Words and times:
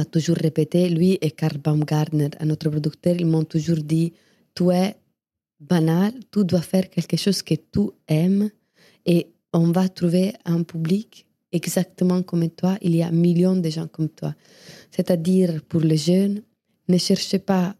m'a 0.00 0.06
toujours 0.06 0.36
répété, 0.36 0.88
lui 0.88 1.18
et 1.20 1.32
Karl 1.32 1.58
Baumgartner, 1.58 2.30
un 2.40 2.48
autre 2.48 2.70
producteur, 2.70 3.16
ils 3.18 3.26
m'ont 3.26 3.44
toujours 3.44 3.82
dit, 3.94 4.14
tu 4.54 4.64
es 4.70 4.96
banal, 5.60 6.12
tu 6.32 6.42
dois 6.44 6.62
faire 6.62 6.88
quelque 6.88 7.18
chose 7.18 7.42
que 7.42 7.54
tu 7.72 7.82
aimes 8.08 8.48
et 9.04 9.26
on 9.52 9.72
va 9.72 9.90
trouver 9.90 10.32
un 10.46 10.62
public 10.62 11.26
exactement 11.52 12.22
comme 12.22 12.48
toi. 12.48 12.78
Il 12.80 12.96
y 12.96 13.02
a 13.02 13.10
millions 13.10 13.56
de 13.56 13.68
gens 13.68 13.88
comme 13.88 14.08
toi. 14.08 14.34
C'est-à-dire, 14.90 15.62
pour 15.68 15.82
les 15.82 15.98
jeunes, 15.98 16.40
ne 16.88 16.96
cherchez 16.96 17.38
pas 17.38 17.74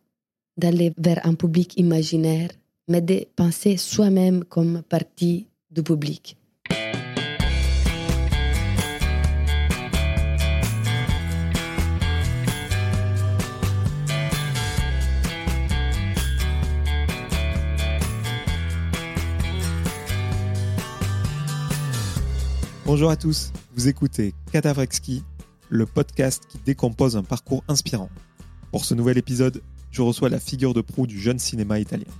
d'aller 0.58 0.92
vers 0.98 1.20
un 1.26 1.34
public 1.34 1.78
imaginaire, 1.78 2.50
mais 2.86 3.00
de 3.00 3.24
penser 3.34 3.78
soi-même 3.78 4.44
comme 4.44 4.82
partie 4.82 5.46
du 5.70 5.82
public. 5.82 6.36
Bonjour 22.92 23.12
à 23.12 23.16
tous, 23.16 23.52
vous 23.76 23.86
écoutez 23.86 24.34
Cadavrexki, 24.50 25.22
le 25.68 25.86
podcast 25.86 26.42
qui 26.48 26.58
décompose 26.66 27.16
un 27.16 27.22
parcours 27.22 27.62
inspirant. 27.68 28.10
Pour 28.72 28.84
ce 28.84 28.94
nouvel 28.94 29.16
épisode, 29.16 29.62
je 29.92 30.02
reçois 30.02 30.28
la 30.28 30.40
figure 30.40 30.74
de 30.74 30.80
proue 30.80 31.06
du 31.06 31.20
jeune 31.20 31.38
cinéma 31.38 31.78
italien. 31.78 32.10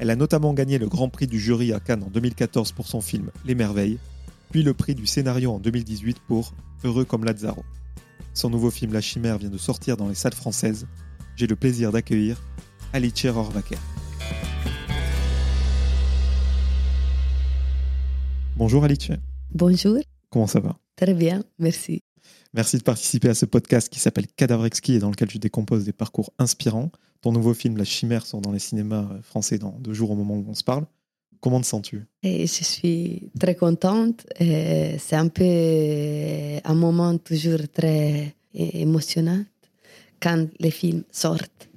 Elle 0.00 0.10
a 0.10 0.16
notamment 0.16 0.52
gagné 0.52 0.78
le 0.78 0.88
Grand 0.88 1.08
Prix 1.08 1.28
du 1.28 1.38
jury 1.38 1.72
à 1.72 1.78
Cannes 1.78 2.02
en 2.02 2.10
2014 2.10 2.72
pour 2.72 2.88
son 2.88 3.00
film 3.00 3.30
Les 3.44 3.54
Merveilles, 3.54 4.00
puis 4.50 4.64
le 4.64 4.74
prix 4.74 4.96
du 4.96 5.06
scénario 5.06 5.52
en 5.52 5.60
2018 5.60 6.18
pour 6.26 6.54
Heureux 6.82 7.04
comme 7.04 7.24
Lazzaro. 7.24 7.62
Son 8.34 8.50
nouveau 8.50 8.72
film 8.72 8.92
La 8.92 9.00
Chimère 9.00 9.38
vient 9.38 9.48
de 9.48 9.58
sortir 9.58 9.96
dans 9.96 10.08
les 10.08 10.16
salles 10.16 10.34
françaises. 10.34 10.88
J'ai 11.36 11.46
le 11.46 11.54
plaisir 11.54 11.92
d'accueillir 11.92 12.42
Alice 12.92 13.24
Rohrwacher. 13.26 13.78
Bonjour 18.56 18.82
Alice. 18.82 19.12
Bonjour. 19.52 19.98
Comment 20.30 20.46
ça 20.46 20.60
va? 20.60 20.76
Très 20.96 21.14
bien, 21.14 21.42
merci. 21.58 22.02
Merci 22.52 22.76
de 22.76 22.82
participer 22.82 23.30
à 23.30 23.34
ce 23.34 23.46
podcast 23.46 23.88
qui 23.88 23.98
s'appelle 23.98 24.26
Cadavrexki 24.26 24.94
et 24.94 24.98
dans 24.98 25.10
lequel 25.10 25.28
tu 25.28 25.38
décomposes 25.38 25.84
des 25.84 25.92
parcours 25.92 26.32
inspirants. 26.38 26.90
Ton 27.22 27.32
nouveau 27.32 27.54
film 27.54 27.76
La 27.76 27.84
Chimère 27.84 28.26
sort 28.26 28.40
dans 28.40 28.52
les 28.52 28.58
cinémas 28.58 29.08
euh, 29.10 29.22
français 29.22 29.58
dans 29.58 29.70
deux 29.78 29.94
jours 29.94 30.10
au 30.10 30.14
moment 30.14 30.36
où 30.36 30.44
on 30.48 30.54
se 30.54 30.64
parle. 30.64 30.84
Comment 31.40 31.60
te 31.60 31.66
sens-tu? 31.66 32.04
Je 32.24 32.46
suis 32.46 33.30
très 33.38 33.54
contente. 33.54 34.26
C'est 34.38 35.14
un 35.14 35.28
peu 35.28 35.44
un 36.64 36.74
moment 36.74 37.16
toujours 37.16 37.60
très 37.72 38.34
émotionnant 38.54 39.44
quand 40.20 40.48
les 40.58 40.72
films 40.72 41.04
sortent. 41.12 41.68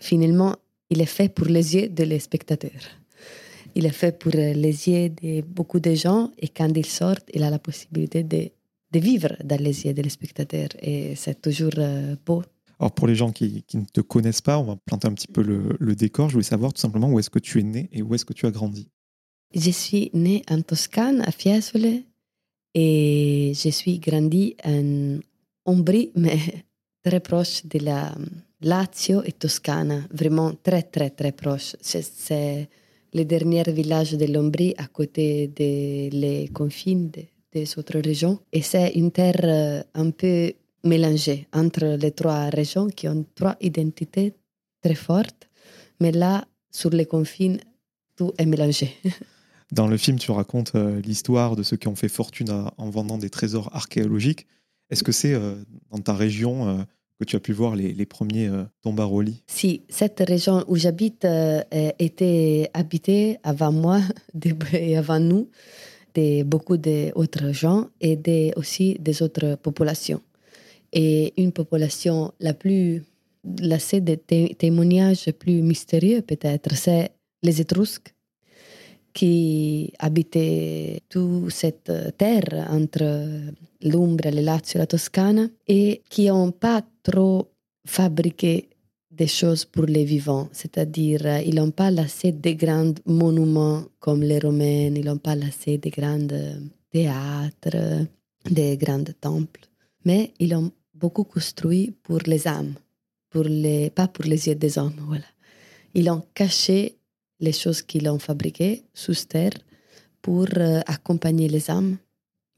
finalement, 0.00 0.54
il 0.90 1.00
est 1.00 1.06
fait 1.06 1.28
pour 1.28 1.46
les 1.46 1.74
yeux 1.74 1.88
des 1.88 2.18
spectateurs 2.20 2.97
il 3.78 3.86
est 3.86 3.92
fait 3.92 4.18
pour 4.18 4.32
les 4.32 4.88
yeux 4.88 5.08
de 5.10 5.40
beaucoup 5.42 5.78
de 5.78 5.94
gens 5.94 6.32
et 6.36 6.48
quand 6.48 6.72
il 6.76 6.84
sort, 6.84 7.20
il 7.32 7.44
a 7.44 7.50
la 7.50 7.60
possibilité 7.60 8.24
de, 8.24 8.50
de 8.90 8.98
vivre 8.98 9.32
dans 9.44 9.60
les 9.60 9.84
yeux 9.84 9.94
des 9.94 10.08
spectateurs 10.08 10.70
et 10.82 11.14
c'est 11.14 11.40
toujours 11.40 11.78
euh, 11.78 12.16
beau. 12.26 12.42
Alors 12.80 12.90
pour 12.90 13.06
les 13.06 13.14
gens 13.14 13.30
qui, 13.30 13.62
qui, 13.68 13.76
ne 13.78 13.84
te 13.84 14.00
connaissent 14.00 14.40
pas, 14.40 14.58
on 14.58 14.64
va 14.64 14.76
planter 14.76 15.06
un 15.06 15.12
petit 15.12 15.28
peu 15.28 15.42
le, 15.42 15.76
le 15.78 15.94
décor. 15.94 16.28
Je 16.28 16.34
voulais 16.34 16.52
savoir 16.54 16.72
tout 16.72 16.80
simplement 16.80 17.08
où 17.08 17.20
est-ce 17.20 17.30
que 17.30 17.38
tu 17.38 17.60
es 17.60 17.62
né 17.62 17.88
et 17.92 18.02
où 18.02 18.12
est-ce 18.16 18.24
que 18.24 18.32
tu 18.32 18.46
as 18.46 18.50
grandi. 18.50 18.88
Je 19.54 19.70
suis 19.70 20.10
née 20.12 20.42
en 20.50 20.60
Toscane, 20.60 21.20
à 21.20 21.30
Fiesole, 21.30 22.02
et 22.74 23.52
je 23.54 23.70
suis 23.70 24.00
grandi 24.00 24.56
en 24.64 25.20
Ombrie, 25.64 26.10
mais 26.16 26.40
très 27.04 27.20
proche 27.20 27.64
de 27.64 27.78
la 27.78 28.12
Lazio 28.60 29.22
et 29.24 29.32
Toscane, 29.32 30.08
vraiment 30.12 30.52
très 30.64 30.82
très 30.82 31.10
très 31.10 31.30
proche. 31.30 31.76
C'est 31.80 32.68
le 33.14 33.24
dernier 33.24 33.62
village 33.62 34.12
de 34.12 34.26
l'Ombrie 34.26 34.74
à 34.78 34.86
côté 34.86 35.48
des 35.48 36.10
les 36.10 36.48
confins 36.48 37.08
des 37.52 37.78
autres 37.78 37.98
régions. 37.98 38.38
Et 38.52 38.62
c'est 38.62 38.90
une 38.94 39.10
terre 39.10 39.40
euh, 39.42 39.82
un 39.94 40.10
peu 40.10 40.52
mélangée 40.84 41.46
entre 41.52 41.96
les 41.96 42.12
trois 42.12 42.48
régions 42.50 42.88
qui 42.88 43.08
ont 43.08 43.24
trois 43.34 43.56
identités 43.60 44.34
très 44.82 44.94
fortes. 44.94 45.48
Mais 46.00 46.12
là, 46.12 46.44
sur 46.70 46.90
les 46.90 47.06
confins, 47.06 47.56
tout 48.16 48.32
est 48.38 48.46
mélangé. 48.46 48.94
Dans 49.72 49.86
le 49.86 49.96
film, 49.96 50.18
tu 50.18 50.30
racontes 50.30 50.72
euh, 50.74 51.00
l'histoire 51.00 51.56
de 51.56 51.62
ceux 51.62 51.76
qui 51.76 51.88
ont 51.88 51.96
fait 51.96 52.08
fortune 52.08 52.50
en 52.76 52.90
vendant 52.90 53.18
des 53.18 53.28
trésors 53.28 53.68
archéologiques. 53.74 54.46
Est-ce 54.88 55.02
que 55.02 55.12
c'est 55.12 55.34
euh, 55.34 55.56
dans 55.90 55.98
ta 55.98 56.14
région 56.14 56.86
que 57.18 57.24
tu 57.24 57.36
as 57.36 57.40
pu 57.40 57.52
voir 57.52 57.74
les, 57.74 57.92
les 57.92 58.06
premiers 58.06 58.48
euh, 58.48 58.64
tombaroli 58.82 59.42
Si, 59.46 59.82
cette 59.88 60.22
région 60.26 60.64
où 60.68 60.76
j'habite 60.76 61.24
euh, 61.24 61.62
était 61.98 62.70
habitée 62.74 63.38
avant 63.42 63.72
moi 63.72 64.00
et 64.72 64.96
avant 64.96 65.20
nous 65.20 65.48
de 66.14 66.42
beaucoup 66.42 66.76
d'autres 66.76 67.52
gens 67.52 67.88
et 68.00 68.16
de, 68.16 68.52
aussi 68.56 68.96
des 69.00 69.22
autres 69.22 69.56
populations. 69.56 70.22
Et 70.92 71.34
une 71.36 71.52
population 71.52 72.32
la 72.40 72.54
plus, 72.54 73.02
la 73.60 73.78
des 74.00 74.54
témoignages 74.56 75.30
plus 75.32 75.60
mystérieux 75.60 76.22
peut-être, 76.22 76.74
c'est 76.76 77.10
les 77.42 77.60
Étrusques 77.60 78.14
qui 79.12 79.92
habitaient 79.98 81.02
toute 81.08 81.50
cette 81.50 81.92
terre 82.16 82.68
entre 82.70 83.52
l'Umbria, 83.82 84.30
le 84.30 84.42
Lazio 84.42 84.78
la 84.78 84.86
Toscane 84.86 85.50
et 85.66 86.02
qui 86.08 86.26
n'ont 86.26 86.52
pas 86.52 86.82
trop 87.08 87.50
fabriqué 87.86 88.68
des 89.10 89.26
choses 89.26 89.64
pour 89.64 89.86
les 89.86 90.04
vivants, 90.04 90.48
c'est-à-dire 90.52 91.40
ils 91.40 91.54
n'ont 91.54 91.70
pas 91.70 91.90
laissé 91.90 92.32
de 92.32 92.52
grands 92.52 92.94
monuments 93.06 93.84
comme 93.98 94.22
les 94.22 94.38
Romains, 94.38 94.94
ils 94.94 95.04
n'ont 95.04 95.18
pas 95.18 95.34
laissé 95.34 95.78
de 95.78 95.90
grands 95.90 96.28
théâtres, 96.90 98.06
des 98.44 98.76
grands 98.76 99.12
temples, 99.20 99.64
mais 100.04 100.32
ils 100.38 100.54
ont 100.54 100.70
beaucoup 100.94 101.24
construit 101.24 101.94
pour 102.02 102.20
les 102.26 102.46
âmes, 102.46 102.74
pour 103.30 103.44
les, 103.44 103.90
pas 103.90 104.08
pour 104.08 104.26
les 104.26 104.46
yeux 104.48 104.54
des 104.54 104.78
hommes. 104.78 105.00
Voilà. 105.06 105.24
Ils 105.94 106.10
ont 106.10 106.22
caché 106.34 106.98
les 107.40 107.52
choses 107.52 107.82
qu'ils 107.82 108.08
ont 108.08 108.18
fabriquées 108.18 108.82
sous 108.92 109.14
terre 109.26 109.56
pour 110.20 110.46
euh, 110.56 110.80
accompagner 110.86 111.48
les 111.48 111.70
âmes 111.70 111.96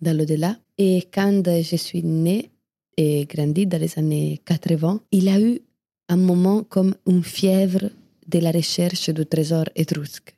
dans 0.00 0.16
l'au-delà. 0.16 0.56
Et 0.76 1.06
quand 1.12 1.42
je 1.46 1.76
suis 1.76 2.02
née 2.02 2.50
et 2.96 3.24
grandi 3.26 3.66
dans 3.66 3.80
les 3.80 3.98
années 3.98 4.40
80, 4.44 5.00
il 5.12 5.28
a 5.28 5.40
eu 5.40 5.60
un 6.08 6.16
moment 6.16 6.62
comme 6.62 6.94
une 7.06 7.22
fièvre 7.22 7.90
de 8.26 8.38
la 8.38 8.50
recherche 8.50 9.10
du 9.10 9.26
trésor 9.26 9.64
étrusque. 9.74 10.34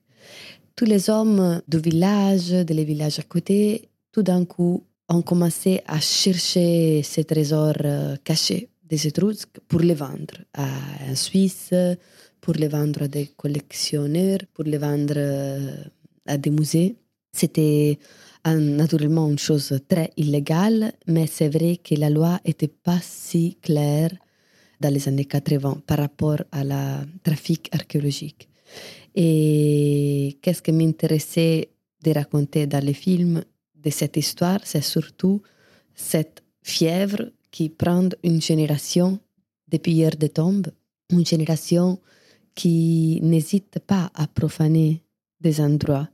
Tous 0.76 0.84
les 0.84 1.10
hommes 1.10 1.60
du 1.68 1.78
village, 1.78 2.50
des 2.50 2.84
villages 2.84 3.18
à 3.18 3.22
côté, 3.22 3.88
tout 4.12 4.22
d'un 4.22 4.44
coup, 4.44 4.84
ont 5.08 5.22
commencé 5.22 5.82
à 5.86 6.00
chercher 6.00 7.02
ces 7.02 7.24
trésors 7.24 7.74
euh, 7.84 8.16
cachés 8.24 8.68
des 8.84 9.06
Étrusques 9.06 9.58
pour 9.68 9.80
les 9.80 9.94
vendre 9.94 10.38
à 10.54 10.66
en 11.08 11.14
Suisse, 11.14 11.74
pour 12.40 12.54
les 12.54 12.68
vendre 12.68 13.02
à 13.02 13.08
des 13.08 13.26
collectionneurs, 13.36 14.40
pour 14.52 14.64
les 14.64 14.78
vendre 14.78 15.14
euh, 15.16 15.76
à 16.26 16.36
des 16.36 16.50
musées. 16.50 16.96
C'était 17.32 17.98
naturellement 18.44 19.28
une 19.28 19.38
chose 19.38 19.78
très 19.88 20.10
illégale, 20.16 20.92
mais 21.06 21.26
c'est 21.26 21.48
vrai 21.48 21.76
que 21.76 21.94
la 21.94 22.10
loi 22.10 22.40
n'était 22.44 22.68
pas 22.68 22.98
si 23.00 23.56
claire 23.62 24.10
dans 24.80 24.92
les 24.92 25.08
années 25.08 25.24
80 25.24 25.82
par 25.86 25.98
rapport 25.98 26.42
à 26.50 26.64
la 26.64 27.04
trafic 27.22 27.68
archéologique. 27.72 28.48
Et 29.14 30.38
qu'est-ce 30.42 30.62
qui 30.62 30.72
m'intéressait 30.72 31.70
de 32.02 32.10
raconter 32.10 32.66
dans 32.66 32.84
les 32.84 32.94
films 32.94 33.44
de 33.76 33.90
cette 33.90 34.16
histoire, 34.16 34.60
c'est 34.64 34.82
surtout 34.82 35.42
cette 35.94 36.42
fièvre 36.62 37.30
qui 37.50 37.68
prend 37.68 38.08
une 38.22 38.40
génération 38.40 39.18
de 39.68 39.78
pilleurs 39.78 40.16
de 40.18 40.26
tombes, 40.28 40.68
une 41.10 41.26
génération 41.26 42.00
qui 42.54 43.20
n'hésite 43.22 43.78
pas 43.86 44.10
à 44.14 44.26
profaner 44.26 45.02
des 45.40 45.60
endroits, 45.60 46.08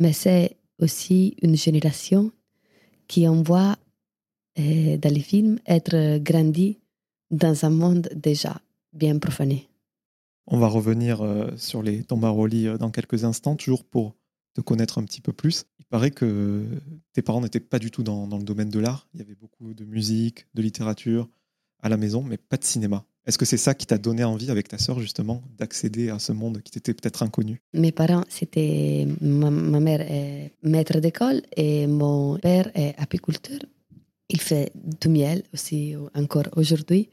mais 0.00 0.12
c'est 0.12 0.56
aussi 0.78 1.36
une 1.42 1.56
génération 1.56 2.32
qui 3.08 3.28
envoie 3.28 3.76
euh, 4.58 4.96
dans 4.96 5.12
les 5.12 5.20
films 5.20 5.58
être 5.66 6.18
grandi 6.18 6.78
dans 7.30 7.64
un 7.64 7.70
monde 7.70 8.08
déjà 8.14 8.60
bien 8.92 9.18
profané. 9.18 9.68
On 10.46 10.58
va 10.58 10.68
revenir 10.68 11.22
euh, 11.22 11.50
sur 11.56 11.82
les 11.82 12.04
tombaroli 12.04 12.68
euh, 12.68 12.78
dans 12.78 12.90
quelques 12.90 13.24
instants, 13.24 13.56
toujours 13.56 13.84
pour 13.84 14.14
te 14.54 14.60
connaître 14.60 14.98
un 14.98 15.04
petit 15.04 15.20
peu 15.20 15.32
plus. 15.32 15.64
Il 15.78 15.84
paraît 15.84 16.10
que 16.10 16.64
tes 17.12 17.22
parents 17.22 17.40
n'étaient 17.40 17.60
pas 17.60 17.78
du 17.78 17.90
tout 17.90 18.02
dans 18.02 18.26
le 18.26 18.44
domaine 18.44 18.70
de 18.70 18.78
l'art. 18.78 19.06
Il 19.12 19.20
y 19.20 19.22
avait 19.22 19.34
beaucoup 19.34 19.74
de 19.74 19.84
musique, 19.84 20.46
de 20.54 20.62
littérature 20.62 21.28
à 21.80 21.88
la 21.88 21.96
maison, 21.96 22.22
mais 22.22 22.38
pas 22.38 22.56
de 22.56 22.64
cinéma. 22.64 23.04
Est-ce 23.26 23.38
que 23.38 23.44
c'est 23.44 23.56
ça 23.56 23.74
qui 23.74 23.86
t'a 23.86 23.98
donné 23.98 24.22
envie 24.22 24.50
avec 24.52 24.68
ta 24.68 24.78
sœur 24.78 25.00
justement 25.00 25.42
d'accéder 25.58 26.10
à 26.10 26.20
ce 26.20 26.30
monde 26.30 26.62
qui 26.62 26.70
t'était 26.70 26.94
peut-être 26.94 27.24
inconnu? 27.24 27.60
Mes 27.74 27.90
parents, 27.90 28.22
c'était 28.28 29.04
ma, 29.20 29.50
mère 29.50 30.00
est 30.00 30.52
maître 30.62 31.00
d'école 31.00 31.42
et 31.56 31.88
mon 31.88 32.38
père 32.38 32.70
est 32.74 32.94
apiculteur. 32.98 33.58
Il 34.28 34.40
fait 34.40 34.70
du 34.74 35.08
miel 35.08 35.42
aussi 35.52 35.96
encore 36.14 36.46
aujourd'hui. 36.54 37.08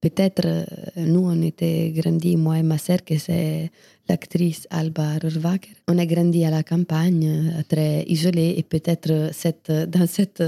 Peut-être 0.00 0.44
euh, 0.44 0.64
nous, 0.98 1.26
on 1.26 1.42
était 1.42 1.90
grandis, 1.90 2.36
moi 2.36 2.58
et 2.58 2.62
ma 2.62 2.78
sœur, 2.78 3.02
que 3.04 3.18
c'est 3.18 3.72
l'actrice 4.08 4.68
Alba 4.70 5.18
Rohrwacher. 5.20 5.74
On 5.88 5.98
a 5.98 6.06
grandi 6.06 6.44
à 6.44 6.50
la 6.50 6.62
campagne, 6.62 7.26
euh, 7.26 7.62
très 7.68 8.02
isolé, 8.02 8.54
et 8.58 8.62
peut-être 8.62 9.30
cette, 9.32 9.72
dans 9.72 10.06
cet 10.06 10.42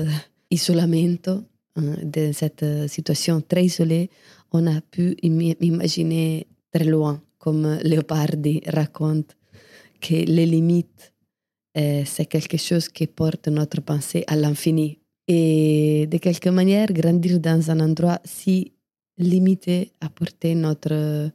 isolamento, 0.50 1.42
dans 1.76 2.32
cette 2.32 2.64
situation 2.88 3.40
très 3.40 3.64
isolée, 3.64 4.10
on 4.56 4.66
a 4.66 4.80
pu 4.80 5.16
imaginer 5.22 6.46
très 6.72 6.84
loin, 6.84 7.20
comme 7.38 7.78
Leopardi 7.84 8.62
raconte, 8.66 9.36
que 10.00 10.14
les 10.14 10.46
limites, 10.46 11.12
euh, 11.76 12.02
c'est 12.04 12.26
quelque 12.26 12.56
chose 12.56 12.88
qui 12.88 13.06
porte 13.06 13.48
notre 13.48 13.80
pensée 13.82 14.24
à 14.26 14.36
l'infini. 14.36 14.98
Et 15.28 16.06
de 16.06 16.18
quelque 16.18 16.50
manière, 16.50 16.92
grandir 16.92 17.40
dans 17.40 17.70
un 17.70 17.80
endroit 17.80 18.20
si 18.24 18.72
limité 19.18 19.92
apporter 20.00 20.54
notre 20.54 21.30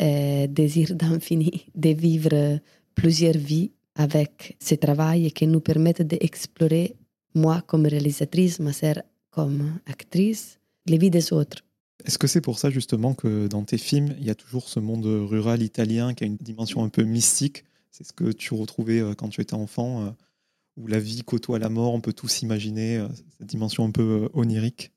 euh, 0.00 0.46
désir 0.46 0.94
d'infini, 0.94 1.66
de 1.74 1.90
vivre 1.90 2.60
plusieurs 2.94 3.36
vies 3.36 3.72
avec 3.96 4.56
ce 4.60 4.74
travail 4.74 5.32
qui 5.32 5.46
nous 5.46 5.60
permettent 5.60 6.02
d'explorer, 6.02 6.96
moi 7.34 7.62
comme 7.66 7.86
réalisatrice, 7.86 8.60
ma 8.60 8.72
sœur 8.72 9.02
comme 9.30 9.80
actrice, 9.86 10.58
les 10.86 10.98
vies 10.98 11.10
des 11.10 11.32
autres. 11.32 11.63
Est-ce 12.04 12.18
que 12.18 12.26
c'est 12.26 12.40
pour 12.40 12.58
ça 12.58 12.70
justement 12.70 13.14
que 13.14 13.46
dans 13.46 13.62
tes 13.62 13.78
films, 13.78 14.14
il 14.18 14.24
y 14.24 14.30
a 14.30 14.34
toujours 14.34 14.68
ce 14.68 14.80
monde 14.80 15.06
rural 15.06 15.62
italien 15.62 16.14
qui 16.14 16.24
a 16.24 16.26
une 16.26 16.36
dimension 16.36 16.82
un 16.82 16.88
peu 16.88 17.04
mystique? 17.04 17.64
C'est 17.90 18.04
ce 18.04 18.12
que 18.12 18.32
tu 18.32 18.54
retrouvais 18.54 19.00
euh, 19.00 19.14
quand 19.14 19.28
tu 19.28 19.40
étais 19.40 19.54
enfant, 19.54 20.04
euh, 20.04 20.10
où 20.76 20.88
la 20.88 20.98
vie 20.98 21.22
côtoie 21.22 21.60
la 21.60 21.68
mort, 21.68 21.94
on 21.94 22.00
peut 22.00 22.12
tous 22.12 22.42
imaginer 22.42 22.98
euh, 22.98 23.08
cette 23.38 23.46
dimension 23.46 23.84
un 23.84 23.92
peu 23.92 24.28
onirique? 24.34 24.90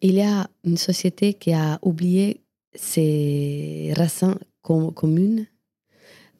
Il 0.00 0.14
y 0.14 0.22
a 0.22 0.48
une 0.64 0.78
société 0.78 1.34
qui 1.34 1.52
a 1.52 1.78
oublié 1.82 2.40
ses 2.74 3.92
racines 3.96 4.38
communes, 4.62 5.46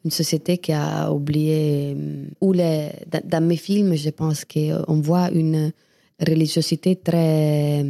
une 0.05 0.11
société 0.11 0.57
qui 0.57 0.71
a 0.71 1.11
oublié, 1.11 1.95
les, 2.41 2.91
dans 3.23 3.43
mes 3.45 3.57
films, 3.57 3.95
je 3.95 4.09
pense 4.09 4.45
qu'on 4.45 5.01
voit 5.01 5.29
une 5.31 5.71
religiosité 6.19 6.95
très 6.95 7.85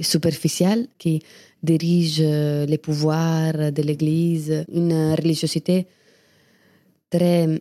superficielle 0.00 0.88
qui 0.98 1.22
dirige 1.62 2.20
euh, 2.20 2.66
les 2.66 2.78
pouvoirs 2.78 3.72
de 3.72 3.82
l'Église, 3.82 4.64
une 4.72 5.14
religiosité 5.14 5.86
très 7.10 7.60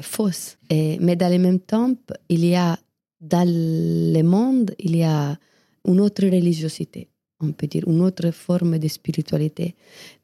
fausse. 0.00 0.56
Mais 0.70 1.16
dans 1.16 1.30
le 1.30 1.38
même 1.38 1.60
temps, 1.60 1.94
il 2.28 2.44
y 2.46 2.54
a 2.54 2.78
dans 3.20 3.48
le 3.48 4.22
monde, 4.22 4.74
il 4.78 4.96
y 4.96 5.02
a 5.02 5.36
une 5.86 6.00
autre 6.00 6.24
religiosité, 6.24 7.08
on 7.40 7.52
peut 7.52 7.66
dire, 7.66 7.84
une 7.86 8.00
autre 8.00 8.30
forme 8.30 8.78
de 8.78 8.88
spiritualité. 8.88 9.74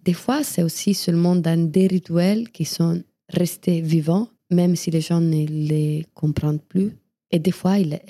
Des 0.05 0.13
fois, 0.13 0.43
c'est 0.43 0.63
aussi 0.63 0.95
seulement 0.95 1.37
dans 1.37 1.71
des 1.71 1.87
rituels 1.87 2.51
qui 2.51 2.65
sont 2.65 3.03
restés 3.29 3.81
vivants, 3.81 4.29
même 4.51 4.77
si 4.77 4.91
les 4.91 5.01
gens 5.01 5.21
ne 5.21 5.47
les 5.47 6.07
comprennent 6.15 6.61
plus. 6.61 6.93
Et 7.31 7.39
des 7.39 7.53
fois, 7.53 7.79
il 7.79 8.01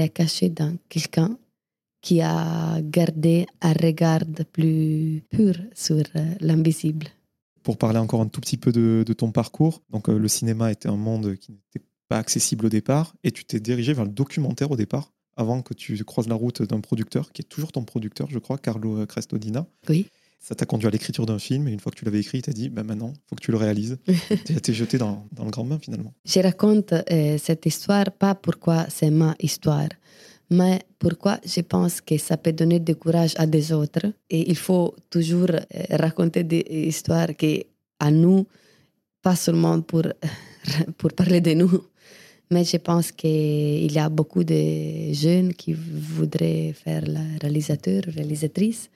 est 0.00 0.08
caché 0.08 0.48
dans 0.48 0.74
quelqu'un 0.88 1.36
qui 2.00 2.20
a 2.20 2.80
gardé 2.82 3.46
un 3.60 3.72
regard 3.72 4.20
plus 4.52 5.22
pur 5.30 5.54
sur 5.74 6.02
euh, 6.16 6.34
l'invisible. 6.40 7.08
Pour 7.62 7.76
parler 7.76 7.98
encore 7.98 8.22
un 8.22 8.28
tout 8.28 8.40
petit 8.40 8.56
peu 8.56 8.72
de, 8.72 9.12
ton 9.12 9.32
parcours, 9.32 9.82
donc 9.90 10.08
euh, 10.08 10.18
le 10.18 10.28
cinéma 10.28 10.72
était 10.72 10.88
un 10.88 10.96
monde 10.96 11.36
qui 11.36 11.52
n'était 11.52 11.86
pas 12.08 12.18
accessible 12.18 12.66
au 12.66 12.68
départ, 12.70 13.14
et 13.22 13.30
tu 13.30 13.44
t'es 13.44 13.60
dirigé 13.60 13.92
vers 13.92 14.04
le 14.04 14.10
documentaire 14.10 14.70
au 14.70 14.76
départ, 14.76 15.12
avant 15.36 15.62
que 15.62 15.74
tu 15.74 16.02
croises 16.04 16.26
la 16.26 16.34
route 16.34 16.62
d'un 16.62 16.80
producteur, 16.80 17.32
qui 17.32 17.42
est 17.42 17.44
toujours 17.48 17.72
ton 17.72 17.84
producteur, 17.84 18.28
je 18.30 18.38
crois, 18.38 18.58
Carlo 18.58 19.06
Crestodina. 19.06 19.66
Oui. 19.88 20.06
Ça 20.42 20.54
t'a 20.54 20.64
conduit 20.64 20.88
à 20.88 20.90
l'écriture 20.90 21.26
d'un 21.26 21.38
film, 21.38 21.68
et 21.68 21.72
une 21.72 21.80
fois 21.80 21.92
que 21.92 21.98
tu 21.98 22.06
l'avais 22.06 22.20
écrit, 22.20 22.40
tu 22.40 22.48
as 22.48 22.54
dit, 22.54 22.70
bah 22.70 22.82
maintenant, 22.82 23.12
il 23.14 23.20
faut 23.28 23.36
que 23.36 23.42
tu 23.42 23.50
le 23.50 23.58
réalises. 23.58 23.98
tu 24.06 24.54
as 24.54 24.56
été 24.56 24.72
jeté 24.72 24.96
dans, 24.96 25.26
dans, 25.32 25.44
le 25.44 25.50
grand 25.50 25.64
bain, 25.64 25.78
finalement. 25.78 26.14
Je 26.24 26.40
raconte 26.40 26.94
euh, 26.94 27.36
cette 27.36 27.66
histoire, 27.66 28.10
pas 28.10 28.34
pourquoi 28.34 28.86
c'est 28.88 29.10
ma 29.10 29.34
histoire, 29.38 29.88
mais 30.50 30.80
pourquoi 30.98 31.38
je 31.44 31.60
pense 31.60 32.00
que 32.00 32.18
ça 32.18 32.36
peut 32.36 32.52
donner 32.52 32.80
du 32.80 32.96
courage 32.96 33.34
à 33.36 33.46
des 33.46 33.72
autres? 33.72 34.12
Et 34.28 34.50
il 34.50 34.56
faut 34.56 34.94
toujours 35.08 35.50
euh, 35.50 35.62
raconter 35.90 36.42
des 36.44 36.64
histoires 36.68 37.36
qui, 37.36 37.64
à 37.98 38.10
nous, 38.10 38.46
pas 39.22 39.36
seulement 39.36 39.80
pour, 39.80 40.02
pour 40.98 41.12
parler 41.12 41.40
de 41.40 41.54
nous, 41.54 41.84
mais 42.50 42.64
je 42.64 42.78
pense 42.78 43.12
qu'il 43.12 43.92
y 43.92 43.98
a 43.98 44.08
beaucoup 44.08 44.42
de 44.42 45.12
jeunes 45.12 45.54
qui 45.54 45.72
voudraient 45.72 46.72
faire 46.72 47.04
la 47.06 47.20
réalisateur, 47.40 48.02
réalisatrice, 48.08 48.90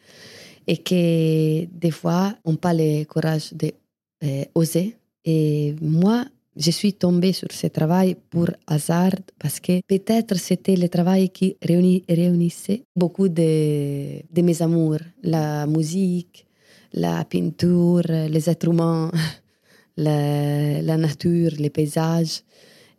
et 0.66 0.78
que 0.78 1.64
des 1.66 1.90
fois, 1.92 2.34
on 2.44 2.56
pas 2.56 2.74
le 2.74 3.04
courage 3.04 3.52
d'oser. 3.52 4.96
Euh, 4.96 5.00
et 5.24 5.74
moi, 5.80 6.24
je 6.56 6.70
suis 6.70 6.94
tombée 6.94 7.32
sur 7.32 7.50
ce 7.50 7.66
travail 7.66 8.16
pour 8.30 8.48
hasard 8.66 9.16
parce 9.38 9.58
que 9.60 9.80
peut-être 9.86 10.36
c'était 10.36 10.76
le 10.76 10.88
travail 10.88 11.30
qui 11.30 11.56
réunissait 11.62 12.84
beaucoup 12.94 13.28
de, 13.28 14.22
mes 14.40 14.62
amours, 14.62 15.00
la 15.22 15.66
musique, 15.66 16.46
la 16.92 17.24
peinture, 17.24 18.02
les 18.06 18.48
êtres 18.48 18.68
humains, 18.68 19.10
la, 19.96 20.96
nature, 20.96 21.50
les 21.58 21.70
paysages. 21.70 22.42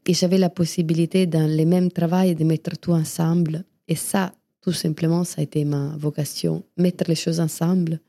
Et 0.06 0.14
j'avais 0.14 0.38
la 0.38 0.50
possibilité 0.50 1.26
dans 1.26 1.48
le 1.48 1.66
même 1.66 1.92
travail 1.92 2.36
de 2.36 2.44
mettre 2.44 2.78
tout 2.78 2.92
ensemble. 2.92 3.64
Et 3.88 3.96
ça, 3.96 4.34
tout 4.62 4.74
simplement, 4.74 5.24
ça 5.24 5.40
a 5.40 5.44
été 5.44 5.64
ma 5.64 5.96
vocation. 5.98 6.64
Mettre 6.78 7.06
les 7.08 7.16
choses 7.16 7.40
ensemble, 7.40 8.00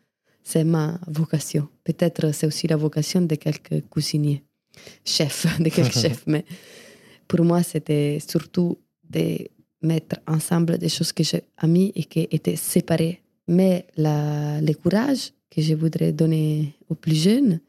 c'est 0.43 0.65
ma 0.65 0.99
vocation. 1.07 1.69
Peut-être 1.85 2.35
c'est 2.35 2.47
aussi 2.47 2.67
la 2.67 2.77
vocation 2.77 3.23
de 3.23 3.35
quelques 3.37 3.89
cuisiniers 3.89 4.43
chef, 5.05 5.47
de 5.61 5.69
quelques 5.69 5.93
chefs, 5.93 6.25
mais 6.27 6.45
pour 7.29 7.45
moi, 7.45 7.63
c'était 7.63 8.19
surtout 8.27 8.79
de 9.09 9.49
mettre 9.83 10.17
ensemble 10.27 10.79
des 10.79 10.89
choses 10.89 11.13
que 11.13 11.23
j'ai 11.23 11.43
aimées 11.63 11.93
et 11.95 12.05
qui 12.05 12.27
étaient 12.31 12.57
séparées. 12.57 13.21
Mais 13.49 13.87
la, 13.97 14.61
le 14.61 14.73
courage 14.75 15.33
que 15.51 15.63
je 15.63 15.75
voudrais 15.75 16.13
donner 16.13 16.75
aux 16.89 16.95
plus 16.95 17.15
jeunes, 17.15 17.61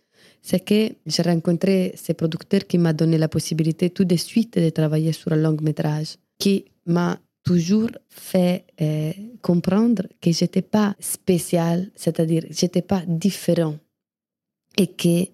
c'est 0.41 0.63
que 0.63 0.95
j'ai 1.05 1.23
rencontré 1.23 1.93
ces 1.95 2.13
producteurs 2.13 2.65
qui 2.65 2.77
m'ont 2.77 2.93
donné 2.93 3.17
la 3.17 3.27
possibilité 3.27 3.89
tout 3.89 4.05
de 4.05 4.15
suite 4.15 4.57
de 4.57 4.69
travailler 4.69 5.11
sur 5.11 5.31
un 5.33 5.35
long 5.35 5.57
métrage, 5.61 6.15
qui 6.39 6.65
m'a 6.85 7.19
toujours 7.43 7.91
fait 8.09 8.65
euh, 8.81 9.11
comprendre 9.41 10.03
que 10.21 10.31
j'étais 10.31 10.61
pas 10.61 10.95
spécial, 10.99 11.89
c'est-à-dire 11.95 12.43
j'étais 12.49 12.81
pas 12.81 13.03
différent 13.07 13.75
et 14.77 14.87
que 14.87 15.25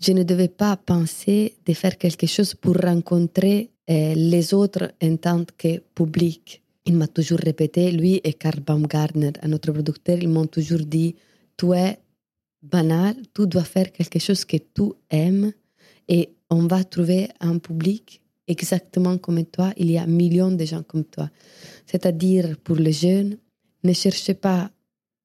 je 0.00 0.12
ne 0.12 0.22
devais 0.22 0.48
pas 0.48 0.76
penser 0.76 1.56
de 1.64 1.72
faire 1.72 1.96
quelque 1.98 2.26
chose 2.26 2.54
pour 2.54 2.76
rencontrer 2.76 3.70
euh, 3.88 4.14
les 4.14 4.52
autres 4.52 4.92
en 5.02 5.16
tant 5.16 5.44
que 5.56 5.78
public. 5.94 6.62
Il 6.84 6.96
m'a 6.96 7.08
toujours 7.08 7.38
répété, 7.38 7.90
lui 7.90 8.20
et 8.22 8.34
Karl 8.34 8.60
Baumgartner, 8.60 9.32
un 9.42 9.52
autre 9.52 9.72
producteur, 9.72 10.18
ils 10.20 10.28
m'ont 10.28 10.46
toujours 10.46 10.84
dit, 10.84 11.14
tu 11.56 11.72
es 11.72 11.98
banal, 12.62 13.16
tu 13.34 13.46
dois 13.46 13.64
faire 13.64 13.92
quelque 13.92 14.18
chose 14.18 14.44
que 14.44 14.56
tu 14.56 14.92
aimes 15.10 15.52
et 16.08 16.30
on 16.50 16.66
va 16.66 16.84
trouver 16.84 17.28
un 17.40 17.58
public 17.58 18.20
exactement 18.46 19.18
comme 19.18 19.44
toi. 19.46 19.72
Il 19.76 19.90
y 19.90 19.98
a 19.98 20.06
millions 20.06 20.52
de 20.52 20.64
gens 20.64 20.82
comme 20.82 21.04
toi. 21.04 21.28
C'est-à-dire, 21.86 22.56
pour 22.62 22.76
les 22.76 22.92
jeunes, 22.92 23.36
ne 23.82 23.92
cherchez 23.92 24.34
pas 24.34 24.70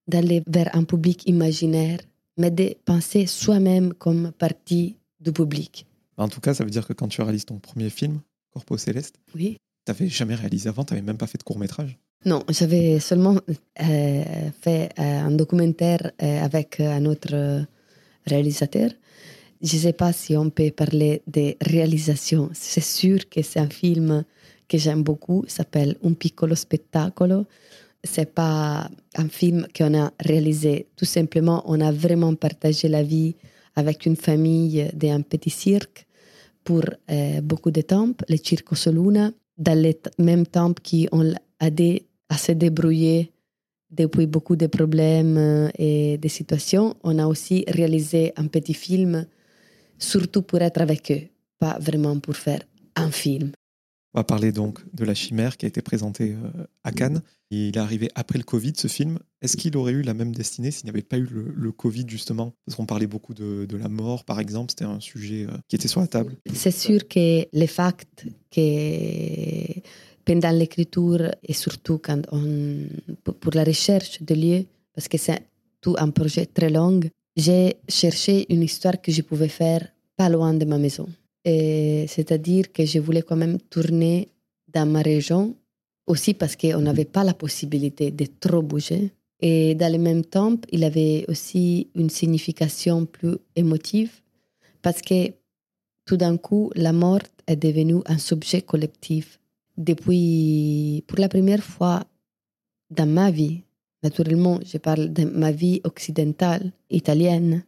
d'aller 0.07 0.41
vers 0.47 0.75
un 0.75 0.83
public 0.83 1.27
imaginaire, 1.27 1.99
mais 2.37 2.51
de 2.51 2.75
penser 2.85 3.25
soi-même 3.25 3.93
comme 3.93 4.31
partie 4.31 4.97
du 5.19 5.31
public. 5.31 5.85
En 6.17 6.27
tout 6.27 6.41
cas, 6.41 6.53
ça 6.53 6.63
veut 6.63 6.69
dire 6.69 6.87
que 6.87 6.93
quand 6.93 7.07
tu 7.07 7.21
réalises 7.21 7.45
ton 7.45 7.59
premier 7.59 7.89
film, 7.89 8.21
Corpo 8.51 8.77
Céleste, 8.77 9.15
oui. 9.35 9.57
tu 9.85 9.91
n'avais 9.91 10.07
jamais 10.07 10.35
réalisé 10.35 10.69
avant, 10.69 10.83
tu 10.83 10.93
n'avais 10.93 11.05
même 11.05 11.17
pas 11.17 11.27
fait 11.27 11.37
de 11.37 11.43
court 11.43 11.57
métrage 11.57 11.97
Non, 12.25 12.43
j'avais 12.49 12.99
seulement 12.99 13.35
euh, 13.81 14.51
fait 14.61 14.89
euh, 14.99 15.21
un 15.21 15.31
documentaire 15.31 16.11
euh, 16.21 16.43
avec 16.43 16.79
un 16.79 17.05
autre 17.05 17.65
réalisateur. 18.25 18.91
Je 19.61 19.75
ne 19.75 19.81
sais 19.81 19.93
pas 19.93 20.11
si 20.11 20.35
on 20.35 20.49
peut 20.49 20.71
parler 20.71 21.21
de 21.27 21.55
réalisation. 21.61 22.49
C'est 22.53 22.83
sûr 22.83 23.29
que 23.29 23.41
c'est 23.41 23.59
un 23.59 23.69
film 23.69 24.23
que 24.67 24.77
j'aime 24.77 25.03
beaucoup, 25.03 25.43
s'appelle 25.47 25.97
Un 26.03 26.13
piccolo 26.13 26.55
spettacolo 26.55 27.45
c'est 28.03 28.33
pas 28.33 28.89
un 29.15 29.29
film 29.29 29.67
qu'on 29.75 29.97
a 29.99 30.11
réalisé. 30.19 30.87
Tout 30.95 31.05
simplement, 31.05 31.63
on 31.65 31.79
a 31.81 31.91
vraiment 31.91 32.33
partagé 32.35 32.87
la 32.87 33.03
vie 33.03 33.35
avec 33.75 34.05
une 34.05 34.15
famille 34.15 34.89
d'un 34.93 35.21
petit 35.21 35.49
cirque 35.49 36.05
pour 36.63 36.83
euh, 37.09 37.41
beaucoup 37.41 37.71
de 37.71 37.81
temps, 37.81 38.09
le 38.29 38.37
Circo 38.37 38.75
Soluna, 38.75 39.31
dans 39.57 39.79
le 39.81 39.93
même 40.23 40.45
temps 40.45 40.73
qu'on 40.73 41.31
a 41.33 41.67
aidé 41.67 42.05
à 42.29 42.37
se 42.37 42.51
débrouiller 42.51 43.31
depuis 43.89 44.25
beaucoup 44.25 44.55
de 44.55 44.67
problèmes 44.67 45.37
euh, 45.37 45.69
et 45.77 46.17
de 46.17 46.27
situations. 46.27 46.95
On 47.03 47.19
a 47.19 47.27
aussi 47.27 47.65
réalisé 47.67 48.33
un 48.37 48.47
petit 48.47 48.73
film, 48.73 49.25
surtout 49.97 50.41
pour 50.41 50.61
être 50.61 50.81
avec 50.81 51.11
eux, 51.11 51.27
pas 51.59 51.77
vraiment 51.79 52.19
pour 52.19 52.35
faire 52.35 52.61
un 52.95 53.11
film. 53.11 53.51
On 54.13 54.19
va 54.19 54.23
parler 54.25 54.51
donc 54.51 54.79
de 54.93 55.05
La 55.05 55.13
Chimère 55.13 55.55
qui 55.55 55.65
a 55.65 55.69
été 55.69 55.81
présentée 55.81 56.33
euh, 56.33 56.65
à 56.83 56.91
Cannes. 56.91 57.21
Il 57.49 57.75
est 57.75 57.77
arrivé 57.77 58.09
après 58.15 58.37
le 58.37 58.43
Covid, 58.43 58.73
ce 58.75 58.87
film. 58.87 59.19
Est-ce 59.41 59.55
qu'il 59.55 59.77
aurait 59.77 59.93
eu 59.93 60.01
la 60.01 60.13
même 60.13 60.35
destinée 60.35 60.71
s'il 60.71 60.85
n'y 60.85 60.89
avait 60.89 61.01
pas 61.01 61.17
eu 61.17 61.27
le, 61.31 61.71
Covid, 61.71 62.05
justement? 62.07 62.53
Parce 62.65 62.75
qu'on 62.75 62.85
parlait 62.85 63.07
beaucoup 63.07 63.33
de, 63.33 63.65
la 63.77 63.87
mort, 63.87 64.25
par 64.25 64.41
exemple. 64.41 64.71
C'était 64.71 64.85
un 64.85 64.99
sujet 64.99 65.45
euh, 65.45 65.57
qui 65.69 65.77
était 65.77 65.87
sur 65.87 66.01
la 66.01 66.07
table. 66.07 66.35
C'est 66.53 66.71
sûr 66.71 67.07
que 67.07 67.45
les 67.51 67.67
facts 67.67 68.25
que 68.51 69.79
pendant 70.25 70.51
l'écriture 70.51 71.31
et 71.43 71.53
surtout 71.53 71.97
quand 71.97 72.21
on, 72.31 72.85
pour 73.23 73.53
la 73.53 73.63
recherche 73.63 74.21
de 74.21 74.35
lieux, 74.35 74.65
parce 74.93 75.07
que 75.07 75.17
c'est 75.17 75.41
tout 75.79 75.95
un 75.97 76.09
projet 76.09 76.45
très 76.45 76.69
long, 76.69 76.99
j'ai 77.35 77.77
cherché 77.87 78.45
une 78.53 78.61
histoire 78.61 79.01
que 79.01 79.11
je 79.11 79.21
pouvais 79.21 79.47
faire 79.47 79.87
pas 80.17 80.29
loin 80.29 80.53
de 80.53 80.65
ma 80.65 80.77
maison. 80.77 81.07
C'est-à-dire 81.45 82.71
que 82.71 82.85
je 82.85 82.99
voulais 82.99 83.23
quand 83.23 83.35
même 83.35 83.59
tourner 83.59 84.29
dans 84.67 84.85
ma 84.85 85.01
région, 85.01 85.55
aussi 86.07 86.33
parce 86.33 86.55
qu'on 86.55 86.81
n'avait 86.81 87.05
pas 87.05 87.23
la 87.23 87.33
possibilité 87.33 88.11
de 88.11 88.25
trop 88.39 88.61
bouger. 88.61 89.11
Et 89.39 89.73
dans 89.75 89.91
le 89.91 89.97
même 89.97 90.23
temps, 90.23 90.55
il 90.71 90.83
avait 90.83 91.25
aussi 91.27 91.87
une 91.95 92.09
signification 92.09 93.05
plus 93.05 93.37
émotive, 93.55 94.21
parce 94.81 95.01
que 95.01 95.31
tout 96.05 96.17
d'un 96.17 96.37
coup, 96.37 96.71
la 96.75 96.93
mort 96.93 97.21
est 97.47 97.55
devenue 97.55 98.01
un 98.05 98.17
sujet 98.17 98.61
collectif. 98.61 99.39
Depuis, 99.77 101.03
pour 101.07 101.19
la 101.19 101.29
première 101.29 101.63
fois 101.63 102.03
dans 102.89 103.07
ma 103.07 103.31
vie, 103.31 103.61
naturellement, 104.03 104.59
je 104.65 104.77
parle 104.77 105.11
de 105.11 105.23
ma 105.25 105.51
vie 105.51 105.81
occidentale, 105.83 106.71
italienne, 106.89 107.63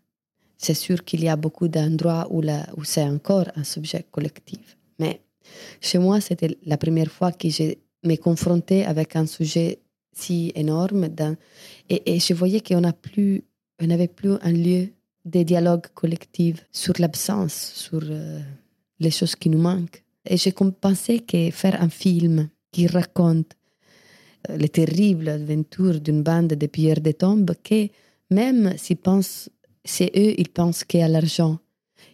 c'est 0.64 0.74
sûr 0.74 1.04
qu'il 1.04 1.24
y 1.24 1.30
a 1.30 1.36
beaucoup 1.36 1.68
d'endroits 1.68 2.28
où, 2.30 2.42
où 2.78 2.84
c'est 2.84 3.04
encore 3.04 3.48
un 3.56 3.64
sujet 3.64 4.06
collectif. 4.12 4.78
Mais 5.00 5.22
chez 5.82 6.00
moi, 6.00 6.22
c'était 6.22 6.58
la 6.66 6.78
première 6.78 7.12
fois 7.12 7.32
que 7.32 7.50
je 7.50 7.74
me 8.04 8.16
confrontais 8.16 8.84
avec 8.86 9.16
un 9.16 9.26
sujet 9.26 9.80
si 10.14 10.52
énorme. 10.56 11.10
et, 11.90 12.20
je 12.20 12.34
voyais 12.34 12.62
qu'on 12.62 12.82
n'avait 12.82 14.08
plus 14.08 14.38
un 14.42 14.52
lieu 14.52 14.90
de 15.26 15.44
dialogue 15.44 15.88
collectif 15.94 16.66
sur 16.72 16.94
l'absence, 17.00 17.74
sur 17.76 18.02
euh, 18.04 18.40
les 19.00 19.12
choses 19.12 19.36
qui 19.36 19.50
nous 19.50 19.62
manquent. 19.62 20.04
Et 20.26 20.38
je 20.38 20.50
pensais 20.50 21.20
que 21.20 21.50
faire 21.52 21.82
un 21.82 21.90
film 21.90 22.50
qui 22.72 22.88
raconte 22.88 23.54
euh, 24.50 24.58
les 24.58 24.70
terribles 24.70 25.30
aventures 25.30 26.00
d'une 26.00 26.24
bande 26.24 26.54
de 26.54 26.68
pilleurs 26.68 27.02
de 27.02 27.12
tombes, 27.12 27.52
que 27.64 27.88
même 28.30 28.78
s'ils 28.78 28.98
pensent 28.98 29.50
c'est 29.84 30.12
eux, 30.16 30.34
ils 30.38 30.50
pensent 30.50 30.84
qu'à 30.84 31.08
l'argent. 31.08 31.60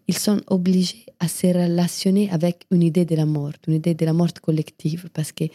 Ils 0.07 0.17
sont 0.17 0.41
obligés 0.47 1.05
à 1.19 1.27
se 1.27 1.47
relationner 1.47 2.29
avec 2.31 2.65
une 2.71 2.83
idée 2.83 3.05
de 3.05 3.15
la 3.15 3.25
mort, 3.25 3.53
une 3.67 3.75
idée 3.75 3.93
de 3.93 4.05
la 4.05 4.13
mort 4.13 4.33
collective, 4.41 5.09
parce 5.13 5.31
que 5.31 5.45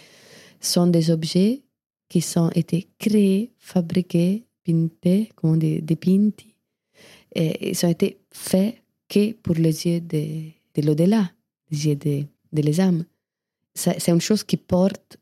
ce 0.61 0.73
sont 0.75 0.87
des 0.87 1.11
objets 1.11 1.62
qui 2.09 2.25
ont 2.37 2.50
été 2.50 2.87
créés, 2.99 3.50
fabriqués, 3.59 4.44
pintés, 4.64 5.30
comme 5.35 5.50
on 5.52 5.56
dit, 5.56 5.83
dépinti, 5.83 6.54
et 7.35 7.71
ils 7.71 7.87
ont 7.87 7.90
été 7.90 8.18
faits 8.30 8.76
que 9.09 9.33
pour 9.33 9.56
les 9.56 9.87
yeux 9.87 10.00
de, 10.00 10.50
de 10.75 10.87
l'au-delà, 10.87 11.30
les 11.71 11.87
yeux 11.88 11.97
de, 11.97 12.80
âmes. 12.80 13.04
C'est 13.75 14.09
une 14.09 14.21
chose 14.21 14.44
qui 14.44 14.56
porte 14.56 15.18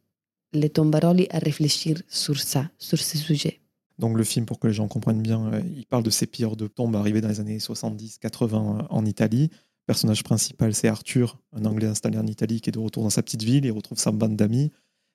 les 0.53 0.69
tombaroli 0.69 1.27
à 1.31 1.39
réfléchir 1.39 2.03
sur 2.09 2.39
ça, 2.39 2.71
sur 2.77 2.99
ce 2.99 3.17
sujet. 3.17 3.62
Donc 3.99 4.17
le 4.17 4.25
film, 4.25 4.47
pour 4.47 4.59
que 4.59 4.67
les 4.67 4.73
gens 4.73 4.89
comprennent 4.89 5.23
bien, 5.23 5.53
euh, 5.53 5.63
il 5.77 5.87
parle 5.87 6.03
de 6.03 6.11
ces 6.11 6.27
pilleurs 6.27 6.57
de 6.57 6.67
tombes 6.67 6.97
arrivés 6.97 7.21
dans 7.21 7.29
les 7.29 7.41
années 7.41 7.59
70-80 7.59 8.55
euh, 8.55 8.83
en 8.91 9.05
Italie. 9.05 9.49
Le 9.53 9.87
personnage 9.87 10.23
principal, 10.23 10.75
c'est 10.75 10.89
Arthur, 10.89 11.39
un 11.53 11.65
Anglais 11.65 11.87
installé 11.87 12.19
en 12.19 12.27
Italie 12.27 12.61
qui 12.61 12.71
est 12.71 12.73
de 12.73 12.79
retour 12.79 13.03
dans 13.03 13.11
sa 13.11 13.23
petite 13.23 13.43
ville. 13.43 13.65
Il 13.65 13.73
retrouve 13.73 13.99
sa 13.99 14.11
bande 14.11 14.37
d'amis. 14.37 14.71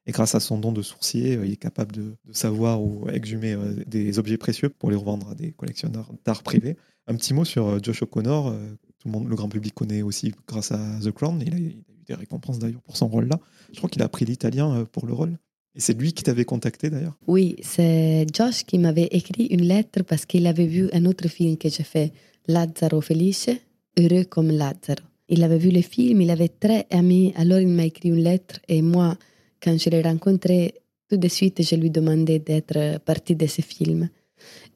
Et 0.06 0.12
grâce 0.12 0.36
à 0.36 0.40
son 0.40 0.58
don 0.58 0.72
de 0.72 0.82
sourcier, 0.82 1.36
euh, 1.36 1.46
il 1.46 1.54
est 1.54 1.58
capable 1.58 1.94
de, 1.94 2.16
savoir 2.32 2.82
ou 2.82 3.10
exhumer 3.10 3.58
des 3.88 4.20
objets 4.20 4.38
précieux 4.38 4.70
pour 4.70 4.90
les 4.90 4.96
revendre 4.96 5.32
à 5.32 5.36
des 5.36 5.52
collectionneurs 5.52 6.12
d'art 6.26 6.44
privés. 6.44 6.78
Un 7.08 7.16
petit 7.16 7.34
mot 7.34 7.46
sur 7.46 7.82
Josh 7.84 8.04
O'Connor. 8.04 8.54
Tout 9.00 9.10
le 9.10 9.36
grand 9.36 9.50
public 9.50 9.74
connaît 9.74 10.02
aussi 10.02 10.34
grâce 10.48 10.72
à 10.72 11.00
The 11.02 11.12
Crown. 11.12 11.42
Il 11.46 11.54
a, 11.54 11.58
il 11.58 11.66
a 11.66 11.70
eu 11.70 12.04
des 12.06 12.14
récompenses 12.14 12.60
d'ailleurs 12.60 12.82
pour 12.82 12.98
son 12.98 13.08
rôle 13.08 13.28
là. 13.28 13.40
Je 13.72 13.78
crois 13.78 13.90
qu'il 13.90 14.02
a 14.02 14.06
appris 14.06 14.26
l'italien 14.26 14.86
pour 14.92 15.06
le 15.06 15.14
rôle. 15.14 15.38
Et 15.78 15.80
c'est 15.80 15.98
lui 15.98 16.12
qui 16.12 16.24
t'avait 16.24 16.44
contacté 16.44 16.90
d'ailleurs? 16.90 17.16
Oui, 17.28 17.56
c'est 17.62 18.26
Josh 18.34 18.64
qui 18.64 18.80
m'avait 18.80 19.10
écrit 19.12 19.46
une 19.46 19.62
lettre 19.62 20.02
parce 20.04 20.26
qu'il 20.26 20.48
avait 20.48 20.66
vu 20.66 20.90
un 20.92 21.06
autre 21.06 21.28
film 21.28 21.56
que 21.56 21.70
j'ai 21.70 21.84
fait, 21.84 22.12
Lazzaro 22.48 23.00
Felice, 23.00 23.52
Heureux 23.96 24.24
comme 24.24 24.50
Lazzaro. 24.50 25.06
Il 25.30 25.44
avait 25.44 25.60
vu 25.60 25.70
le 25.70 25.82
film, 25.82 26.22
il 26.22 26.32
avait 26.32 26.48
très 26.50 26.88
aimé, 26.90 27.32
alors 27.36 27.60
il 27.60 27.68
m'a 27.68 27.86
écrit 27.86 28.10
une 28.10 28.24
lettre 28.24 28.60
et 28.68 28.82
moi, 28.82 29.18
quand 29.62 29.78
je 29.80 29.90
l'ai 29.92 30.02
rencontré, 30.02 30.74
tout 31.10 31.18
de 31.18 31.28
suite, 31.28 31.62
je 31.62 31.76
lui 31.76 31.92
demandé 31.92 32.40
d'être 32.40 33.00
partie 33.02 33.36
de 33.36 33.46
ce 33.46 33.62
film. 33.62 34.10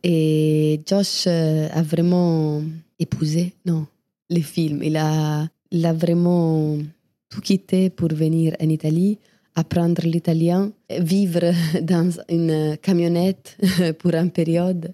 Et 0.04 0.82
Josh 0.86 1.26
euh, 1.28 1.68
a 1.72 1.82
vraiment 1.82 2.62
épousé, 3.00 3.54
non, 3.66 3.88
le 4.30 4.42
film. 4.42 4.84
Il 4.84 4.98
a, 4.98 5.48
il 5.72 5.86
a 5.86 5.94
vraiment 5.94 6.78
tout 7.30 7.42
quitté 7.42 7.90
pour 7.90 8.10
venir 8.10 8.56
en 8.62 8.70
Italie 8.70 9.18
apprendre 9.56 10.04
l'italien, 10.04 10.72
vivre 10.90 11.54
dans 11.82 12.12
une 12.30 12.78
camionnette 12.78 13.58
pour 14.00 14.14
une 14.14 14.32
période 14.32 14.94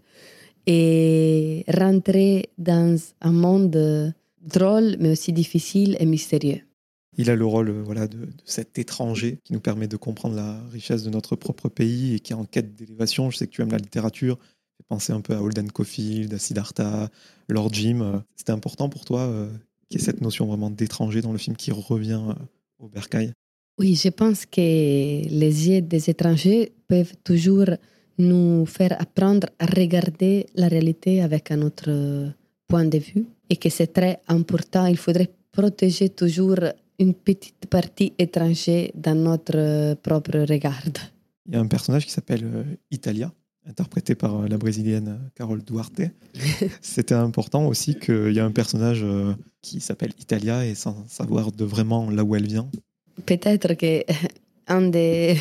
et 0.65 1.63
rentrer 1.67 2.49
dans 2.57 2.99
un 3.21 3.31
monde 3.31 4.13
drôle 4.41 4.97
mais 4.99 5.11
aussi 5.11 5.33
difficile 5.33 5.95
et 5.99 6.05
mystérieux. 6.05 6.61
Il 7.19 7.31
a 7.31 7.35
le 7.35 7.45
rôle 7.45 7.71
voilà, 7.71 8.07
de, 8.07 8.29
cet 8.45 8.77
étranger 8.77 9.39
qui 9.43 9.53
nous 9.53 9.59
permet 9.59 9.87
de 9.87 9.97
comprendre 9.97 10.35
la 10.35 10.61
richesse 10.69 11.03
de 11.03 11.09
notre 11.09 11.35
propre 11.35 11.67
pays 11.67 12.13
et 12.13 12.19
qui 12.19 12.33
est 12.33 12.35
en 12.35 12.45
quête 12.45 12.75
d'élévation. 12.75 13.31
Je 13.31 13.37
sais 13.37 13.47
que 13.47 13.51
tu 13.51 13.61
aimes 13.61 13.71
la 13.71 13.77
littérature. 13.77 14.37
J'ai 14.79 14.85
pensé 14.87 15.13
un 15.13 15.21
peu 15.21 15.33
à 15.33 15.41
Holden 15.41 15.71
Caulfield, 15.71 16.31
à 16.33 16.37
Siddhartha, 16.37 17.09
Lord 17.49 17.73
Jim. 17.73 18.23
C'était 18.35 18.51
important 18.51 18.89
pour 18.89 19.03
toi 19.03 19.21
euh, 19.21 19.49
qu'il 19.89 19.99
y 19.99 20.03
ait 20.03 20.05
cette 20.05 20.21
notion 20.21 20.45
vraiment 20.45 20.69
d'étranger 20.69 21.21
dans 21.21 21.31
le 21.31 21.39
film 21.39 21.55
qui 21.55 21.71
revient 21.71 22.21
euh, 22.29 22.33
au 22.77 22.87
bercail? 22.87 23.33
Oui, 23.79 23.95
je 23.95 24.09
pense 24.09 24.45
que 24.45 24.59
les 24.59 25.69
yeux 25.69 25.81
des 25.81 26.09
étrangers 26.09 26.71
peuvent 26.87 27.13
toujours 27.23 27.69
nous 28.17 28.65
faire 28.65 28.99
apprendre 28.99 29.47
à 29.59 29.65
regarder 29.65 30.47
la 30.55 30.67
réalité 30.67 31.21
avec 31.21 31.51
un 31.51 31.61
autre 31.61 32.33
point 32.67 32.85
de 32.85 32.97
vue 32.97 33.25
et 33.49 33.55
que 33.55 33.69
c'est 33.69 33.93
très 33.93 34.19
important. 34.27 34.87
Il 34.87 34.97
faudrait 34.97 35.31
protéger 35.51 36.09
toujours 36.09 36.59
une 36.99 37.13
petite 37.13 37.67
partie 37.69 38.13
étrangère 38.17 38.89
dans 38.95 39.15
notre 39.15 39.93
propre 40.01 40.39
regard. 40.39 40.83
Il 41.45 41.53
y 41.53 41.57
a 41.57 41.59
un 41.59 41.67
personnage 41.67 42.05
qui 42.05 42.11
s'appelle 42.11 42.43
euh, 42.43 42.63
Italia, 42.91 43.31
interprété 43.65 44.15
par 44.15 44.35
euh, 44.35 44.47
la 44.47 44.57
brésilienne 44.57 45.31
Carole 45.35 45.63
Duarte. 45.63 46.01
C'était 46.81 47.13
important 47.13 47.67
aussi 47.67 47.95
qu'il 47.95 48.33
y 48.33 48.39
ait 48.39 48.41
un 48.41 48.51
personnage 48.51 49.01
euh, 49.03 49.33
qui 49.61 49.79
s'appelle 49.79 50.11
Italia 50.19 50.65
et 50.65 50.75
sans 50.75 51.07
savoir 51.07 51.51
de 51.51 51.63
vraiment 51.63 52.09
là 52.09 52.23
où 52.23 52.35
elle 52.35 52.47
vient, 52.47 52.69
peut-être 53.25 53.73
que 53.73 54.03
un 54.67 54.89
des, 54.89 55.37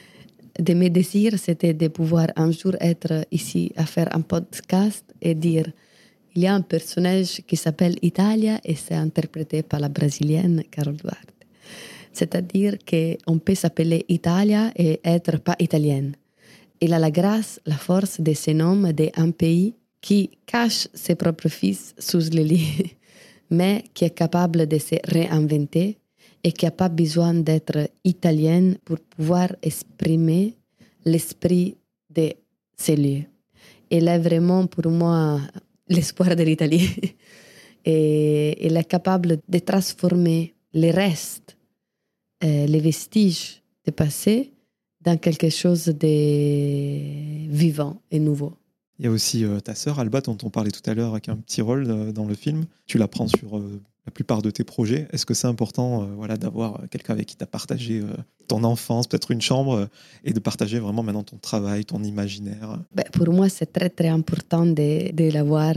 de 0.58 0.74
mes 0.74 0.90
désirs, 0.90 1.38
c'était 1.38 1.74
de 1.74 1.88
pouvoir 1.88 2.28
un 2.36 2.50
jour 2.50 2.74
être 2.80 3.26
ici 3.30 3.72
à 3.76 3.86
faire 3.86 4.14
un 4.14 4.22
podcast 4.22 5.04
et 5.20 5.34
dire 5.34 5.66
il 6.34 6.42
y 6.42 6.46
a 6.46 6.54
un 6.54 6.62
personnage 6.62 7.42
qui 7.46 7.56
s'appelle 7.56 7.96
Italia 8.00 8.58
et 8.64 8.74
c'est 8.74 8.94
interprété 8.94 9.62
par 9.62 9.80
la 9.80 9.88
brésilienne 9.88 10.62
Carol 10.70 10.96
Duarte. 10.96 11.32
C'est-à-dire 12.12 12.76
qu'on 12.88 13.38
peut 13.38 13.54
s'appeler 13.54 14.04
Italia 14.08 14.70
et 14.76 15.00
être 15.04 15.38
pas 15.38 15.56
italienne. 15.58 16.14
Il 16.80 16.92
a 16.94 16.98
la 16.98 17.10
grâce, 17.10 17.60
la 17.66 17.76
force 17.76 18.20
de 18.20 18.32
ce 18.34 18.50
nom 18.50 18.76
d'un 18.92 19.30
pays 19.30 19.74
qui 20.00 20.30
cache 20.46 20.88
ses 20.94 21.14
propres 21.14 21.48
fils 21.48 21.94
sous 21.98 22.30
le 22.32 22.42
lit, 22.42 22.96
mais 23.50 23.84
qui 23.94 24.04
est 24.04 24.10
capable 24.10 24.66
de 24.66 24.78
se 24.78 24.96
réinventer 25.04 25.98
et 26.44 26.52
qui 26.52 26.64
n'a 26.64 26.70
pas 26.70 26.88
besoin 26.88 27.34
d'être 27.34 27.90
italienne 28.04 28.76
pour 28.84 28.98
pouvoir 28.98 29.48
exprimer 29.62 30.56
l'esprit 31.04 31.76
de 32.10 32.32
ces 32.76 32.96
lieux. 32.96 33.24
Elle 33.90 34.08
est 34.08 34.18
vraiment 34.18 34.66
pour 34.66 34.90
moi 34.90 35.40
l'espoir 35.88 36.34
de 36.34 36.42
l'Italie. 36.42 36.88
et 37.84 38.66
elle 38.66 38.76
est 38.76 38.84
capable 38.84 39.38
de 39.48 39.58
transformer 39.58 40.54
les 40.72 40.90
restes, 40.90 41.56
euh, 42.44 42.66
les 42.66 42.80
vestiges 42.80 43.62
du 43.84 43.92
passé 43.92 44.52
dans 45.00 45.16
quelque 45.18 45.50
chose 45.50 45.86
de 45.86 47.48
vivant 47.50 48.00
et 48.10 48.20
nouveau. 48.20 48.52
Il 48.98 49.06
y 49.06 49.08
a 49.08 49.10
aussi 49.10 49.44
euh, 49.44 49.58
ta 49.58 49.74
sœur 49.74 49.98
Alba 49.98 50.20
dont 50.20 50.38
on 50.42 50.50
parlait 50.50 50.70
tout 50.70 50.88
à 50.88 50.94
l'heure 50.94 51.12
avec 51.12 51.28
un 51.28 51.36
petit 51.36 51.60
rôle 51.60 51.90
euh, 51.90 52.12
dans 52.12 52.24
le 52.24 52.34
film. 52.34 52.66
Tu 52.86 52.98
la 52.98 53.08
prends 53.08 53.26
sur 53.26 53.60
la 54.06 54.12
plupart 54.12 54.42
de 54.42 54.50
tes 54.50 54.64
projets. 54.64 55.06
Est-ce 55.12 55.26
que 55.26 55.34
c'est 55.34 55.46
important 55.46 56.02
euh, 56.02 56.06
voilà, 56.16 56.36
d'avoir 56.36 56.80
euh, 56.80 56.86
quelqu'un 56.90 57.12
avec 57.12 57.26
qui 57.26 57.36
tu 57.36 57.44
as 57.44 57.46
partagé 57.46 58.00
euh, 58.00 58.08
ton 58.48 58.64
enfance, 58.64 59.06
peut-être 59.06 59.30
une 59.30 59.40
chambre, 59.40 59.88
et 60.24 60.32
de 60.32 60.40
partager 60.40 60.78
vraiment 60.78 61.02
maintenant 61.02 61.22
ton 61.22 61.38
travail, 61.38 61.84
ton 61.84 62.02
imaginaire 62.02 62.78
ben, 62.94 63.04
Pour 63.12 63.32
moi, 63.32 63.48
c'est 63.48 63.72
très 63.72 63.88
très 63.88 64.08
important 64.08 64.66
de, 64.66 65.32
l'avoir. 65.32 65.74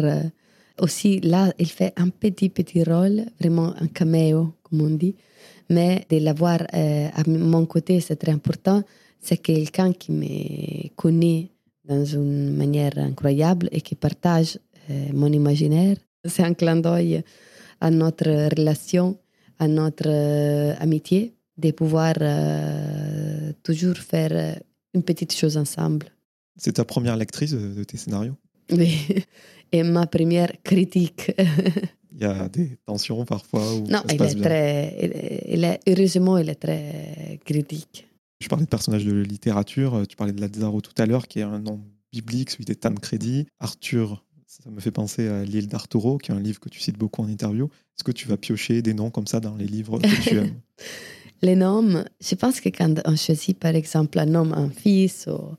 Aussi, 0.79 1.22
là, 1.22 1.53
il 1.58 1.70
fait 1.70 1.94
un 1.96 2.10
petit 2.10 2.50
petit 2.50 2.84
rôle, 2.84 3.27
vraiment 3.39 3.74
un 3.79 3.88
caméo, 3.88 4.53
comme 4.63 4.82
on 4.82 4.89
dit. 4.89 5.15
Mais 5.70 6.05
de 6.10 6.17
l'avoir 6.17 6.60
à 6.74 7.24
mon 7.27 7.65
côté, 7.65 8.01
c'est 8.01 8.17
très 8.17 8.34
important. 8.34 8.84
C'est 9.22 9.38
quelqu'un 9.38 9.94
qui 9.94 10.12
me 10.12 10.89
connaît 10.96 11.51
dans 11.88 12.03
une 12.03 12.58
manière 12.58 12.98
incroyable 12.98 13.70
et 13.72 13.79
qui 13.79 13.96
partage 13.96 14.60
mon 15.13 15.32
imaginaire. 15.32 15.96
C'est 16.25 16.44
un 16.44 16.53
clin 16.53 16.75
d'œil 16.75 17.24
à 17.86 17.92
notre 17.92 18.32
relation, 18.58 19.08
à 19.60 19.68
notre 19.68 20.08
euh, 20.08 20.74
amitié, 20.80 21.36
de 21.63 21.70
pouvoir 21.72 22.15
euh, 22.20 23.54
toujours 23.62 23.98
faire 23.98 24.58
une 24.96 25.04
petite 25.04 25.34
chose 25.34 25.56
ensemble. 25.56 26.08
C'est 26.58 26.74
ta 26.74 26.86
première 26.86 27.15
lectrice 27.15 27.54
de 27.54 27.84
tes 27.84 27.98
scénarios? 27.98 28.38
Oui, 28.72 28.94
et 29.72 29.84
ma 29.84 30.08
première 30.08 30.51
critique. 30.63 31.32
Il 32.12 32.22
y 32.22 32.25
a 32.25 32.50
des 32.50 32.77
tensions 32.86 33.24
parfois 33.25 33.65
où 33.75 33.82
Non, 33.82 34.01
ça 34.08 34.10
se 34.10 34.15
il 34.15 34.22
est 34.24 34.36
bien. 34.36 34.44
très, 34.44 35.44
il 35.48 35.63
est, 35.63 35.80
heureusement, 35.88 36.38
il 36.39 36.50
est 36.50 36.56
très 36.56 37.39
critique. 37.46 38.08
Je 38.39 38.48
parlais 38.48 38.65
de 38.65 38.70
personnages 38.70 39.06
de 39.06 39.13
littérature, 39.13 39.94
euh, 39.94 40.06
tu 40.06 40.15
parlais 40.15 40.34
de 40.34 40.42
Lazzaro 40.42 40.82
tout 40.82 40.98
à 40.98 41.06
l'heure, 41.06 41.27
qui 41.27 41.39
est 41.39 41.44
un 41.44 41.60
nom 41.60 41.82
biblique, 42.12 42.50
celui 42.50 42.65
des 42.65 42.75
Tancredi. 42.75 43.46
Arthur, 43.60 44.25
ça 44.63 44.69
me 44.69 44.79
fait 44.79 44.91
penser 44.91 45.27
à 45.27 45.43
l'île 45.43 45.67
d'Arturo, 45.67 46.17
qui 46.17 46.31
est 46.31 46.35
un 46.35 46.39
livre 46.39 46.59
que 46.59 46.69
tu 46.69 46.79
cites 46.79 46.97
beaucoup 46.97 47.21
en 47.21 47.27
interview. 47.27 47.65
Est-ce 47.65 48.03
que 48.03 48.12
tu 48.12 48.27
vas 48.27 48.38
piocher 48.38 48.81
des 48.81 48.93
noms 48.93 49.09
comme 49.09 49.27
ça 49.27 49.39
dans 49.39 49.55
les 49.55 49.65
livres 49.65 50.00
que 50.00 50.21
tu 50.21 50.38
aimes 50.38 50.55
Les 51.41 51.55
noms, 51.55 52.05
je 52.21 52.35
pense 52.35 52.62
que 52.62 52.69
quand 52.69 53.01
on 53.05 53.15
choisit 53.17 53.59
par 53.59 53.75
exemple 53.75 54.17
un 54.17 54.33
homme, 54.33 54.53
un 54.53 54.69
fils 54.69 55.27
ou 55.27 55.55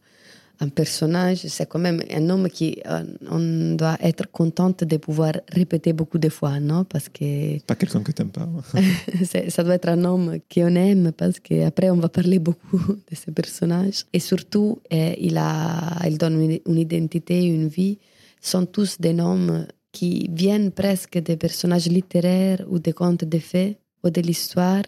un 0.60 0.68
personnage, 0.70 1.46
c'est 1.46 1.68
quand 1.68 1.78
même 1.78 2.02
un 2.10 2.30
homme 2.30 2.48
qui 2.48 2.80
euh, 2.86 3.04
on 3.30 3.74
doit 3.76 3.98
être 4.00 4.30
contente 4.30 4.84
de 4.84 4.96
pouvoir 4.96 5.32
répéter 5.52 5.92
beaucoup 5.92 6.16
de 6.18 6.30
fois, 6.30 6.58
non? 6.58 6.84
Parce 6.84 7.10
que 7.10 7.60
Pas 7.64 7.74
quelqu'un 7.74 8.00
que 8.00 8.12
t'aimes 8.12 8.30
pas. 8.30 8.48
ça 9.50 9.62
doit 9.62 9.74
être 9.74 9.88
un 9.90 10.02
homme 10.04 10.38
qu'on 10.52 10.74
aime 10.74 11.12
parce 11.12 11.38
qu'après 11.40 11.90
on 11.90 11.96
va 11.96 12.08
parler 12.08 12.38
beaucoup 12.38 12.80
de 13.10 13.14
ce 13.14 13.30
personnage. 13.30 14.06
Et 14.14 14.20
surtout, 14.20 14.80
euh, 14.90 15.14
il, 15.18 15.36
a, 15.36 15.98
il 16.08 16.16
donne 16.16 16.40
une, 16.40 16.58
une 16.66 16.78
identité, 16.78 17.44
une 17.44 17.68
vie. 17.68 17.98
Sont 18.40 18.66
tous 18.66 19.00
des 19.00 19.12
noms 19.12 19.66
qui 19.92 20.28
viennent 20.30 20.72
presque 20.72 21.18
des 21.18 21.36
personnages 21.36 21.88
littéraires 21.88 22.64
ou 22.68 22.78
des 22.78 22.92
contes 22.92 23.24
de 23.24 23.38
fées 23.38 23.78
ou 24.04 24.10
de 24.10 24.20
l'histoire. 24.20 24.82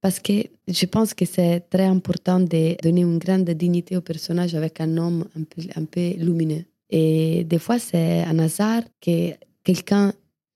Parce 0.00 0.18
que 0.18 0.44
je 0.66 0.86
pense 0.86 1.14
que 1.14 1.24
c'est 1.24 1.60
très 1.70 1.84
important 1.84 2.40
de 2.40 2.76
donner 2.82 3.02
une 3.02 3.18
grande 3.18 3.50
dignité 3.50 3.96
au 3.96 4.00
personnage 4.00 4.54
avec 4.54 4.80
un 4.80 4.86
nom 4.86 5.24
un 5.76 5.84
peu, 5.84 6.10
lumineux. 6.16 6.64
Et 6.88 7.44
des 7.44 7.58
fois, 7.58 7.78
c'est 7.78 8.22
un 8.22 8.38
hasard 8.40 8.82
que 9.00 9.34
quelqu'un 9.62 10.12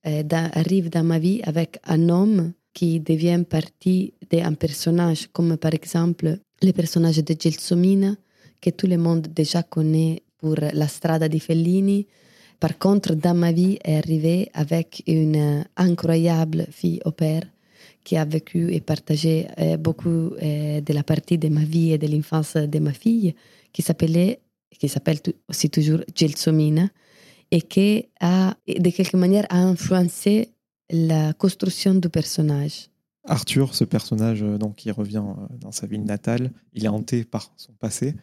euh, 0.07 0.23
arrive 0.33 0.91
dans 0.91 1.05
ma 1.05 1.19
vie 1.19 1.41
avec 1.45 1.79
un 1.85 2.09
homme 2.09 2.53
qui 2.73 2.99
devient 2.99 3.45
partie 3.49 4.14
d'un 4.31 4.55
personnage, 4.55 5.29
comme 5.33 5.57
par 5.57 5.73
exemple 5.73 6.38
le 6.62 6.73
personnage 6.73 7.19
de 7.19 7.35
Gelsomina, 7.38 8.17
que 8.61 8.71
tout 8.71 8.88
le 8.88 8.97
monde 8.97 9.29
déjà 9.29 9.62
connaît 9.62 10.24
pour 10.38 10.57
La 10.57 10.88
Strada 10.88 11.29
di 11.29 11.41
Fellini. 11.41 12.07
Par 12.61 12.79
contre, 12.79 13.14
dans 13.14 13.35
ma 13.35 13.53
vie, 13.53 13.79
est 13.85 13.97
arrivé 13.97 14.50
avec 14.55 15.03
une 15.07 15.64
incroyable 15.76 16.67
fille 16.71 17.00
au 17.05 17.11
père 17.11 17.43
qui 18.05 18.17
a 18.17 18.25
vécu 18.25 18.73
et 18.73 18.81
partagé 18.81 19.47
euh, 19.59 19.76
beaucoup 19.76 20.35
euh, 20.43 20.81
de 20.81 20.93
la 20.93 21.03
partie 21.03 21.38
de 21.38 21.49
ma 21.49 21.64
vie 21.64 21.93
et 21.93 21.99
de 21.99 22.07
l'enfance 22.07 22.57
de 22.57 22.79
ma 22.79 22.93
fille, 22.93 23.35
qui 23.73 23.83
s'appelait, 23.83 24.41
qui 24.79 24.88
s'appelle 24.88 25.19
aussi 25.49 25.71
toujours 25.71 26.00
Gelsomina, 26.14 26.88
et 27.50 27.62
qui 27.62 28.07
a, 28.21 28.55
de 28.67 28.91
quelque 28.91 29.17
manière, 29.17 29.47
a 29.49 29.59
influencé 29.59 30.50
la 30.91 31.33
construction 31.33 31.95
du 31.95 32.09
personnage. 32.09 32.88
Arthur, 33.26 33.75
ce 33.75 33.85
personnage 33.85 34.43
euh, 34.43 34.59
donc, 34.59 34.76
qui 34.76 34.91
revient 34.91 35.23
euh, 35.26 35.57
dans 35.59 35.73
sa 35.73 35.87
ville 35.87 36.05
natale, 36.05 36.50
il 36.73 36.85
est 36.85 36.88
hanté 36.88 37.25
par 37.25 37.53
son 37.57 37.73
passé. 37.73 38.14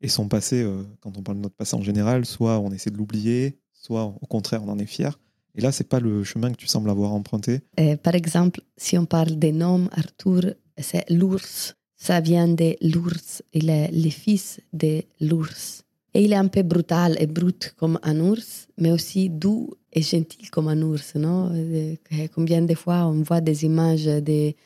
Et 0.00 0.08
son 0.08 0.28
passé, 0.28 0.62
euh, 0.62 0.82
quand 1.00 1.16
on 1.16 1.22
parle 1.22 1.38
de 1.38 1.42
notre 1.42 1.54
passé 1.54 1.74
en 1.76 1.82
général, 1.82 2.26
soit 2.26 2.58
on 2.58 2.70
essaie 2.70 2.90
de 2.90 2.96
l'oublier, 2.96 3.58
soit 3.72 4.04
au 4.04 4.26
contraire 4.26 4.62
on 4.62 4.68
en 4.68 4.78
est 4.78 4.86
fier. 4.86 5.18
Et 5.54 5.62
là, 5.62 5.72
c'est 5.72 5.88
pas 5.88 6.00
le 6.00 6.22
chemin 6.22 6.50
que 6.52 6.56
tu 6.56 6.66
sembles 6.66 6.90
avoir 6.90 7.12
emprunté. 7.12 7.60
Euh, 7.80 7.96
par 7.96 8.14
exemple, 8.14 8.60
si 8.76 8.98
on 8.98 9.06
parle 9.06 9.38
des 9.38 9.52
noms, 9.52 9.88
Arthur, 9.92 10.52
c'est 10.76 11.10
l'ours. 11.10 11.74
Ça 11.96 12.20
vient 12.20 12.46
de 12.46 12.76
l'ours. 12.82 13.42
Il 13.54 13.70
est 13.70 13.90
le 13.90 14.10
fils 14.10 14.60
de 14.74 15.02
l'ours. 15.18 15.82
Et 16.12 16.24
il 16.24 16.32
est 16.32 16.36
un 16.36 16.48
peu 16.48 16.62
brutal 16.62 17.16
et 17.18 17.26
brut 17.26 17.74
comme 17.78 17.98
un 18.02 18.20
ours, 18.20 18.68
mais 18.78 18.90
aussi 18.90 19.30
doux 19.30 19.74
et 19.92 20.02
gentil 20.02 20.46
comme 20.50 20.68
un 20.68 20.80
ours. 20.82 21.14
Non? 21.14 21.50
Euh, 21.52 21.94
Combien 22.34 22.62
de 22.62 22.74
fois 22.74 23.06
on 23.06 23.22
voit 23.22 23.40
des 23.40 23.64
images 23.64 24.04
des 24.04 24.56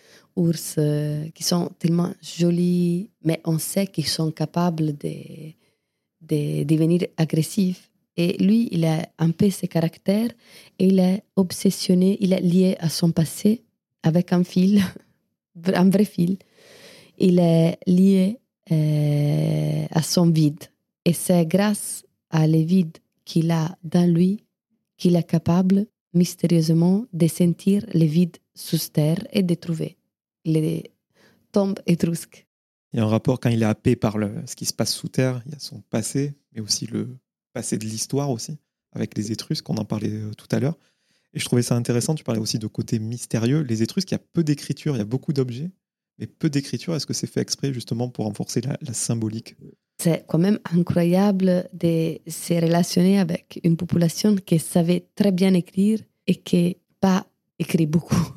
ours 0.40 0.76
euh, 0.78 1.28
qui 1.34 1.42
sont 1.42 1.70
tellement 1.78 2.12
jolis, 2.22 3.10
mais 3.22 3.40
on 3.44 3.58
sait 3.58 3.86
qu'ils 3.86 4.06
sont 4.06 4.30
capables 4.30 4.96
de, 4.96 5.14
de 6.22 6.64
devenir 6.64 7.02
agressifs. 7.16 7.90
Et 8.16 8.36
lui, 8.42 8.68
il 8.72 8.84
a 8.84 9.06
un 9.18 9.30
peu 9.30 9.50
ce 9.50 9.66
caractère 9.66 10.30
et 10.78 10.86
il 10.86 10.98
est 10.98 11.22
obsessionné, 11.36 12.16
il 12.20 12.32
est 12.32 12.40
lié 12.40 12.76
à 12.80 12.88
son 12.88 13.12
passé 13.12 13.62
avec 14.02 14.32
un 14.32 14.44
fil, 14.44 14.82
un 15.74 15.88
vrai 15.88 16.04
fil. 16.04 16.36
Il 17.18 17.38
est 17.38 17.78
lié 17.86 18.38
euh, 18.72 19.86
à 19.90 20.02
son 20.02 20.30
vide. 20.30 20.64
Et 21.04 21.12
c'est 21.12 21.46
grâce 21.46 22.04
à 22.30 22.46
le 22.46 22.58
vide 22.58 22.98
qu'il 23.24 23.50
a 23.50 23.76
dans 23.84 24.10
lui 24.10 24.44
qu'il 24.96 25.16
est 25.16 25.28
capable 25.28 25.86
mystérieusement 26.12 27.06
de 27.12 27.26
sentir 27.26 27.84
le 27.94 28.04
vide 28.04 28.36
sous 28.54 28.90
terre 28.92 29.18
et 29.32 29.42
de 29.42 29.54
trouver 29.54 29.96
les 30.44 30.90
tombes 31.52 31.80
étrusques. 31.86 32.46
Il 32.92 32.98
y 32.98 33.00
a 33.00 33.04
un 33.04 33.08
rapport 33.08 33.38
quand 33.38 33.50
il 33.50 33.62
est 33.62 33.66
happé 33.66 33.96
par 33.96 34.18
le, 34.18 34.34
ce 34.46 34.56
qui 34.56 34.66
se 34.66 34.72
passe 34.72 34.92
sous 34.92 35.08
terre, 35.08 35.42
il 35.46 35.52
y 35.52 35.54
a 35.54 35.58
son 35.58 35.80
passé, 35.90 36.34
mais 36.52 36.60
aussi 36.60 36.86
le 36.86 37.18
passé 37.52 37.78
de 37.78 37.84
l'histoire 37.84 38.30
aussi, 38.30 38.58
avec 38.92 39.16
les 39.16 39.32
Étrusques, 39.32 39.68
on 39.70 39.76
en 39.76 39.84
parlait 39.84 40.10
euh, 40.10 40.32
tout 40.34 40.48
à 40.50 40.60
l'heure. 40.60 40.76
Et 41.32 41.38
je 41.38 41.44
trouvais 41.44 41.62
ça 41.62 41.76
intéressant, 41.76 42.14
tu 42.14 42.24
parlais 42.24 42.40
aussi 42.40 42.58
de 42.58 42.66
côté 42.66 42.98
mystérieux. 42.98 43.60
Les 43.60 43.82
Étrusques, 43.82 44.10
il 44.10 44.14
y 44.14 44.16
a 44.16 44.22
peu 44.32 44.42
d'écriture, 44.42 44.96
il 44.96 44.98
y 44.98 45.02
a 45.02 45.04
beaucoup 45.04 45.32
d'objets, 45.32 45.70
mais 46.18 46.26
peu 46.26 46.50
d'écriture. 46.50 46.94
Est-ce 46.96 47.06
que 47.06 47.12
c'est 47.12 47.28
fait 47.28 47.40
exprès 47.40 47.72
justement 47.72 48.08
pour 48.08 48.24
renforcer 48.24 48.60
la, 48.60 48.76
la 48.80 48.92
symbolique? 48.92 49.54
C'est 50.02 50.24
quand 50.26 50.38
même 50.38 50.58
incroyable 50.72 51.68
de 51.72 52.18
se 52.26 52.54
relationner 52.54 53.20
avec 53.20 53.60
une 53.62 53.76
population 53.76 54.34
qui 54.34 54.58
savait 54.58 55.06
très 55.14 55.30
bien 55.30 55.54
écrire 55.54 56.00
et 56.26 56.34
qui 56.34 56.78
pas 57.00 57.26
écrit 57.58 57.86
beaucoup. 57.86 58.32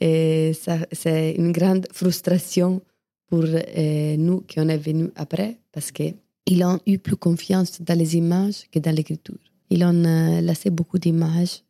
Et 0.00 0.52
c'est 0.92 1.32
une 1.36 1.52
grande 1.52 1.86
frustration 1.92 2.80
pour 3.26 3.44
euh, 3.44 4.16
nous 4.16 4.40
qui 4.42 4.60
on 4.60 4.68
est 4.68 4.78
venus 4.78 5.10
après 5.16 5.58
parce 5.72 5.90
qu'ils 5.90 6.64
ont 6.64 6.80
eu 6.86 6.98
plus 6.98 7.16
confiance 7.16 7.80
dans 7.82 7.98
les 7.98 8.16
images 8.16 8.68
que 8.70 8.78
dans 8.78 8.94
l'écriture. 8.94 9.38
Ils 9.70 9.84
ont 9.84 10.40
laissé 10.40 10.70
beaucoup 10.70 10.98
d'images, 10.98 11.62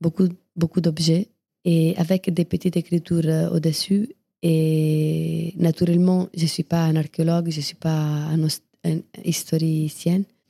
beaucoup, 0.00 0.28
beaucoup 0.54 0.80
d'objets 0.80 1.28
et 1.64 1.94
avec 1.96 2.32
des 2.32 2.44
petites 2.44 2.76
écritures 2.76 3.22
euh, 3.24 3.50
au-dessus. 3.50 4.14
Et 4.42 5.54
naturellement, 5.56 6.28
je 6.34 6.42
ne 6.42 6.48
suis 6.48 6.62
pas 6.62 6.84
un 6.84 6.96
archéologue, 6.96 7.50
je 7.50 7.56
ne 7.56 7.62
suis 7.62 7.76
pas 7.76 7.90
un, 7.90 8.38
un. 8.44 9.00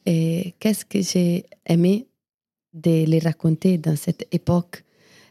Et 0.06 0.54
qu'est-ce 0.58 0.84
que 0.84 1.00
j'ai 1.00 1.46
aimé 1.64 2.06
de 2.74 3.04
les 3.04 3.20
raconter 3.20 3.78
dans 3.78 3.96
cette 3.96 4.26
époque, 4.32 4.84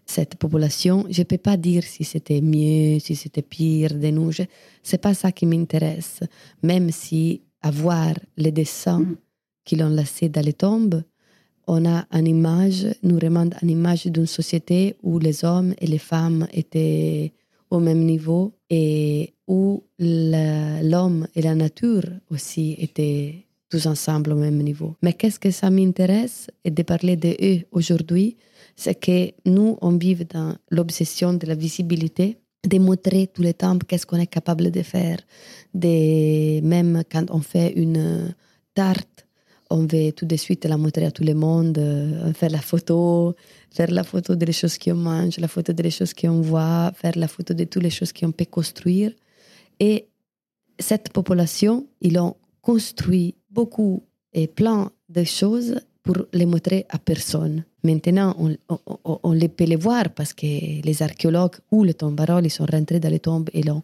cette 0.05 0.35
population 0.35 1.05
Je 1.09 1.21
ne 1.21 1.25
peux 1.25 1.37
pas 1.37 1.57
dire 1.57 1.83
si 1.83 2.03
c'était 2.03 2.41
mieux, 2.41 2.99
si 2.99 3.15
c'était 3.15 3.41
pire 3.41 3.93
de 3.95 4.09
nous. 4.09 4.31
Ce 4.31 4.43
n'est 4.43 4.97
pas 4.97 5.13
ça 5.13 5.31
qui 5.31 5.45
m'intéresse. 5.45 6.19
Même 6.61 6.91
si 6.91 7.41
avoir 7.61 8.13
les 8.37 8.51
dessins 8.51 9.05
qu'ils 9.63 9.83
ont 9.83 9.89
laissés 9.89 10.29
dans 10.29 10.45
les 10.45 10.53
tombes, 10.53 11.03
on 11.67 11.85
a 11.85 12.05
une 12.11 12.27
image, 12.27 12.87
nous 13.03 13.17
remonte 13.17 13.53
une 13.61 13.69
image 13.69 14.05
d'une 14.07 14.25
société 14.25 14.95
où 15.01 15.19
les 15.19 15.45
hommes 15.45 15.73
et 15.79 15.87
les 15.87 15.97
femmes 15.97 16.45
étaient 16.51 17.31
au 17.69 17.79
même 17.79 18.03
niveau 18.03 18.53
et 18.69 19.33
où 19.47 19.83
l'homme 19.97 21.27
et 21.35 21.41
la 21.41 21.55
nature 21.55 22.03
aussi 22.29 22.75
étaient 22.77 23.45
tous 23.69 23.87
ensemble 23.87 24.33
au 24.33 24.35
même 24.35 24.61
niveau. 24.61 24.95
Mais 25.01 25.13
qu'est-ce 25.13 25.39
que 25.39 25.51
ça 25.51 25.69
m'intéresse? 25.69 26.47
De 26.65 26.83
parler 26.83 27.15
de 27.15 27.35
eux 27.41 27.61
aujourd'hui, 27.71 28.37
c'est 28.75 28.95
que 28.95 29.31
nous, 29.45 29.77
on 29.81 29.97
vit 29.97 30.15
dans 30.25 30.55
l'obsession 30.69 31.33
de 31.33 31.45
la 31.45 31.55
visibilité, 31.55 32.37
de 32.67 32.79
montrer 32.79 33.27
tout 33.27 33.41
le 33.41 33.53
temps 33.53 33.77
qu'est-ce 33.77 34.05
qu'on 34.05 34.17
est 34.17 34.27
capable 34.27 34.71
de 34.71 34.81
faire. 34.81 35.17
De, 35.73 36.61
même 36.61 37.03
quand 37.11 37.29
on 37.29 37.39
fait 37.39 37.73
une 37.73 38.33
tarte, 38.73 39.25
on 39.69 39.87
veut 39.87 40.11
tout 40.11 40.25
de 40.25 40.35
suite 40.35 40.65
la 40.65 40.77
montrer 40.77 41.05
à 41.05 41.11
tout 41.11 41.23
le 41.23 41.33
monde, 41.33 41.77
euh, 41.77 42.33
faire 42.33 42.51
la 42.51 42.61
photo, 42.61 43.35
faire 43.71 43.91
la 43.91 44.03
photo 44.03 44.35
des 44.35 44.51
choses 44.51 44.77
qu'on 44.77 44.95
mange, 44.95 45.37
la 45.39 45.47
photo 45.47 45.73
des 45.73 45.89
choses 45.89 46.13
qu'on 46.13 46.41
voit, 46.41 46.91
faire 46.95 47.13
la 47.15 47.27
photo 47.27 47.53
de 47.53 47.63
toutes 47.63 47.83
les 47.83 47.89
choses 47.89 48.13
qu'on 48.13 48.31
peut 48.31 48.45
construire. 48.45 49.11
Et 49.79 50.07
cette 50.79 51.11
population, 51.11 51.87
ils 52.01 52.19
ont 52.19 52.35
construit 52.61 53.35
beaucoup 53.49 54.03
et 54.33 54.47
plein 54.47 54.91
de 55.09 55.23
choses 55.23 55.79
pour 56.03 56.17
les 56.33 56.45
montrer 56.45 56.85
à 56.89 56.99
personne. 56.99 57.63
Maintenant, 57.83 58.35
on, 58.37 58.57
on, 59.23 59.31
les 59.31 59.47
peut 59.47 59.63
les 59.63 59.77
voir 59.77 60.09
parce 60.09 60.33
que 60.33 60.45
les 60.45 61.01
archéologues 61.01 61.55
ou 61.71 61.83
les 61.83 61.93
tomberoles, 61.93 62.45
ils 62.45 62.51
sont 62.51 62.65
rentrés 62.65 62.99
dans 62.99 63.09
les 63.09 63.19
tombes 63.19 63.49
et 63.53 63.63
l'ont 63.63 63.83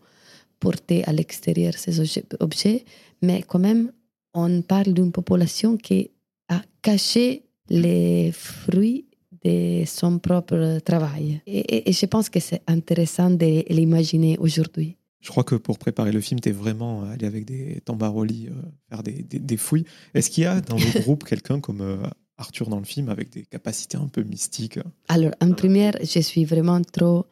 porté 0.60 1.04
à 1.06 1.14
l'extérieur, 1.14 1.74
ces 1.76 2.00
objets. 2.40 2.86
Mais 3.22 3.44
quand 3.48 3.60
même, 3.60 3.92
on 4.34 4.62
parle 4.62 4.94
d'une 4.94 5.12
population 5.12 5.78
qui 5.78 6.12
a 6.50 6.62
caché 6.82 7.44
les 7.70 8.32
fruits 8.34 9.06
de 9.44 9.84
son 9.86 10.20
propre 10.20 10.80
travail. 10.80 11.42
Et 11.48 11.92
je 11.92 12.06
pense 12.06 12.30
que 12.30 12.42
c'est 12.42 12.62
intéressant 12.68 13.30
de 13.30 13.64
l'imaginer 13.70 14.38
aujourd'hui. 14.40 14.99
Je 15.22 15.30
crois 15.30 15.44
que 15.44 15.56
pour 15.56 15.78
préparer 15.78 16.12
le 16.12 16.22
film, 16.22 16.40
tu 16.40 16.50
es 16.50 16.52
vraiment 16.52 17.04
allé 17.04 17.28
avec 17.28 17.46
des 17.46 17.82
tambarolis 17.82 18.48
euh, 18.48 18.54
faire 18.90 19.04
des, 19.04 19.24
des, 19.24 19.58
fouilles. 19.58 19.86
Est-ce 20.14 20.30
qu'il 20.30 20.44
y 20.44 20.48
a 20.48 20.62
dans 20.62 20.78
le 20.78 21.02
groupe 21.02 21.26
quelqu'un 21.26 21.60
comme 21.60 21.82
euh, 21.82 21.98
Arthur 22.38 22.70
dans 22.70 22.80
le 22.80 22.86
film 22.86 23.10
avec 23.10 23.30
des 23.30 23.44
capacités 23.44 23.98
un 23.98 24.08
peu 24.08 24.24
mystiques 24.24 24.80
Alors, 25.10 25.34
en 25.42 25.52
première, 25.52 25.94
je 26.02 26.20
suis 26.22 26.46
vraiment 26.46 26.82
trop. 26.82 27.26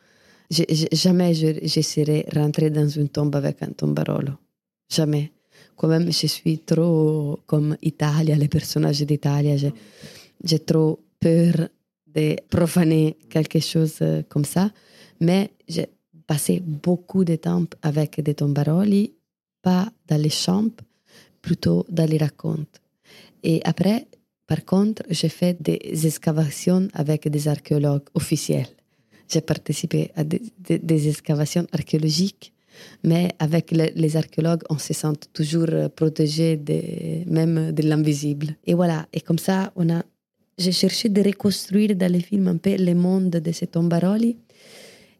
Je, 0.52 0.63
jamais 0.91 1.34
je, 1.34 1.60
je, 1.63 1.82
serais 1.82 2.26
rentrée 2.34 2.69
dans 2.69 2.88
une 2.88 3.10
tombe 3.10 3.36
avec 3.36 3.63
un 3.63 3.71
tombarolo. 3.71 4.34
Jamais. 4.89 5.32
Quand 5.78 5.88
même, 5.88 6.12
je 6.12 6.28
suis 6.28 6.60
trop 6.60 7.39
comme 7.45 7.78
Italia, 7.82 8.36
les 8.36 8.47
personnages 8.47 9.02
d'Italia. 9.02 9.56
J'ai 10.43 10.60
trop 10.60 11.00
peur 11.19 11.69
de 12.08 12.36
profaner 12.50 13.17
quelque 13.30 13.60
chose 13.60 13.97
euh, 14.02 14.23
comme 14.28 14.45
ça. 14.45 14.71
Mais 15.19 15.52
j'ai 15.67 15.88
passé 16.27 16.61
beaucoup 16.63 17.23
de 17.23 17.35
temps 17.35 17.65
avec 17.81 18.21
des 18.21 18.35
tombaroli, 18.35 19.13
pas 19.61 19.89
dans 20.07 20.21
les 20.21 20.29
chambres, 20.29 20.83
plutôt 21.41 21.85
dans 21.89 22.09
les 22.09 22.17
racontes. 22.17 22.81
Et 23.43 23.61
après, 23.63 24.07
par 24.45 24.63
contre, 24.65 25.03
j'ai 25.09 25.29
fait 25.29 25.61
des 25.61 26.05
excavations 26.05 26.87
avec 26.93 27.27
des 27.27 27.47
archéologues 27.47 28.07
officiels. 28.13 28.67
J'ai 29.29 29.41
participé 29.41 30.11
à 30.15 30.23
des, 30.23 31.09
excavations 31.09 31.67
archéologiques, 31.73 32.53
mais 33.03 33.29
avec 33.39 33.71
les 33.71 34.15
archéologues, 34.15 34.63
on 34.69 34.77
se 34.77 34.93
sent 34.93 35.17
toujours 35.33 35.69
protégé 35.95 36.57
même 37.27 37.71
de 37.71 37.83
l'invisible. 37.83 38.55
Et 38.65 38.73
voilà, 38.73 39.07
et 39.11 39.19
comme 39.19 39.39
ça, 39.39 39.73
on 39.75 39.89
a, 39.89 40.03
j'ai 40.57 40.71
cherché 40.71 41.09
de 41.09 41.21
reconstruire 41.21 41.95
dans 41.95 42.11
les 42.11 42.21
films 42.21 42.47
un 42.47 42.57
peu 42.57 42.75
le 42.77 42.93
monde 42.93 43.31
de 43.31 43.51
ces 43.51 43.67
tombaroli 43.67 44.37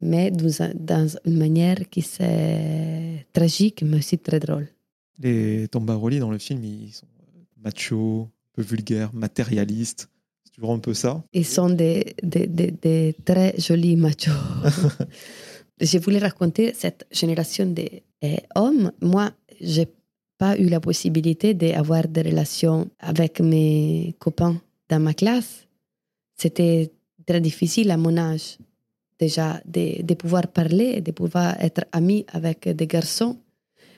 mais 0.02 0.32
dans, 0.32 1.08
une 1.26 1.38
manière 1.38 1.90
qui 1.90 2.02
c'est 2.02 3.26
tragique, 3.34 3.84
mais 3.84 3.98
aussi 3.98 4.18
très 4.18 4.40
drôle. 4.40 4.68
Les 5.20 5.68
Tombaroli 5.68 6.20
dans 6.20 6.30
le 6.30 6.38
film, 6.38 6.64
ils 6.64 6.94
sont 6.94 7.08
machos, 7.64 8.24
un 8.24 8.52
peu 8.54 8.62
vulgaires, 8.62 9.14
matérialistes. 9.14 10.10
Tu 10.54 10.62
vois 10.62 10.74
un 10.74 10.80
peu 10.80 10.94
ça 10.94 11.24
Ils 11.34 11.46
sont 11.46 11.70
des, 11.70 12.16
des, 12.24 12.48
des, 12.48 13.16
très 13.26 13.56
jolis 13.60 13.96
machos. 13.96 14.32
je 15.82 15.98
voulais 15.98 16.20
raconter 16.20 16.74
cette 16.74 17.06
génération 17.12 17.66
d'hommes. 17.66 18.92
Moi, 19.02 19.32
j'ai 19.60 19.88
pas 20.38 20.58
eu 20.58 20.68
la 20.68 20.80
possibilité 20.80 21.54
d'avoir 21.54 22.08
des 22.08 22.22
relations 22.22 22.90
avec 23.00 23.40
mes 23.40 24.16
copains 24.20 24.62
dans 24.90 25.00
ma 25.00 25.14
classe. 25.14 25.68
C'était 26.36 26.92
très 27.26 27.42
difficile 27.42 27.90
à 27.92 27.98
mon 27.98 28.16
âge 28.18 28.58
déjà 29.20 29.62
de, 29.66 30.14
pouvoir 30.14 30.48
parler, 30.48 31.02
de 31.02 31.12
pouvoir 31.12 31.56
être 31.60 31.84
ami 31.92 32.26
avec 32.32 32.68
des 32.70 32.88
garçons. 32.88 33.38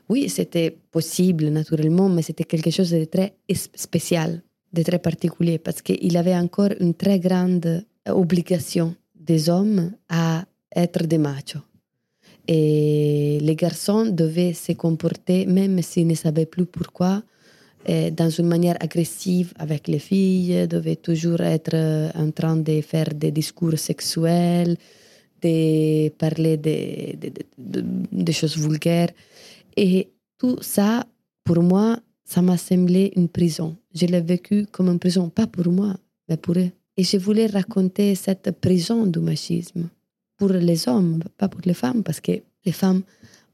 Oui, 0.08 0.30
c'était 0.30 0.72
possible 0.92 1.50
naturellement, 1.50 2.10
mais 2.10 2.22
c'était 2.22 2.46
quelque 2.46 2.72
chose 2.72 2.92
de 2.92 3.06
très 3.06 3.34
spécial, 3.76 4.42
de 4.74 4.82
très 4.82 5.00
particulier, 5.00 5.60
parce 5.60 5.82
qu'il 5.82 6.18
avait 6.18 6.36
encore 6.36 6.72
une 6.80 6.94
très 6.94 7.20
grande 7.20 7.86
obligation 8.08 8.96
des 9.16 9.50
hommes 9.50 9.92
à 10.10 10.46
être 10.76 11.06
des 11.06 11.18
machos. 11.18 11.60
Et 12.48 13.38
les 13.42 13.56
garçons 13.56 14.06
devaient 14.08 14.54
se 14.54 14.72
comporter, 14.72 15.46
même 15.46 15.82
s'ils 15.84 16.08
ne 16.08 16.16
savaient 16.16 16.48
plus 16.48 16.66
pourquoi, 16.66 17.22
eh, 17.86 18.10
dans 18.10 18.30
une 18.30 18.48
manière 18.48 18.78
agressive 18.80 19.54
avec 19.60 19.88
les 19.88 20.00
filles, 20.00 20.68
devaient 20.68 20.96
toujours 20.96 21.42
être 21.42 22.12
en 22.16 22.32
train 22.32 22.58
de 22.58 22.82
faire 22.82 23.14
des 23.14 23.32
discours 23.32 23.78
sexuels, 23.78 24.76
de 25.42 26.10
parler 26.10 26.58
des 26.58 27.18
de, 27.58 28.32
choses 28.32 28.58
vulgaires. 28.58 29.10
Et 29.76 30.10
tout 30.38 30.58
ça, 30.62 31.06
pour 31.44 31.62
moi, 31.62 32.00
ça 32.24 32.42
m'a 32.42 32.58
semblé 32.58 33.12
une 33.16 33.30
prison. 33.30 33.76
Je 33.94 34.06
l'ai 34.06 34.22
vécu 34.22 34.66
comme 34.72 34.90
une 34.90 35.00
prison, 35.00 35.30
pas 35.30 35.48
pour 35.48 35.72
moi, 35.72 35.96
mais 36.28 36.38
pour 36.38 36.58
eux. 36.58 36.72
Et 36.98 37.04
je 37.04 37.18
voulais 37.18 37.48
raconter 37.48 38.16
cette 38.16 38.52
prison 38.60 39.06
du 39.06 39.20
machisme 39.20 39.90
pour 40.38 40.50
les 40.50 40.88
hommes, 40.88 41.20
pas 41.38 41.48
pour 41.48 41.62
les 41.66 41.74
femmes, 41.74 42.04
parce 42.04 42.20
que 42.20 42.34
les 42.66 42.72
femmes 42.72 43.04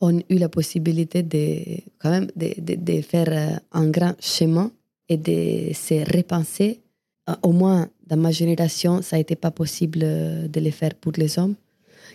ont 0.02 0.20
eu 0.30 0.38
la 0.38 0.50
possibilité 0.50 1.24
de, 1.24 1.82
quand 2.00 2.10
même, 2.10 2.28
de, 2.36 2.54
de, 2.60 2.76
de 2.76 3.02
faire 3.02 3.62
un 3.72 3.90
grand 3.90 4.16
chemin 4.20 4.72
et 5.08 5.18
de 5.18 5.74
se 5.74 6.16
repenser. 6.16 6.82
Au 7.42 7.52
moins, 7.52 7.88
dans 8.06 8.18
ma 8.18 8.32
génération, 8.32 9.02
ça 9.02 9.18
n'était 9.18 9.36
pas 9.36 9.52
possible 9.52 10.00
de 10.00 10.60
le 10.60 10.72
faire 10.72 10.94
pour 10.96 11.14
les 11.18 11.40
hommes 11.40 11.56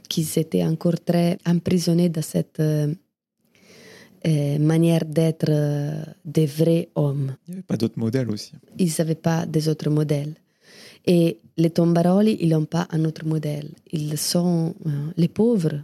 qui 0.08 0.28
étaient 0.36 0.64
encore 0.64 1.00
très 1.00 1.38
emprisonnés 1.46 2.08
dans 2.08 2.22
cette 2.22 2.60
euh, 2.60 2.92
euh, 4.26 4.58
manière 4.58 5.04
d'être 5.04 5.48
euh, 5.48 6.02
des 6.24 6.46
vrais 6.46 6.88
hommes. 6.94 7.36
Il 7.46 7.52
n'y 7.52 7.54
avait 7.58 7.62
pas 7.62 7.76
d'autres 7.76 7.98
modèles 7.98 8.30
aussi. 8.30 8.52
Ils 8.78 8.92
n'avaient 8.98 9.14
pas 9.14 9.46
des 9.46 9.68
autres 9.68 9.90
modèles. 9.90 10.34
Et 11.06 11.38
les 11.56 11.70
tombaroli, 11.70 12.36
ils 12.40 12.50
n'ont 12.50 12.66
pas 12.66 12.86
un 12.90 13.04
autre 13.04 13.24
modèle. 13.24 13.70
Ils 13.90 14.18
sont 14.18 14.74
les 15.16 15.28
pauvres. 15.28 15.82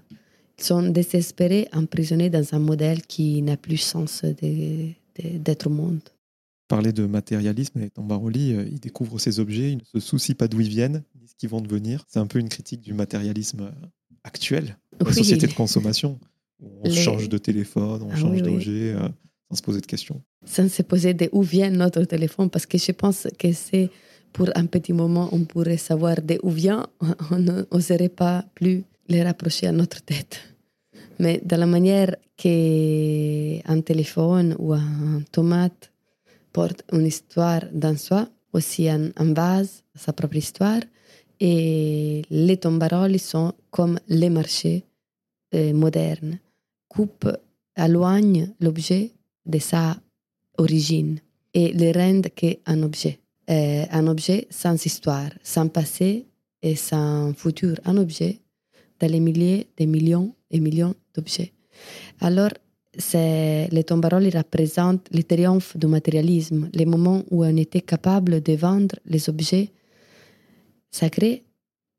Ils 0.58 0.64
sont 0.64 0.82
désespérés, 0.82 1.68
emprisonnés 1.72 2.28
dans 2.28 2.44
un 2.52 2.58
modèle 2.58 3.00
qui 3.02 3.40
n'a 3.40 3.56
plus 3.56 3.78
sens 3.78 4.24
d'être 5.18 5.66
au 5.68 5.70
monde. 5.70 6.00
Parler 6.68 6.92
de 6.92 7.06
matérialisme, 7.06 7.80
les 7.80 7.90
tombaroli, 7.90 8.50
ils 8.50 8.80
découvrent 8.80 9.18
ces 9.18 9.40
objets, 9.40 9.72
ils 9.72 9.76
ne 9.78 10.00
se 10.00 10.06
soucient 10.06 10.34
pas 10.34 10.48
d'où 10.48 10.60
ils 10.60 10.68
viennent, 10.68 11.02
ni 11.26 11.30
ce 11.30 11.34
qu'ils 11.36 11.48
vont 11.48 11.60
devenir. 11.60 12.04
C'est 12.08 12.18
un 12.18 12.26
peu 12.26 12.38
une 12.38 12.48
critique 12.48 12.80
du 12.80 12.94
matérialisme 12.94 13.72
actuelle, 14.24 14.76
la 15.04 15.12
société 15.12 15.46
de 15.46 15.52
consommation. 15.52 16.18
On 16.82 16.90
change 16.90 17.28
de 17.28 17.38
téléphone, 17.38 18.02
on 18.02 18.10
ah 18.12 18.16
change 18.16 18.42
d'objet 18.42 18.94
euh, 18.94 19.08
sans 19.50 19.56
se 19.56 19.62
poser 19.62 19.80
de 19.80 19.86
questions. 19.86 20.22
Sans 20.46 20.70
se 20.70 20.82
poser 20.82 21.12
de 21.14 21.28
où 21.32 21.42
vient 21.42 21.70
notre 21.70 22.02
téléphone, 22.04 22.48
parce 22.48 22.66
que 22.66 22.78
je 22.78 22.92
pense 22.92 23.28
que 23.38 23.52
c'est 23.52 23.90
pour 24.32 24.48
un 24.54 24.66
petit 24.66 24.92
moment, 24.92 25.28
on 25.32 25.44
pourrait 25.44 25.76
savoir 25.76 26.16
d'où 26.22 26.50
vient, 26.50 26.86
on 27.30 27.38
n'oserait 27.38 28.08
pas 28.08 28.44
plus 28.54 28.84
les 29.08 29.22
rapprocher 29.22 29.66
à 29.66 29.72
notre 29.72 30.02
tête. 30.02 30.40
Mais 31.18 31.40
de 31.44 31.56
la 31.56 31.66
manière 31.66 32.16
qu'un 32.36 33.80
téléphone 33.80 34.56
ou 34.58 34.72
un 34.74 35.22
tomate 35.32 35.92
porte 36.52 36.84
une 36.92 37.06
histoire 37.06 37.62
dans 37.72 37.96
soi, 37.96 38.28
aussi 38.52 38.90
en, 38.90 39.10
en 39.18 39.26
base, 39.26 39.84
sa 39.94 40.12
propre 40.12 40.36
histoire, 40.36 40.80
et 41.40 42.22
les 42.30 42.56
tombaroli 42.56 43.18
sont 43.18 43.52
comme 43.70 43.98
les 44.08 44.30
marchés 44.30 44.84
euh, 45.54 45.72
modernes, 45.72 46.38
coupent, 46.88 47.36
éloignent 47.76 48.48
l'objet 48.60 49.12
de 49.44 49.58
sa 49.58 49.96
origine 50.58 51.18
et 51.54 51.72
le 51.72 51.92
rendent 51.92 52.28
qu'un 52.34 52.82
objet. 52.82 53.18
Euh, 53.48 53.84
un 53.90 54.06
objet 54.08 54.48
sans 54.50 54.84
histoire, 54.84 55.30
sans 55.42 55.68
passé 55.68 56.26
et 56.62 56.74
sans 56.74 57.32
futur. 57.34 57.76
Un 57.84 57.96
objet 57.96 58.40
dans 58.98 59.10
les 59.10 59.20
milliers, 59.20 59.68
des 59.76 59.86
millions 59.86 60.34
et 60.50 60.58
millions 60.58 60.94
d'objets. 61.14 61.52
Alors, 62.20 62.50
les 63.12 63.84
tombaroli 63.84 64.30
représentent 64.30 65.08
le 65.12 65.22
triomphe 65.22 65.76
du 65.76 65.86
matérialisme, 65.86 66.70
les 66.72 66.86
moments 66.86 67.22
où 67.30 67.44
on 67.44 67.56
était 67.56 67.82
capable 67.82 68.42
de 68.42 68.54
vendre 68.54 68.96
les 69.04 69.28
objets 69.28 69.70
sacré, 71.00 71.44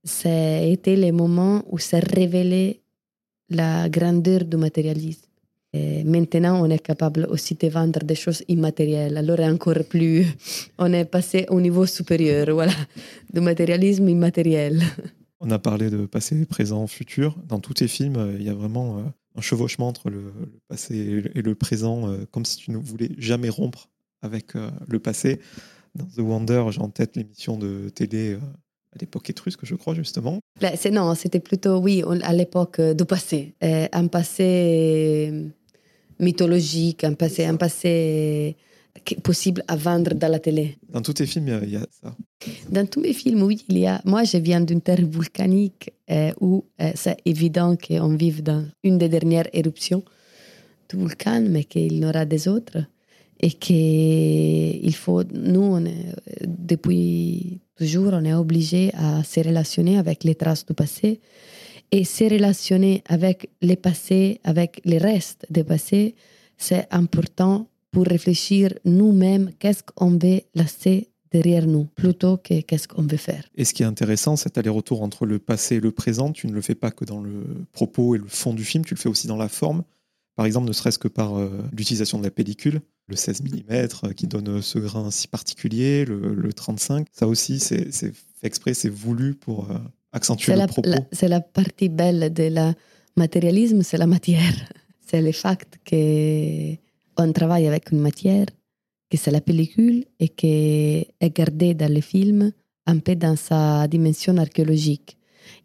c'était 0.04 0.96
les 0.96 1.12
moments 1.12 1.64
où 1.72 1.78
s'est 1.78 2.00
révélé 2.00 2.82
la 3.50 3.90
grandeur 3.90 4.44
du 4.46 4.58
matérialisme. 4.58 5.28
Et 5.74 6.04
maintenant, 6.04 6.62
on 6.64 6.70
est 6.70 6.80
capable 6.80 7.28
aussi 7.30 7.56
de 7.56 7.68
vendre 7.68 8.00
des 8.04 8.16
choses 8.16 8.44
immatérielles. 8.48 9.18
Alors, 9.18 9.40
encore 9.42 9.84
plus, 9.90 10.26
on 10.80 10.92
est 10.94 11.06
passé 11.06 11.46
au 11.50 11.60
niveau 11.60 11.86
supérieur, 11.86 12.48
voilà, 12.54 12.74
du 13.34 13.42
matérialisme 13.42 14.08
immatériel. 14.10 14.82
On 15.40 15.52
a 15.52 15.60
parlé 15.60 15.92
de 15.92 16.08
passé, 16.08 16.48
présent, 16.48 16.88
futur. 16.88 17.38
Dans 17.48 17.60
tous 17.60 17.76
tes 17.76 17.88
films, 17.88 18.34
il 18.40 18.44
y 18.44 18.50
a 18.50 18.56
vraiment 18.56 18.98
euh, 18.98 19.02
un 19.36 19.42
chevauchement 19.42 19.88
entre 19.88 20.10
le, 20.10 20.34
passé 20.68 21.24
et 21.36 21.42
le 21.44 21.54
présent, 21.54 22.10
euh, 22.10 22.26
comme 22.32 22.44
si 22.44 22.58
tu 22.58 22.72
ne 22.72 22.78
voulais 22.78 23.12
jamais 23.20 23.50
rompre 23.50 23.88
avec 24.24 24.56
euh, 24.56 24.72
le 24.88 24.98
passé. 24.98 25.40
Dans 25.94 26.06
The 26.06 26.22
Wonder, 26.22 26.66
j'ai 26.72 26.82
en 26.82 26.90
tête 26.90 27.16
l'émission 27.16 27.56
de 27.56 27.90
télé 27.90 28.40
à 28.96 29.00
l'époque 29.00 29.30
étrusque, 29.30 29.66
je 29.66 29.76
crois, 29.76 29.94
justement. 29.94 30.40
C'est, 30.76 30.92
non, 30.92 31.14
c'était 31.16 31.40
plutôt, 31.40 31.78
oui, 31.78 32.04
à 32.24 32.34
l'époque 32.34 32.80
du 32.82 33.06
passé. 33.06 33.54
Euh, 33.64 33.88
un 33.92 34.08
passé 34.08 35.32
mythologique, 36.20 37.04
un 37.04 37.14
passé, 37.14 37.46
un 37.46 37.58
passé 37.58 38.56
possible 39.24 39.64
à 39.68 39.76
vendre 39.76 40.14
dans 40.16 40.32
la 40.32 40.40
télé. 40.40 40.78
Dans 40.90 41.02
tous 41.02 41.14
tes 41.14 41.26
films, 41.26 41.60
il 41.64 41.70
y, 41.70 41.76
a 41.76 41.86
ça. 42.02 42.16
Dans 42.70 42.86
tous 42.88 43.02
mes 43.02 43.14
films, 43.14 43.44
oui, 43.44 43.64
il 43.70 43.78
y 43.78 43.86
a. 43.86 44.02
Moi, 44.06 44.24
je 44.24 44.38
viens 44.38 44.62
d'une 44.62 44.82
terre 44.82 45.06
volcanique 45.06 45.92
euh, 46.10 46.32
où 46.42 46.66
euh, 46.82 46.92
c'est 46.96 47.18
évident 47.26 47.76
qu'on 47.76 48.16
vive 48.16 48.42
dans 48.42 48.66
une 48.84 48.98
des 48.98 49.10
dernières 49.10 49.48
éruptions 49.54 50.04
du 50.90 50.98
volcan, 50.98 51.44
mais 51.48 51.66
qu'il 51.66 51.94
y 51.94 52.06
en 52.06 52.10
aura 52.10 52.26
des 52.26 52.48
autres. 52.48 52.80
Et 53.40 53.52
qu'il 53.52 54.96
faut. 54.96 55.24
Nous, 55.32 55.62
on 55.62 55.86
est, 55.86 56.16
depuis 56.48 57.60
toujours, 57.78 58.12
on 58.14 58.26
est 58.26 58.34
obligé 58.34 58.92
à 58.96 59.24
se 59.24 59.40
relationner 59.40 59.98
avec 59.98 60.24
les 60.24 60.36
traces 60.36 60.66
du 60.66 60.74
passé 60.74 61.22
et 61.92 62.04
se 62.04 62.24
relationner 62.26 63.04
avec 63.08 63.50
les 63.62 63.76
passés, 63.76 64.42
avec 64.44 64.82
les 64.84 64.98
restes 64.98 65.46
des 65.50 65.64
passés, 65.64 66.16
c'est 66.58 66.88
important 66.92 67.70
pour 67.92 68.06
réfléchir 68.06 68.74
nous-mêmes 68.84 69.52
qu'est-ce 69.60 69.84
qu'on 69.84 70.18
veut 70.18 70.42
laisser 70.56 71.10
derrière 71.32 71.68
nous 71.68 71.86
plutôt 71.86 72.38
que 72.38 72.62
qu'est-ce 72.62 72.88
qu'on 72.88 73.04
veut 73.04 73.18
faire. 73.18 73.44
Et 73.56 73.66
ce 73.66 73.74
qui 73.74 73.84
est 73.84 73.86
intéressant, 73.86 74.36
cet 74.36 74.58
aller-retour 74.58 75.02
entre 75.02 75.26
le 75.26 75.40
passé 75.40 75.76
et 75.76 75.80
le 75.80 75.92
présent, 75.92 76.32
tu 76.32 76.48
ne 76.48 76.54
le 76.54 76.62
fais 76.62 76.76
pas 76.76 76.92
que 76.92 77.06
dans 77.06 77.22
le 77.22 77.44
propos 77.74 78.16
et 78.16 78.18
le 78.18 78.28
fond 78.28 78.54
du 78.54 78.64
film, 78.64 78.86
tu 78.86 78.94
le 78.94 79.00
fais 79.00 79.10
aussi 79.10 79.28
dans 79.28 79.38
la 79.38 79.50
forme. 79.50 79.84
Par 80.38 80.46
exemple, 80.46 80.68
ne 80.68 80.72
serait-ce 80.72 81.00
que 81.00 81.08
par 81.08 81.36
euh, 81.36 81.50
l'utilisation 81.76 82.20
de 82.20 82.24
la 82.24 82.30
pellicule, 82.30 82.82
le 83.08 83.16
16 83.16 83.42
mm 83.42 83.72
euh, 83.72 84.14
qui 84.16 84.28
donne 84.28 84.62
ce 84.62 84.78
grain 84.78 85.10
si 85.10 85.28
particulier, 85.28 86.06
le, 86.06 86.54
35. 86.54 87.08
Ça 87.12 87.28
aussi, 87.28 87.60
c'est 87.60 87.92
fait 87.92 88.14
exprès, 88.44 88.76
c'est 88.76 88.90
voulu 88.90 89.34
pour 89.34 89.72
euh, 89.72 89.80
accentuer 90.14 90.56
le 90.56 90.68
propos. 90.68 90.92
C'est 91.12 91.28
la 91.28 91.42
partie 91.42 91.90
belle 91.90 92.32
de 92.32 92.44
la 92.44 92.76
matérialisme, 93.16 93.82
c'est 93.82 93.98
la 93.98 94.08
matière. 94.08 94.54
C'est 95.10 95.22
le 95.22 95.32
fait 95.32 95.66
qu'on 95.90 97.32
travaille 97.32 97.66
avec 97.66 97.94
une 97.94 98.02
matière, 98.02 98.46
que 99.10 99.16
c'est 99.16 99.32
la 99.32 99.40
pellicule 99.40 100.04
et 100.20 100.28
qui 100.28 100.48
est 100.48 101.34
gardée 101.34 101.74
dans 101.74 101.90
le 101.90 102.02
film 102.02 102.52
un 102.86 103.00
peu 103.00 103.16
dans 103.16 103.38
sa 103.38 103.88
dimension 103.88 104.36
archéologique. 104.36 105.17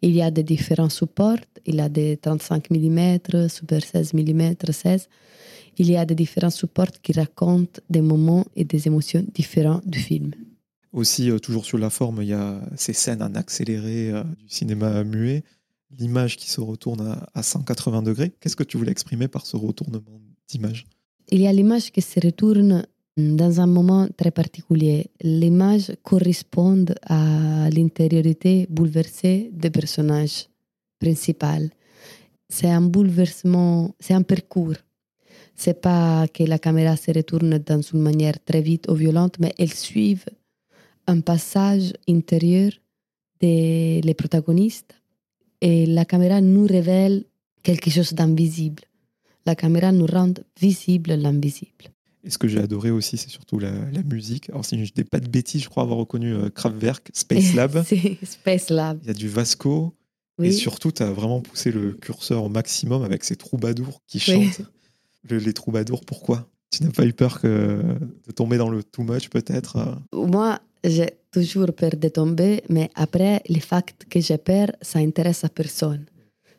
Il 0.03 0.12
y 0.12 0.23
a 0.23 0.31
des 0.31 0.42
différents 0.42 0.88
supports, 0.88 1.38
il 1.66 1.77
y 1.77 1.81
a 1.81 1.88
des 1.88 2.16
35 2.16 2.71
mm, 2.71 3.49
super 3.49 3.83
16 3.83 4.14
mm, 4.14 4.55
16. 4.71 5.09
Il 5.79 5.90
y 5.90 5.97
a 5.97 6.05
des 6.05 6.14
différents 6.14 6.51
supports 6.51 6.90
qui 7.03 7.12
racontent 7.12 7.81
des 7.88 8.03
moments 8.03 8.45
et 8.57 8.64
des 8.64 8.87
émotions 8.87 9.25
différents 9.35 9.81
du 9.87 9.99
film. 9.99 10.33
Aussi, 10.92 11.31
euh, 11.31 11.38
toujours 11.38 11.64
sur 11.64 11.79
la 11.79 11.88
forme, 11.88 12.23
il 12.23 12.29
y 12.29 12.35
a 12.35 12.61
ces 12.77 12.92
scènes 12.92 13.23
en 13.23 13.35
accéléré 13.35 14.11
euh, 14.11 14.23
du 14.25 14.49
cinéma 14.49 15.03
muet, 15.05 15.42
l'image 15.99 16.37
qui 16.37 16.51
se 16.51 16.61
retourne 16.61 17.18
à, 17.35 17.42
180 17.42 18.03
degrés. 18.03 18.33
Qu'est-ce 18.40 18.57
que 18.57 18.64
tu 18.64 18.77
voulais 18.77 18.92
exprimer 18.92 19.29
par 19.29 19.47
ce 19.47 19.57
retournement 19.57 20.21
d'image? 20.49 20.85
Il 21.31 21.40
y 21.40 21.47
a 21.47 21.53
l'image 21.53 21.92
qui 21.92 22.03
se 22.03 22.21
retourne 22.21 22.87
dans 23.16 23.61
un 23.61 23.66
moment 23.66 24.09
très 24.16 24.31
particulier. 24.31 25.11
L'image 25.20 25.92
correspond 26.03 26.85
à 27.07 27.68
l'intériorité 27.70 28.66
bouleversée 28.70 29.51
des 29.53 29.70
personnages 29.70 30.48
principaux. 30.98 31.68
C'est 32.48 32.70
un 32.70 32.83
bouleversement, 32.83 33.94
c'est 34.01 34.14
un 34.14 34.22
parcours. 34.22 34.77
C'est 35.55 35.81
pas 35.81 36.27
que 36.29 36.44
la 36.44 36.59
caméra 36.59 36.96
se 36.96 37.12
retourne 37.12 37.59
dans 37.59 37.81
une 37.81 38.01
manière 38.01 38.42
très 38.42 38.62
vite 38.62 38.88
ou 38.88 38.94
violente, 38.94 39.38
mais 39.38 39.53
elle 39.59 39.72
suit 39.72 40.18
un 41.07 41.20
passage 41.20 41.92
intérieur 42.09 42.72
des 43.40 44.14
protagonistes 44.16 44.94
et 45.61 45.87
la 45.87 46.05
caméra 46.05 46.40
nous 46.40 46.66
révèle 46.66 47.25
quelque 47.62 47.90
chose 47.90 48.12
d'invisible. 48.12 48.83
La 49.44 49.55
caméra 49.55 49.92
nous 49.92 50.07
rend 50.07 50.35
visible 50.61 51.14
l'invisible. 51.14 51.91
Et 52.24 52.30
ce 52.30 52.38
que 52.38 52.46
j'ai 52.46 52.61
adoré 52.61 52.90
aussi, 52.90 53.16
c'est 53.16 53.30
surtout 53.30 53.58
la, 53.58 53.72
musique. 54.04 54.48
Alors, 54.50 54.64
si 54.64 54.85
je 54.85 54.92
dis 54.92 55.04
pas 55.04 55.18
de 55.18 55.28
bêtises, 55.28 55.62
je 55.62 55.68
crois 55.68 55.82
avoir 55.82 55.98
reconnu 55.98 56.32
euh, 56.32 56.50
Kraftwerk, 56.50 57.11
Space 57.12 57.54
Lab. 57.56 57.85
Space 58.22 58.70
Lab. 58.70 58.98
Il 59.02 59.08
y 59.08 59.11
a 59.11 59.14
du 59.14 59.28
Vasco. 59.28 59.94
Et 60.42 60.50
surtout, 60.50 60.90
tu 60.90 61.02
as 61.02 61.12
vraiment 61.12 61.40
poussé 61.40 61.70
le 61.70 61.92
curseur 61.92 62.42
au 62.42 62.48
maximum 62.48 63.02
avec 63.04 63.22
ces 63.22 63.37
troubadours 63.37 64.00
qui 64.06 64.18
chantent. 64.18 64.62
les 65.28 65.52
troubadours, 65.52 66.04
pourquoi? 66.04 66.48
Tu 66.70 66.82
n'as 66.82 66.90
pas 66.90 67.04
eu 67.04 67.12
peur 67.12 67.40
que, 67.40 67.82
de 68.26 68.32
tomber 68.32 68.56
dans 68.56 68.70
le 68.70 68.82
too 68.82 69.02
much, 69.02 69.28
peut-être? 69.28 69.76
Moi, 70.12 70.58
j'ai 70.82 71.11
toujours 71.30 71.72
peur 71.74 71.92
de 71.96 72.08
tomber, 72.08 72.62
mais 72.68 72.90
après, 72.94 73.42
le 73.48 73.61
fait 73.61 73.94
que 74.08 74.20
j'ai 74.20 74.38
peur, 74.38 74.68
ça 74.80 74.98
intéresse 74.98 75.44
à 75.44 75.48
personne. 75.48 76.06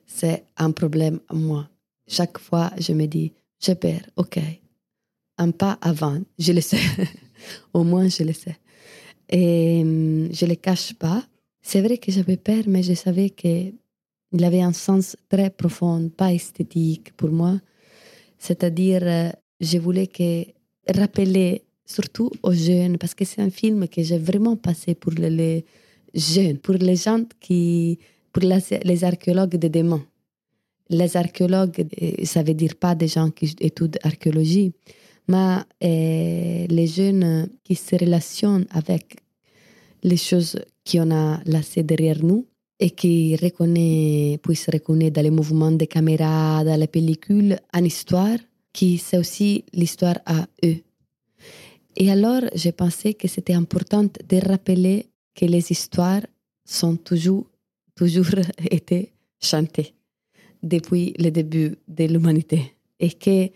C'est 0.06 0.46
un 0.56 0.72
problème 0.72 1.20
à 1.28 1.34
moi. 1.34 1.68
Chaque 2.08 2.38
fois, 2.38 2.72
je 2.78 2.94
me 2.94 3.06
dis, 3.06 3.34
j'ai 3.60 3.76
peur, 3.76 4.00
ok. 4.16 4.40
Un 5.38 5.52
pas 5.52 5.78
avant, 5.82 6.20
je 6.38 6.52
le 6.52 6.62
sais. 6.62 6.80
Au 7.74 7.84
moins, 7.84 8.08
je 8.08 8.24
le 8.24 8.34
sais. 8.34 8.58
Et 9.30 9.82
hum, 9.82 10.30
je 10.32 10.46
ne 10.46 10.52
le 10.52 10.56
cache 10.56 10.94
pas. 10.94 11.24
C'est 11.62 11.82
vrai 11.82 11.98
que 11.98 12.12
j'avais 12.12 12.38
peur, 12.38 12.64
mais 12.68 12.84
je 12.84 12.94
savais 12.94 13.30
qu'il 13.30 13.74
avait 14.44 14.62
un 14.62 14.74
sens 14.74 15.16
très 15.30 15.50
profond, 15.50 16.10
pas 16.10 16.34
esthétique 16.34 17.14
pour 17.16 17.30
moi. 17.30 17.60
C'est-à-dire, 18.38 19.02
euh, 19.04 19.30
je 19.62 19.78
voulais 19.78 20.08
que 20.08 20.44
rappeler 20.88 21.64
surtout 21.86 22.30
aux 22.44 22.54
jeunes, 22.54 22.98
parce 22.98 23.14
que 23.16 23.26
c'est 23.26 23.42
un 23.42 23.50
film 23.50 23.88
que 23.88 24.04
j'ai 24.04 24.18
vraiment 24.18 24.58
passé 24.58 24.96
pour 24.96 25.14
les 25.14 25.66
jeunes, 26.14 26.58
pour 26.58 26.76
les 26.76 26.96
gens 26.96 27.24
qui, 27.40 28.00
pour 28.32 28.44
les 28.44 29.04
archéologues 29.04 29.58
de 29.58 29.68
demain. 29.68 30.04
Les 30.90 31.16
archéologues, 31.16 31.88
euh, 32.02 32.26
ça 32.26 32.44
veut 32.44 32.54
dire 32.54 32.76
pas 32.76 32.96
des 32.96 33.08
gens 33.08 33.30
qui 33.32 33.56
étudient 33.62 34.00
l'archéologie, 34.04 34.74
mais 35.28 35.58
euh, 35.84 36.68
les 36.68 36.88
jeunes 36.88 37.50
qui 37.64 37.76
se 37.76 37.96
relationnent 37.96 38.66
avec 38.72 39.18
les 40.04 40.18
choses 40.18 40.60
qu'on 40.90 41.12
a 41.12 41.40
laissées 41.46 41.84
derrière 41.84 42.24
nous 42.24 42.46
et 42.80 42.92
qui 42.92 43.36
reconnaissent, 43.38 44.40
puissent 44.40 44.70
reconnaître 44.72 45.16
dans 45.16 45.22
les 45.22 45.32
mouvements 45.32 45.72
de 45.72 45.86
caméra, 45.86 46.64
dans 46.64 46.80
les 46.80 46.88
pellicules, 46.88 47.58
une 47.74 47.86
histoire 47.86 48.38
qui 48.74 48.98
c'est 48.98 49.18
aussi 49.18 49.64
l'histoire 49.74 50.20
à 50.26 50.46
eux. 50.66 50.78
Et 51.96 52.12
alors, 52.12 52.42
j'ai 52.56 52.72
pensé 52.72 53.14
que 53.14 53.28
c'était 53.28 53.54
important 53.54 54.04
de 54.04 54.50
rappeler 54.50 55.08
que 55.36 55.46
les 55.46 55.72
histoires 55.72 56.22
sont 56.66 56.98
toujours, 56.98 57.46
toujours 57.96 58.40
été 58.72 59.14
chantées 59.40 59.94
depuis 60.62 61.14
le 61.20 61.30
début 61.30 61.76
de 61.88 62.06
l'humanité. 62.06 62.74
Et 63.00 63.12
que 63.12 63.50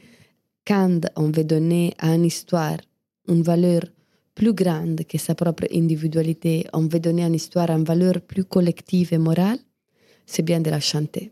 quand 0.67 0.99
on 1.15 1.31
veut 1.31 1.45
donner 1.45 1.93
à 1.97 2.13
une 2.13 2.25
histoire 2.25 2.77
une 3.29 3.41
valeur 3.41 3.81
plus 4.35 4.53
grande 4.53 5.03
que 5.05 5.17
sa 5.17 5.33
propre 5.33 5.65
individualité, 5.73 6.67
on 6.73 6.87
veut 6.87 6.99
donner 6.99 7.23
à 7.23 7.27
une 7.27 7.35
histoire 7.35 7.69
une 7.69 7.85
valeur 7.85 8.21
plus 8.21 8.43
collective 8.43 9.13
et 9.13 9.17
morale, 9.17 9.59
c'est 10.25 10.43
bien 10.43 10.59
de 10.59 10.69
la 10.69 10.81
chanter. 10.81 11.31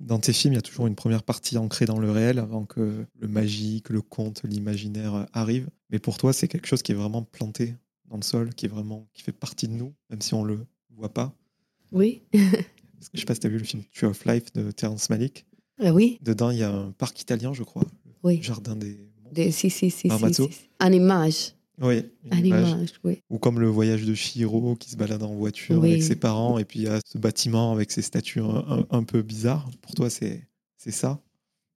Dans 0.00 0.18
tes 0.18 0.32
films, 0.32 0.54
il 0.54 0.56
y 0.56 0.58
a 0.58 0.62
toujours 0.62 0.86
une 0.86 0.94
première 0.94 1.22
partie 1.22 1.58
ancrée 1.58 1.84
dans 1.84 1.98
le 1.98 2.10
réel 2.10 2.38
avant 2.38 2.64
que 2.64 3.04
le 3.18 3.28
magique, 3.28 3.90
le 3.90 4.02
conte, 4.02 4.42
l'imaginaire 4.44 5.26
arrive. 5.32 5.68
Mais 5.90 5.98
pour 5.98 6.16
toi, 6.16 6.32
c'est 6.32 6.48
quelque 6.48 6.66
chose 6.66 6.82
qui 6.82 6.92
est 6.92 6.96
vraiment 6.96 7.22
planté 7.22 7.74
dans 8.08 8.16
le 8.16 8.22
sol, 8.22 8.54
qui 8.54 8.66
est 8.66 8.68
vraiment 8.68 9.06
qui 9.14 9.22
fait 9.22 9.32
partie 9.32 9.68
de 9.68 9.72
nous, 9.72 9.92
même 10.10 10.20
si 10.20 10.34
on 10.34 10.44
le 10.44 10.66
voit 10.96 11.12
pas. 11.12 11.32
Oui. 11.92 12.22
Je 12.32 12.38
ne 13.12 13.18
sais 13.18 13.26
pas 13.26 13.34
si 13.34 13.40
tu 13.40 13.46
as 13.46 13.50
vu 13.50 13.58
le 13.58 13.64
film 13.64 13.82
Tree 13.94 14.06
of 14.06 14.24
Life 14.24 14.52
de 14.52 14.70
Terrence 14.70 15.10
Malick. 15.10 15.46
Ah 15.80 15.92
oui. 15.92 16.18
Dedans, 16.22 16.50
il 16.50 16.58
y 16.58 16.62
a 16.62 16.72
un 16.72 16.92
parc 16.92 17.20
italien, 17.20 17.52
je 17.52 17.62
crois. 17.62 17.84
Oui. 18.24 18.40
Jardin 18.42 18.74
des. 18.74 18.98
Des, 19.30 19.50
si, 19.50 19.70
si, 19.70 19.90
si, 19.90 20.08
si, 20.08 20.48
Un 20.80 20.92
image. 20.92 21.54
Oui, 21.80 22.02
oui. 23.02 23.22
Ou 23.30 23.38
comme 23.38 23.58
le 23.58 23.66
voyage 23.66 24.04
de 24.04 24.14
Shiro 24.14 24.76
qui 24.76 24.90
se 24.90 24.96
balade 24.96 25.22
en 25.24 25.34
voiture 25.34 25.78
avec 25.78 26.02
ses 26.02 26.14
parents, 26.14 26.58
et 26.58 26.64
puis 26.64 26.80
il 26.80 26.82
y 26.84 26.88
a 26.88 27.00
ce 27.04 27.18
bâtiment 27.18 27.72
avec 27.72 27.90
ses 27.90 28.02
statues 28.02 28.42
un, 28.90 29.02
peu 29.02 29.22
bizarres. 29.22 29.68
Pour 29.82 29.92
toi, 29.94 30.08
c'est 30.08 30.46
ça? 30.78 31.20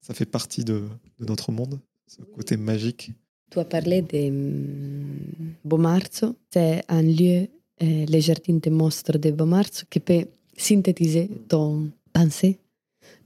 Ça 0.01 0.15
fait 0.15 0.25
partie 0.27 0.65
de, 0.65 0.85
notre 1.19 1.51
monde, 1.51 1.81
ce 2.07 2.23
côté 2.23 2.57
magique? 2.57 3.11
Tu 3.51 3.59
as 3.59 3.65
parlé 3.65 4.03
de 4.03 4.31
mm, 4.31 5.55
Bomarzo. 5.65 6.37
C'est 6.51 6.83
un 6.89 7.03
lieu, 7.03 7.49
euh, 7.83 8.07
le 8.07 8.21
jardin 8.21 8.55
des 8.55 8.71
monstres 8.71 9.19
de 9.19 9.31
Bomarzo, 9.33 9.85
qui 9.91 10.01
peut 10.01 10.27
synthétiser 10.57 11.29
ton 11.49 11.91
pensée. 12.13 12.59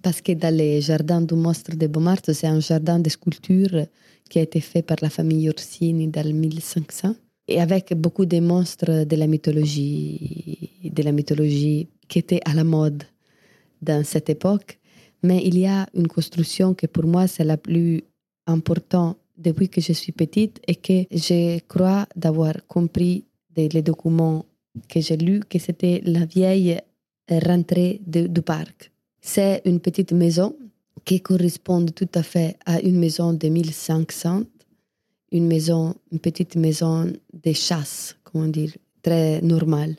Parce 0.03 0.21
que 0.21 0.33
dans 0.33 0.55
le 0.55 0.81
jardin 0.81 1.21
du 1.21 1.35
monstre 1.35 1.77
de 1.77 1.87
Bomarzo, 1.87 2.33
c'est 2.33 2.47
un 2.47 2.61
jardin 2.61 2.99
de 2.99 3.09
sculptures 3.09 3.87
qui 4.29 4.38
a 4.38 4.42
été 4.42 4.61
fait 4.61 4.83
par 4.83 4.97
la 5.03 5.11
famille 5.11 5.49
Orsini 5.49 6.09
dans 6.09 6.27
1500 6.27 7.14
et 7.49 7.61
avec 7.61 7.92
beaucoup 7.95 8.27
de 8.27 8.40
monstres 8.40 9.05
de 9.05 9.16
la 9.16 9.27
mythologie, 9.27 10.71
de 10.85 11.03
la 11.03 11.12
mythologie 11.12 11.88
qui 12.09 12.18
était 12.18 12.40
à 12.45 12.55
la 12.55 12.64
mode 12.64 13.05
dans 13.81 14.05
cette 14.05 14.31
époque. 14.31 14.79
Mais 15.23 15.42
il 15.45 15.59
y 15.59 15.66
a 15.66 15.87
une 15.95 16.09
construction 16.09 16.75
que 16.75 16.87
pour 16.87 17.05
moi 17.05 17.27
c'est 17.27 17.45
la 17.45 17.57
plus 17.57 18.03
importante 18.47 19.18
depuis 19.37 19.68
que 19.68 19.81
je 19.81 19.92
suis 19.92 20.12
petite 20.12 20.61
et 20.66 20.77
que 20.77 21.05
je 21.11 21.59
crois 21.68 22.07
d'avoir 22.16 22.55
compris 22.66 23.25
des 23.55 23.68
les 23.68 23.83
documents 23.83 24.45
que 24.88 25.01
j'ai 25.01 25.16
lus 25.16 25.40
que 25.40 25.59
c'était 25.59 26.01
la 26.05 26.25
vieille 26.25 26.81
rentrée 27.29 28.01
du 28.07 28.42
parc. 28.42 28.91
C'est 29.25 29.63
une 29.65 29.79
petite 29.79 30.13
maison 30.13 30.57
qui 31.05 31.21
correspondent 31.21 31.95
tout 31.95 32.09
à 32.15 32.25
fait 32.25 32.57
à 32.67 32.81
une 32.81 32.99
maison 32.99 33.33
de 33.33 33.49
1500, 33.49 34.43
une 35.31 35.47
maison, 35.47 35.95
une 36.11 36.19
petite 36.19 36.57
maison 36.57 37.05
de 37.33 37.53
chasse, 37.53 38.17
comment 38.25 38.49
dire, 38.49 38.73
très 39.01 39.41
normale, 39.41 39.95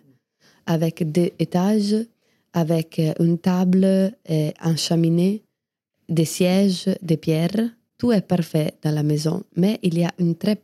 avec 0.66 1.10
deux 1.10 1.32
étages, 1.40 1.96
avec 2.52 3.02
une 3.20 3.40
table, 3.40 4.14
et 4.28 4.54
un 4.60 4.76
cheminée, 4.76 5.42
des 6.10 6.26
sièges, 6.26 6.90
des 7.02 7.18
pierres. 7.18 7.72
Tout 7.98 8.12
est 8.12 8.22
parfait 8.22 8.74
dans 8.82 8.92
la 8.92 9.04
maison, 9.04 9.44
mais 9.56 9.80
il 9.84 9.98
y 9.98 10.04
a 10.04 10.12
une 10.20 10.36
très 10.36 10.62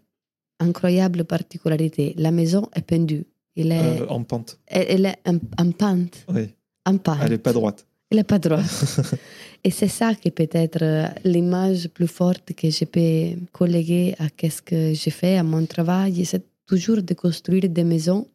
incroyable 0.60 1.24
particularité. 1.24 2.14
La 2.18 2.32
maison 2.32 2.68
est 2.76 2.82
pendue. 2.82 3.26
Il 3.56 3.72
est, 3.72 4.02
euh, 4.02 4.08
en 4.08 4.24
pente. 4.24 4.60
Elle, 4.68 5.06
est 5.06 5.18
en, 5.26 5.72
pente. 5.72 6.26
Oui. 6.28 6.50
En 6.86 6.98
pente. 6.98 7.18
Elle 7.24 7.32
n'est 7.32 7.38
pas 7.38 7.54
droite. 7.54 7.86
Elle 8.12 8.18
n'est 8.18 8.24
pas 8.24 8.40
droite. 8.40 8.64
Et 9.64 9.72
c'est 9.72 9.88
ça 9.88 10.16
qui 10.16 10.32
peut 10.32 10.50
être 10.52 10.82
euh, 10.82 11.06
l'image 11.24 11.90
plus 11.90 12.08
forte 12.08 12.54
que 12.54 12.70
je 12.70 12.86
peux 12.86 13.40
colléguer 13.52 14.16
à 14.18 14.28
ce 14.50 14.62
que 14.62 14.94
j'ai 14.94 15.12
fait, 15.12 15.38
à 15.38 15.44
mon 15.44 15.66
travail. 15.66 16.26
C'est 16.26 16.44
toujours 16.66 17.04
de 17.04 17.14
construire 17.14 17.70
des 17.70 17.84
maisons, 17.84 18.28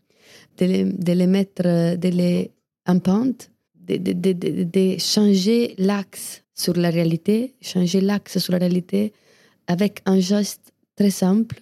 de 0.59 0.67
les, 0.67 0.85
de 0.85 1.13
les 1.13 1.27
mettre 1.27 1.97
de 1.97 2.09
les 2.09 2.51
en 2.87 2.99
pente, 3.01 3.51
de, 3.89 3.97
de, 3.97 4.13
de, 4.13 4.65
de 4.65 4.99
changer 4.99 5.75
l'axe 5.79 6.43
sur 6.55 6.75
la 6.77 6.91
réalité, 6.91 7.55
changer 7.61 8.01
l'axe 8.01 8.39
sur 8.39 8.53
la 8.53 8.59
réalité 8.59 9.13
avec 9.67 10.03
un 10.07 10.21
geste 10.21 10.73
très 10.95 11.11
simple 11.11 11.61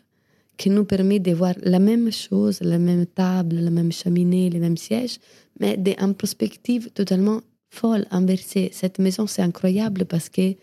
qui 0.59 0.69
nous 0.69 0.85
permet 0.85 1.19
de 1.19 1.33
voir 1.33 1.55
la 1.63 1.79
même 1.79 2.13
chose, 2.13 2.61
la 2.61 2.79
même 2.79 3.07
table, 3.07 3.57
la 3.57 3.71
même 3.71 3.93
cheminée, 3.93 4.51
les 4.51 4.59
mêmes 4.59 4.77
sièges, 4.77 5.19
mais 5.59 5.79
en 6.01 6.13
perspective 6.13 6.91
totalement 6.91 7.41
folle, 7.73 8.07
inversée. 8.11 8.71
Cette 8.73 8.99
maison, 8.99 9.27
c'est 9.27 9.43
incroyable 9.43 10.05
parce 10.05 10.29
que 10.29 10.55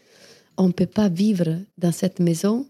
on 0.57 0.67
ne 0.67 0.73
peut 0.73 0.85
pas 0.85 1.09
vivre 1.09 1.59
dans 1.77 1.91
cette 1.91 2.19
maison 2.19 2.67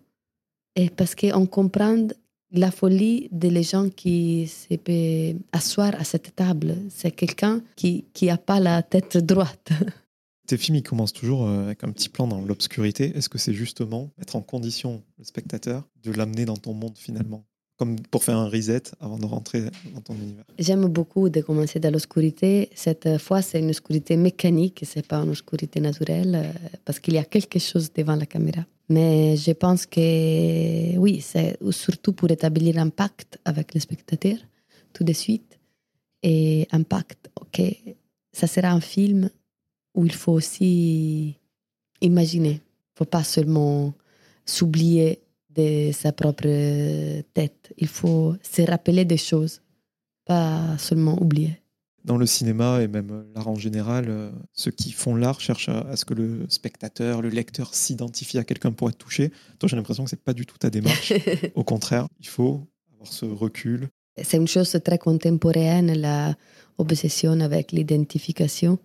et 0.75 0.89
parce 0.89 1.15
qu'on 1.15 1.45
comprend 1.45 2.07
la 2.51 2.71
folie 2.71 3.27
des 3.31 3.63
gens 3.63 3.89
qui 3.89 4.47
se 4.47 4.75
peut 4.75 5.39
asseoir 5.51 5.93
à 5.95 6.03
cette 6.03 6.35
table. 6.35 6.75
C'est 6.89 7.11
quelqu'un 7.11 7.61
qui 7.75 8.05
n'a 8.21 8.37
pas 8.37 8.59
la 8.59 8.81
tête 8.81 9.17
droite. 9.17 9.71
Tes 10.47 10.57
films, 10.57 10.77
ils 10.77 10.83
commencent 10.83 11.13
toujours 11.13 11.45
euh, 11.45 11.65
avec 11.65 11.83
un 11.83 11.91
petit 11.91 12.09
plan 12.09 12.27
dans 12.27 12.41
l'obscurité. 12.41 13.15
Est-ce 13.15 13.29
que 13.29 13.37
c'est 13.37 13.53
justement 13.53 14.09
mettre 14.17 14.35
en 14.35 14.41
condition 14.41 15.03
le 15.19 15.23
spectateur 15.23 15.87
de 16.03 16.11
l'amener 16.11 16.45
dans 16.45 16.57
ton 16.57 16.73
monde 16.73 16.97
finalement? 16.97 17.43
Comme 17.79 17.95
pour 18.11 18.25
faire 18.25 18.37
un 18.37 18.49
reset 18.49 18.83
avant 18.99 19.17
de 19.17 19.25
rentrer 19.25 19.61
dans 19.95 20.01
ton 20.01 20.13
univers. 20.13 20.43
J'aime 20.59 20.85
beaucoup 20.87 21.29
de 21.29 21.39
commencer 21.39 21.79
dans 21.79 21.91
l'obscurité. 21.91 22.69
Cette 22.75 23.17
fois, 23.17 23.41
c'est 23.41 23.59
une 23.59 23.69
obscurité 23.69 24.17
mécanique, 24.17 24.81
c'est 24.83 25.07
pas 25.07 25.15
une 25.15 25.29
obscurité 25.29 25.79
naturelle, 25.79 26.35
euh, 26.35 26.69
parce 26.83 26.99
qu'il 26.99 27.13
y 27.13 27.17
a 27.17 27.23
quelque 27.23 27.57
chose 27.57 27.91
devant 27.93 28.17
la 28.17 28.25
caméra. 28.25 28.65
Mais 28.89 29.37
je 29.37 29.51
pense 29.51 29.85
que 29.85 30.97
oui, 30.97 31.21
c'est 31.21 31.57
surtout 31.71 32.11
pour 32.11 32.29
établir 32.29 32.77
un 32.77 32.89
pacte 32.89 33.39
avec 33.45 33.73
le 33.73 33.79
spectateur, 33.79 34.37
tout 34.91 35.05
de 35.05 35.13
suite. 35.13 35.57
Et 36.21 36.67
un 36.71 36.83
pacte, 36.83 37.29
ok, 37.39 37.61
ça 38.33 38.47
sera 38.47 38.71
un 38.71 38.81
film 38.81 39.29
où 39.95 40.05
il 40.05 40.11
faut 40.11 40.33
aussi 40.33 41.37
imaginer. 42.01 42.49
Il 42.49 42.95
ne 42.95 42.97
faut 42.97 43.05
pas 43.05 43.23
seulement 43.23 43.93
s'oublier 44.45 45.21
de 45.55 45.91
sa 45.91 46.11
propre 46.11 47.21
tête. 47.33 47.73
Il 47.77 47.87
faut 47.87 48.35
se 48.41 48.61
rappeler 48.61 49.05
des 49.05 49.17
choses, 49.17 49.61
pas 50.25 50.77
seulement 50.77 51.21
oublier. 51.21 51.59
Dans 52.05 52.17
le 52.17 52.25
cinéma 52.25 52.81
et 52.81 52.87
même 52.87 53.25
l'art 53.35 53.49
en 53.49 53.55
général, 53.55 54.05
euh, 54.07 54.31
ceux 54.53 54.71
qui 54.71 54.91
font 54.91 55.15
l'art 55.15 55.41
cherchent 55.41 55.69
à, 55.69 55.95
ce 55.97 56.05
que 56.05 56.13
le 56.13 56.45
spectateur, 56.47 57.21
le 57.21 57.29
lecteur 57.29 57.75
s'identifie 57.75 58.37
à 58.37 58.45
quelqu'un 58.45 58.71
pour 58.71 58.89
être 58.89 58.97
touché. 58.97 59.31
Toi, 59.59 59.67
j'ai 59.67 59.75
l'impression 59.75 60.05
que 60.05 60.09
c'est 60.09 60.23
pas 60.23 60.33
du 60.33 60.45
tout 60.45 60.57
ta 60.57 60.69
démarche. 60.69 61.13
Au 61.55 61.63
contraire, 61.63 62.07
il 62.19 62.27
faut 62.27 62.65
avoir 62.93 63.11
ce 63.11 63.25
recul. 63.25 63.89
C'est 64.21 64.37
une 64.37 64.47
chose 64.47 64.77
très 64.83 64.97
contemporaine, 64.97 65.93
la 65.93 66.35
obsession 66.77 67.39
avec 67.41 67.73
l'identification. 67.73 68.79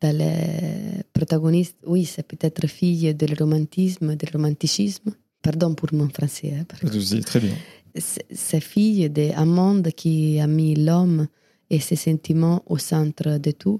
Dans 0.00 0.16
les 0.16 1.02
protagonistes, 1.12 1.76
oui, 1.86 2.06
c'est 2.06 2.26
peut-être 2.26 2.66
fille 2.66 3.14
du 3.14 3.34
romantisme, 3.34 4.16
du 4.16 4.26
romanticisme 4.32 5.14
Pardon 5.44 5.74
pour 5.74 5.92
mon 5.92 6.08
français. 6.08 6.54
Hein, 6.58 6.64
très 6.64 7.40
bien. 7.40 7.54
C'est 7.94 8.60
fille 8.60 9.10
d'un 9.10 9.44
monde 9.44 9.88
qui 9.92 10.40
a 10.40 10.46
mis 10.46 10.74
l'homme 10.74 11.28
et 11.68 11.80
ses 11.80 11.96
sentiments 11.96 12.62
au 12.66 12.78
centre 12.78 13.38
de 13.38 13.50
tout. 13.50 13.78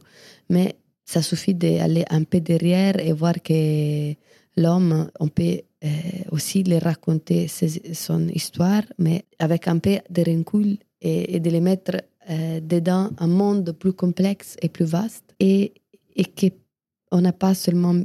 Mais 0.51 0.77
ça 1.07 1.23
suffit 1.23 1.55
d'aller 1.55 2.05
un 2.11 2.25
peu 2.25 2.41
derrière 2.41 3.01
et 3.01 3.13
voir 3.13 3.35
que 3.43 4.13
l'homme, 4.59 5.09
on 5.21 5.29
peut 5.29 5.63
euh, 5.85 5.89
aussi 6.31 6.63
lui 6.63 6.79
raconter 6.79 7.49
son 7.49 8.29
histoire, 8.29 8.83
mais 8.99 9.25
avec 9.39 9.67
un 9.67 9.79
peu 9.79 9.99
de 10.11 10.23
recul 10.23 10.77
et, 11.01 11.41
de 11.41 11.51
les 11.51 11.61
mettre 11.61 11.97
euh, 12.31 12.61
dedans 12.61 13.11
un 13.19 13.27
monde 13.27 13.73
plus 13.73 13.95
complexe 13.95 14.57
et 14.61 14.69
plus 14.69 14.87
vaste. 14.87 15.35
Et, 15.41 15.73
et 16.15 16.25
qu'on 16.25 17.21
n'a 17.23 17.33
pas 17.33 17.55
seulement 17.55 17.97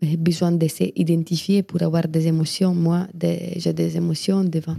besoin 0.00 0.52
de 0.52 0.68
s'identifier 0.68 1.62
pour 1.62 1.82
avoir 1.82 2.06
des 2.08 2.26
émotions. 2.26 2.74
Moi, 2.74 3.06
j'ai 3.56 3.72
des 3.72 3.96
émotions 3.96 4.44
devant 4.44 4.76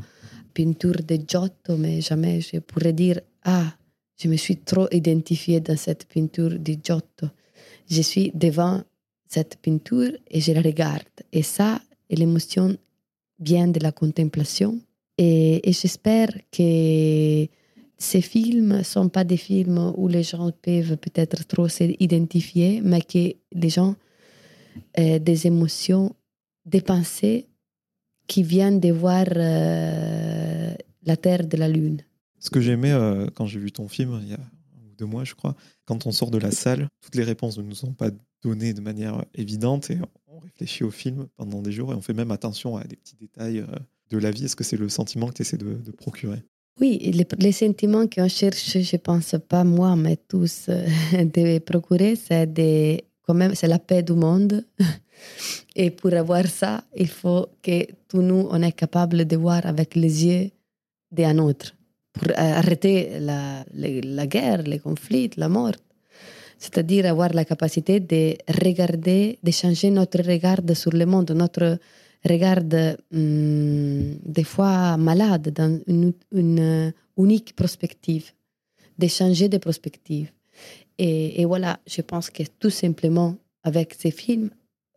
peinture 0.53 1.01
de 1.05 1.17
Giotto, 1.27 1.77
mais 1.77 2.01
jamais 2.01 2.41
je 2.41 2.59
pourrais 2.59 2.93
dire 2.93 3.19
Ah, 3.43 3.73
je 4.21 4.27
me 4.27 4.37
suis 4.37 4.57
trop 4.57 4.87
identifiée 4.91 5.59
dans 5.59 5.77
cette 5.77 6.05
peinture 6.05 6.57
de 6.57 6.73
Giotto. 6.83 7.27
Je 7.89 8.01
suis 8.01 8.31
devant 8.33 8.81
cette 9.27 9.57
peinture 9.57 10.11
et 10.29 10.41
je 10.41 10.51
la 10.51 10.61
regarde. 10.61 11.03
Et 11.31 11.43
ça, 11.43 11.81
l'émotion 12.09 12.75
vient 13.39 13.67
de 13.67 13.79
la 13.79 13.91
contemplation. 13.91 14.79
Et, 15.17 15.67
et 15.69 15.73
j'espère 15.73 16.29
que 16.51 17.47
ces 17.97 18.21
films 18.21 18.77
ne 18.77 18.83
sont 18.83 19.09
pas 19.09 19.25
des 19.25 19.37
films 19.37 19.93
où 19.97 20.07
les 20.07 20.23
gens 20.23 20.51
peuvent 20.61 20.97
peut-être 20.97 21.45
trop 21.45 21.67
s'identifier, 21.67 22.81
mais 22.81 23.01
que 23.01 23.33
les 23.51 23.69
gens 23.69 23.95
euh, 24.97 25.19
des 25.19 25.47
émotions, 25.47 26.15
des 26.65 26.81
pensées 26.81 27.47
qui 28.27 28.43
viennent 28.43 28.79
de 28.79 28.91
voir 28.91 29.25
euh, 29.35 30.73
la 31.03 31.17
Terre 31.17 31.45
de 31.45 31.57
la 31.57 31.67
Lune. 31.67 32.01
Ce 32.39 32.49
que 32.49 32.59
j'aimais 32.59 32.91
euh, 32.91 33.27
quand 33.33 33.45
j'ai 33.45 33.59
vu 33.59 33.71
ton 33.71 33.87
film, 33.87 34.19
il 34.21 34.29
y 34.29 34.33
a 34.33 34.39
deux 34.97 35.05
mois, 35.05 35.23
je 35.23 35.35
crois, 35.35 35.55
quand 35.85 36.05
on 36.05 36.11
sort 36.11 36.31
de 36.31 36.37
la 36.37 36.51
salle, 36.51 36.87
toutes 37.01 37.15
les 37.15 37.23
réponses 37.23 37.57
ne 37.57 37.63
nous 37.63 37.75
sont 37.75 37.93
pas 37.93 38.11
données 38.43 38.73
de 38.73 38.81
manière 38.81 39.23
évidente 39.35 39.89
et 39.89 39.97
on 40.27 40.39
réfléchit 40.39 40.83
au 40.83 40.91
film 40.91 41.27
pendant 41.37 41.61
des 41.61 41.71
jours 41.71 41.93
et 41.93 41.95
on 41.95 42.01
fait 42.01 42.13
même 42.13 42.31
attention 42.31 42.77
à 42.77 42.83
des 42.83 42.95
petits 42.95 43.15
détails 43.15 43.65
de 44.09 44.17
la 44.17 44.31
vie. 44.31 44.45
Est-ce 44.45 44.55
que 44.55 44.63
c'est 44.63 44.77
le 44.77 44.89
sentiment 44.89 45.27
que 45.27 45.35
tu 45.35 45.41
essaies 45.41 45.57
de, 45.57 45.91
procurer? 45.91 46.43
Oui, 46.79 46.97
les, 46.97 47.27
les 47.37 47.51
sentiments 47.51 48.07
qu'on 48.07 48.27
cherche, 48.27 48.77
je 48.77 48.97
pense 48.97 49.35
pas 49.47 49.63
moi, 49.63 49.95
mais 49.95 50.17
tous, 50.17 50.67
de 51.13 51.59
procurer, 51.59 52.15
c'est 52.15 52.51
des 52.51 53.08
quand 53.29 53.55
c'est 53.55 53.67
la 53.67 53.79
paix 53.79 54.03
du 54.03 54.13
monde. 54.13 54.65
Et 55.75 55.91
pour 55.91 56.13
avoir 56.13 56.47
ça, 56.47 56.83
il 56.95 57.07
faut 57.07 57.47
que 57.61 57.85
tous 58.07 58.21
nous, 58.21 58.47
on 58.49 58.61
est 58.63 58.71
capable 58.71 59.25
de 59.25 59.35
voir 59.37 59.65
avec 59.65 59.95
les 59.95 60.25
yeux 60.25 60.49
d'un 61.11 61.37
autre. 61.37 61.75
Pour 62.13 62.27
arrêter 62.35 63.19
la, 63.19 64.25
guerre, 64.25 64.63
les 64.63 64.79
conflits, 64.79 65.29
la 65.37 65.47
mort. 65.47 65.77
C'est-à-dire 66.57 67.05
avoir 67.05 67.31
la 67.33 67.45
capacité 67.45 67.99
de 67.99 68.35
regarder, 68.63 69.37
de 69.41 69.51
changer 69.51 69.91
notre 69.91 70.21
regard 70.23 70.61
sur 70.73 70.91
le 70.91 71.05
monde, 71.05 71.31
notre 71.31 71.77
regard 72.27 72.63
hum, 73.13 74.17
des 74.25 74.43
fois 74.43 74.97
malade 74.97 75.49
dans 75.53 75.79
une, 75.87 76.13
une 76.33 76.93
unique 77.17 77.55
perspective, 77.55 78.31
de 78.97 79.07
changer 79.07 79.47
de 79.47 79.59
perspective. 79.59 80.31
Et, 81.01 81.45
voilà, 81.45 81.79
je 81.87 82.01
pense 82.01 82.29
que 82.29 82.43
tout 82.59 82.69
simplement, 82.69 83.37
avec 83.63 83.95
ces 83.97 84.11
films, 84.11 84.49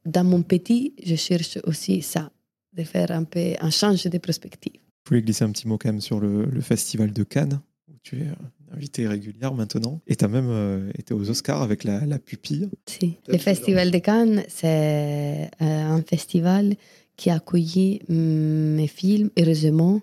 dans 0.05 0.25
mon 0.25 0.43
petit, 0.43 0.95
je 1.03 1.15
cherche 1.15 1.59
aussi 1.63 2.03
ça, 2.03 2.33
de 2.73 2.83
faire 2.83 3.13
un 3.13 3.23
peu 3.23 3.55
un 3.61 3.71
change 3.71 4.05
de 4.05 4.19
perspective. 4.19 4.81
Je 5.05 5.11
voulais 5.11 5.23
glisser 5.23 5.45
un 5.45 5.53
petit 5.53 5.69
mot 5.69 5.79
quand 5.79 5.91
même 5.91 6.01
sur 6.01 6.19
le, 6.19 6.61
festival 6.61 7.13
de 7.13 7.23
Cannes, 7.23 7.61
où 7.89 7.95
tu 8.03 8.19
es 8.19 8.23
euh, 8.23 8.75
invitée 8.75 9.07
régulière 9.07 9.55
maintenant. 9.55 10.01
Et 10.09 10.17
tu 10.17 10.25
as 10.25 10.29
même 10.29 10.49
euh, 10.51 10.91
été 10.99 11.15
aux 11.15 11.31
Oscars 11.31 11.63
avec 11.63 11.85
la, 11.85 12.19
pupille. 12.19 12.69
Si, 12.87 13.19
le 13.29 13.39
festival 13.39 13.93
de 13.93 13.99
Cannes, 13.99 14.43
c'est 14.49 15.51
euh, 15.61 15.85
un 15.85 16.03
festival 16.03 16.75
qui 17.17 17.31
a 17.31 17.37
accueilli 17.37 18.01
mm, 18.09 18.75
mes 18.75 18.89
films, 18.89 19.31
heureusement. 19.39 20.01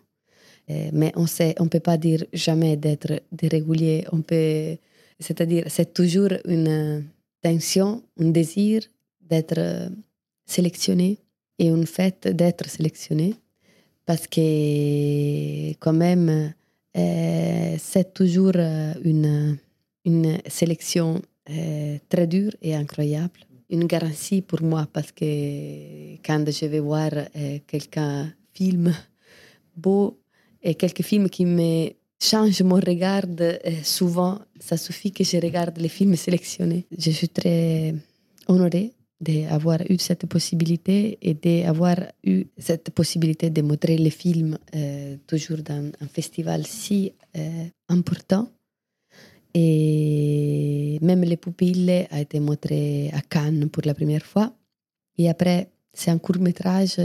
Mais 0.94 1.12
on 1.16 1.24
ne 1.24 1.62
on 1.64 1.68
peut 1.68 1.80
pas 1.80 1.98
dire 1.98 2.26
jamais 2.32 2.78
d'être 2.78 3.24
régulier. 3.42 4.06
On 4.12 4.22
peut 4.22 4.78
c'est-à-dire, 5.20 5.66
c'est 5.68 5.94
toujours 5.94 6.30
une 6.46 7.06
tension, 7.42 8.04
un 8.20 8.30
désir 8.30 8.82
d'être 9.22 9.92
sélectionné 10.46 11.20
et 11.58 11.68
une 11.68 11.86
fête 11.86 12.28
d'être 12.28 12.70
sélectionné 12.70 13.36
parce 14.06 14.26
que 14.28 15.70
quand 15.80 15.94
même, 15.94 16.54
euh, 16.98 17.76
c'est 17.78 18.14
toujours 18.14 18.56
une, 18.56 19.58
une 20.04 20.38
sélection 20.48 21.22
euh, 21.50 21.98
très 22.10 22.26
dure 22.26 22.52
et 22.62 22.76
incroyable. 22.76 23.40
Une 23.70 23.86
garantie 23.86 24.42
pour 24.42 24.64
moi 24.64 24.88
parce 24.92 25.12
que 25.12 26.16
quand 26.26 26.44
je 26.50 26.66
vais 26.66 26.80
voir 26.80 27.12
euh, 27.14 27.60
quelqu'un 27.68 28.34
film 28.54 28.94
beaux 29.76 30.20
et 30.64 30.74
quelques 30.76 31.04
films 31.04 31.30
qui 31.30 31.46
me 31.46 31.90
changent 32.20 32.62
mon 32.64 32.80
regard 32.80 33.26
euh, 33.40 33.58
souvent. 33.84 34.40
Ça 34.60 34.78
suffit 34.78 35.12
que 35.12 35.24
je 35.24 35.38
regarde 35.38 35.78
les 35.78 35.90
films 35.90 36.16
sélectionnés. 36.16 36.86
Je 36.98 37.12
suis 37.12 37.30
très 37.30 37.96
honorée 38.48 38.94
d'avoir 39.20 39.80
eu 39.90 39.98
cette 39.98 40.26
possibilité 40.28 41.18
et 41.22 41.34
d'avoir 41.34 41.98
eu 42.24 42.46
cette 42.58 42.90
possibilité 42.92 43.50
de 43.50 43.62
montrer 43.62 43.98
les 43.98 44.10
films 44.10 44.58
euh, 44.76 45.18
toujours 45.28 45.58
dans 45.58 45.92
un 46.00 46.08
festival 46.08 46.66
si 46.66 47.14
euh, 47.38 47.66
important. 47.90 48.50
Et 49.54 51.00
même 51.02 51.22
Les 51.22 51.38
Pupilles 51.38 52.08
a 52.12 52.22
été 52.22 52.40
montré 52.40 53.10
à 53.14 53.22
Cannes 53.22 53.68
pour 53.70 53.84
la 53.86 53.94
première 53.94 54.26
fois. 54.26 54.54
Et 55.18 55.30
après, 55.30 55.70
c'est 55.92 56.12
un 56.12 56.18
court 56.18 56.40
métrage 56.40 57.02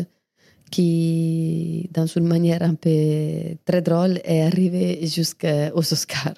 qui, 0.75 1.89
dans 1.93 2.07
une 2.07 2.27
manière 2.27 2.63
un 2.63 2.75
peu 2.75 3.57
très 3.65 3.81
drôle, 3.81 4.21
est 4.25 4.43
arrivé 4.43 5.07
jusqu'aux 5.07 5.93
Oscars. 5.93 6.35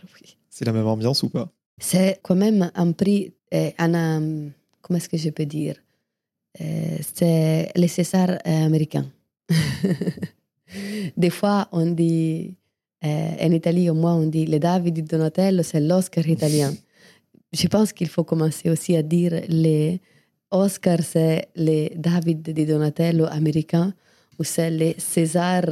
C'est 0.51 0.67
la 0.67 0.73
même 0.73 0.87
ambiance 0.87 1.23
ou 1.23 1.31
pas? 1.31 1.49
C'est 1.79 2.21
quand 2.23 2.35
même 2.35 2.71
un 2.75 2.93
prix, 2.93 3.33
euh, 3.55 3.71
un, 3.79 4.51
comment 4.83 4.99
est-ce 4.99 5.09
que 5.09 5.17
je 5.17 5.31
peux 5.31 5.47
dire? 5.47 5.77
Euh, 6.61 6.99
C'est 7.15 7.71
le 7.75 7.87
César 7.87 8.39
américain. 8.45 9.07
Des 11.17 11.31
fois, 11.31 11.69
on 11.73 11.87
dit, 11.87 12.55
euh, 13.05 13.31
en 13.41 13.51
Italie 13.53 13.89
au 13.89 13.95
moins, 13.95 14.17
on 14.17 14.27
dit 14.27 14.45
le 14.45 14.59
David 14.59 14.95
di 14.95 15.03
Donatello, 15.03 15.63
c'est 15.63 15.81
l'Oscar 15.81 16.27
italien. 16.29 16.75
Je 17.55 17.69
pense 17.69 17.91
qu'il 17.95 18.09
faut 18.09 18.25
commencer 18.25 18.69
aussi 18.69 18.97
à 18.97 19.03
dire 19.03 19.41
les 19.49 19.99
Oscars, 20.51 21.05
c'est 21.05 21.49
les 21.55 21.93
David 21.97 22.43
di 22.43 22.67
Donatello 22.67 23.25
américains 23.25 23.95
ou 24.39 24.45
c'est 24.45 24.71
les 24.71 24.95
César 24.99 25.65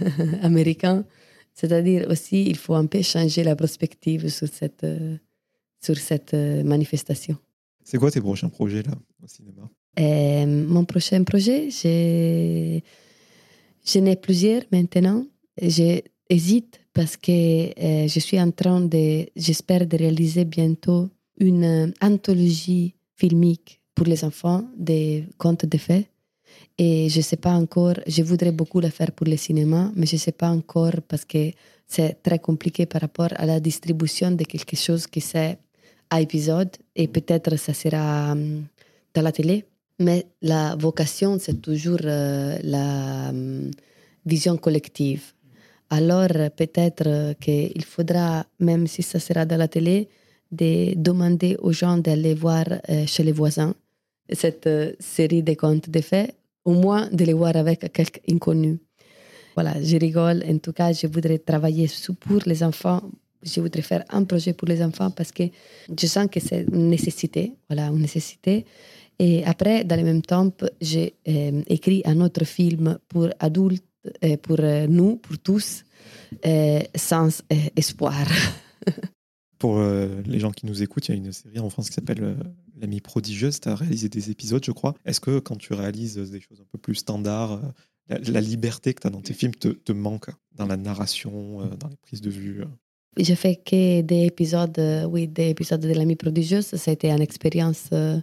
américains. 0.42 1.04
C'est-à-dire 1.54 2.06
aussi, 2.08 2.44
il 2.44 2.56
faut 2.56 2.74
un 2.74 2.86
peu 2.86 3.02
changer 3.02 3.44
la 3.44 3.56
perspective 3.56 4.28
sur 4.28 4.48
cette, 4.48 4.86
sur 5.80 5.96
cette 5.98 6.34
manifestation. 6.34 7.36
C'est 7.84 7.98
quoi 7.98 8.10
tes 8.10 8.20
prochains 8.20 8.48
projets 8.48 8.82
là 8.82 8.92
au 9.22 9.26
cinéma? 9.26 9.68
Euh, 10.00 10.46
Mon 10.46 10.84
prochain 10.84 11.22
projet, 11.24 11.68
j'en 13.84 14.06
ai 14.06 14.16
plusieurs 14.16 14.62
maintenant. 14.72 15.26
J'hésite 15.60 16.80
parce 16.94 17.16
que 17.16 17.30
euh, 17.30 18.08
je 18.08 18.20
suis 18.20 18.40
en 18.40 18.50
train 18.50 18.80
de, 18.80 19.26
j'espère, 19.36 19.86
de 19.86 19.96
réaliser 19.96 20.44
bientôt 20.44 21.10
une 21.38 21.92
anthologie 22.00 22.94
filmique 23.16 23.80
pour 23.94 24.06
les 24.06 24.24
enfants 24.24 24.64
des 24.76 25.24
contes 25.38 25.66
de 25.66 25.78
fées. 25.78 26.06
Et 26.78 27.08
je 27.08 27.18
ne 27.18 27.22
sais 27.22 27.36
pas 27.36 27.52
encore, 27.52 27.94
je 28.06 28.22
voudrais 28.22 28.52
beaucoup 28.52 28.80
la 28.80 28.90
faire 28.90 29.12
pour 29.12 29.26
le 29.26 29.36
cinéma, 29.36 29.92
mais 29.94 30.06
je 30.06 30.16
ne 30.16 30.20
sais 30.20 30.32
pas 30.32 30.48
encore 30.48 30.96
parce 31.06 31.24
que 31.24 31.50
c'est 31.86 32.22
très 32.22 32.38
compliqué 32.38 32.86
par 32.86 33.02
rapport 33.02 33.28
à 33.36 33.44
la 33.46 33.60
distribution 33.60 34.30
de 34.30 34.44
quelque 34.44 34.76
chose 34.76 35.06
qui 35.06 35.20
c'est 35.20 35.58
à 36.10 36.20
épisode 36.20 36.70
et 36.96 37.08
peut-être 37.08 37.56
ça 37.56 37.74
sera 37.74 38.32
hum, 38.32 38.64
dans 39.14 39.22
la 39.22 39.32
télé. 39.32 39.64
Mais 39.98 40.26
la 40.40 40.74
vocation, 40.76 41.38
c'est 41.38 41.60
toujours 41.60 42.00
euh, 42.04 42.58
la 42.62 43.28
hum, 43.28 43.70
vision 44.24 44.56
collective. 44.56 45.32
Alors 45.90 46.30
peut-être 46.56 47.34
qu'il 47.38 47.84
faudra, 47.84 48.46
même 48.60 48.86
si 48.86 49.02
ça 49.02 49.18
sera 49.20 49.44
dans 49.44 49.58
la 49.58 49.68
télé, 49.68 50.08
de 50.50 50.94
demander 50.96 51.56
aux 51.60 51.72
gens 51.72 51.98
d'aller 51.98 52.34
voir 52.34 52.64
euh, 52.88 53.06
chez 53.06 53.22
les 53.22 53.32
voisins 53.32 53.74
cette 54.30 54.66
euh, 54.66 54.92
série 54.98 55.42
de 55.42 55.54
contes 55.54 55.90
de 55.90 56.00
faits, 56.00 56.34
au 56.64 56.72
moins 56.72 57.08
de 57.10 57.24
les 57.24 57.32
voir 57.32 57.56
avec 57.56 57.92
quelqu'un 57.92 58.20
inconnu. 58.30 58.78
Voilà, 59.54 59.82
je 59.82 59.96
rigole. 59.96 60.42
En 60.48 60.58
tout 60.58 60.72
cas, 60.72 60.92
je 60.92 61.06
voudrais 61.06 61.38
travailler 61.38 61.88
pour 62.20 62.40
les 62.46 62.62
enfants 62.62 63.02
je 63.42 63.60
voudrais 63.60 63.82
faire 63.82 64.04
un 64.10 64.24
projet 64.24 64.52
pour 64.52 64.68
les 64.68 64.82
enfants 64.82 65.10
parce 65.10 65.32
que 65.32 65.44
je 65.98 66.06
sens 66.06 66.28
que 66.30 66.40
c'est 66.40 66.64
une 66.72 66.88
nécessité, 66.88 67.54
voilà, 67.68 67.88
une 67.88 68.00
nécessité. 68.00 68.64
Et 69.18 69.44
après, 69.44 69.84
dans 69.84 69.96
le 69.96 70.04
même 70.04 70.22
temps, 70.22 70.50
j'ai 70.80 71.14
euh, 71.28 71.62
écrit 71.66 72.02
un 72.04 72.20
autre 72.20 72.44
film 72.44 72.98
pour 73.08 73.28
adultes, 73.38 73.84
euh, 74.24 74.36
pour 74.36 74.56
euh, 74.60 74.86
nous, 74.88 75.16
pour 75.16 75.38
tous, 75.38 75.84
sans 76.96 77.42
espoir. 77.76 78.26
pour 79.62 79.80
les 79.80 80.40
gens 80.40 80.50
qui 80.50 80.66
nous 80.66 80.82
écoutent, 80.82 81.08
il 81.08 81.12
y 81.12 81.14
a 81.14 81.16
une 81.18 81.32
série 81.32 81.60
en 81.60 81.70
France 81.70 81.88
qui 81.88 81.94
s'appelle 81.94 82.36
L'ami 82.80 83.00
prodigieuse. 83.00 83.60
Tu 83.60 83.68
as 83.68 83.76
réalisé 83.76 84.08
des 84.08 84.28
épisodes, 84.28 84.64
je 84.64 84.72
crois. 84.72 84.94
Est-ce 85.04 85.20
que 85.20 85.38
quand 85.38 85.56
tu 85.56 85.72
réalises 85.72 86.16
des 86.16 86.40
choses 86.40 86.60
un 86.60 86.66
peu 86.72 86.78
plus 86.78 86.96
standards, 86.96 87.60
la, 88.08 88.40
liberté 88.40 88.92
que 88.92 89.02
tu 89.02 89.06
as 89.06 89.10
dans 89.10 89.20
tes 89.20 89.34
films 89.34 89.54
te, 89.54 89.68
te, 89.68 89.92
manque 89.92 90.30
dans 90.56 90.66
la 90.66 90.76
narration, 90.76 91.64
dans 91.78 91.88
les 91.88 91.96
prises 91.96 92.20
de 92.20 92.30
vue 92.30 92.64
j'ai 93.18 93.34
fait 93.34 93.56
que 93.56 94.00
des 94.00 94.24
épisodes, 94.24 94.78
euh, 94.78 95.04
oui, 95.04 95.28
des 95.28 95.50
épisodes 95.50 95.80
de 95.80 95.92
l'ami 95.92 96.16
prodigieuse. 96.16 96.66
Ça 96.66 96.90
a 96.90 96.94
été 96.94 97.10
une 97.10 97.20
expérience 97.20 97.90
euh, 97.92 98.18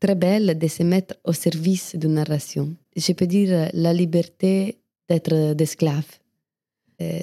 très 0.00 0.14
belle 0.14 0.58
de 0.58 0.68
se 0.68 0.82
mettre 0.82 1.14
au 1.24 1.32
service 1.32 1.96
d'une 1.96 2.14
narration. 2.14 2.74
Je 2.94 3.12
peux 3.12 3.26
dire 3.26 3.52
euh, 3.52 3.68
la 3.72 3.94
liberté 3.94 4.78
d'être 5.08 5.54
d'esclave. 5.54 6.06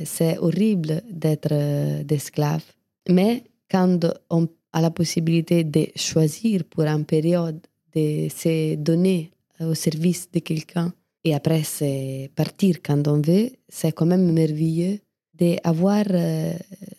C'est 0.04 0.38
horrible 0.40 1.02
d'être 1.10 2.04
d'esclave. 2.04 2.64
Mais 3.08 3.44
quand 3.70 4.00
on 4.30 4.48
a 4.74 4.82
la 4.82 4.92
possibilité 4.92 5.64
de 5.64 5.88
choisir 5.96 6.64
pour 6.66 6.84
une 6.84 7.06
période 7.06 7.60
de 7.96 8.28
se 8.30 8.76
donner 8.76 9.32
au 9.60 9.74
service 9.74 10.30
de 10.32 10.40
quelqu'un 10.40 10.94
et 11.24 11.34
après 11.34 11.64
c'est 11.64 12.32
partir 12.36 12.82
quand 12.84 13.08
on 13.08 13.22
veut, 13.22 13.52
c'est 13.68 13.92
quand 13.92 14.06
même 14.06 14.32
merveilleux 14.32 15.00
d'avoir 15.34 16.06
euh, 16.10 16.54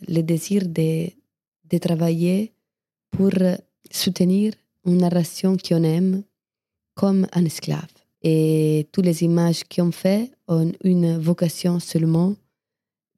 le 0.09 0.23
désir 0.23 0.67
de, 0.67 1.11
de 1.71 1.79
travailler 1.79 2.53
pour 3.11 3.33
soutenir 3.91 4.55
une 4.87 4.99
narration 4.99 5.57
qu'on 5.57 5.83
aime 5.85 6.23
comme 6.95 7.27
un 7.33 7.45
esclave. 7.45 7.93
Et 8.23 8.89
toutes 8.93 9.07
les 9.07 9.23
images 9.23 9.65
qu'on 9.65 9.93
fait 9.93 10.31
ont 10.49 10.73
une 10.85 11.19
vocation 11.19 11.81
seulement 11.81 12.35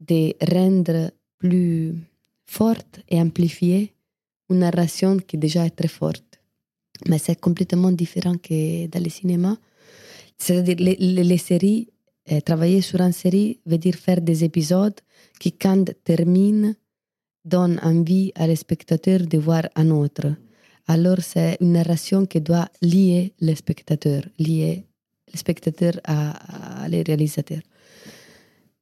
de 0.01 0.35
rendre 0.55 1.11
plus 1.39 1.95
forte 2.47 3.01
et 3.09 3.20
amplifiée 3.20 3.95
une 4.51 4.61
narration 4.61 5.18
qui 5.18 5.38
déjà 5.38 5.66
est 5.66 5.76
très 5.76 5.88
forte. 5.88 6.40
Mais 7.09 7.18
c'est 7.18 7.40
complètement 7.40 7.90
différent 7.93 8.36
que 8.36 8.86
dans 8.86 9.03
le 9.03 9.11
cinéma. 9.11 9.57
C'est-à-dire 10.38 10.76
les, 10.78 10.97
les, 10.97 11.24
les 11.24 11.38
séries 11.38 11.88
euh, 12.30 12.40
travailler 12.40 12.82
sur 12.82 13.01
une 13.01 13.12
série 13.12 13.59
veut 13.66 13.78
dire 13.78 13.97
faire 13.97 14.20
des 14.20 14.45
épisodes 14.45 14.99
qui, 15.40 15.53
quand 15.53 15.90
terminent, 16.05 16.72
donnent 17.45 17.80
envie 17.82 18.30
à 18.36 18.47
le 18.47 18.55
spectateur 18.55 19.20
de 19.20 19.38
voir 19.38 19.64
un 19.74 19.90
autre. 19.90 20.36
Alors, 20.86 21.20
c'est 21.20 21.57
une 21.61 21.72
narration 21.72 22.26
qui 22.26 22.40
doit 22.40 22.68
lier 22.80 23.32
le 23.40 23.55
spectateur, 23.55 24.22
lier 24.38 24.84
le 25.32 25.38
spectateur 25.38 25.95
à, 26.05 26.84
à 26.84 26.88
les 26.88 27.03
réalisateurs. 27.03 27.62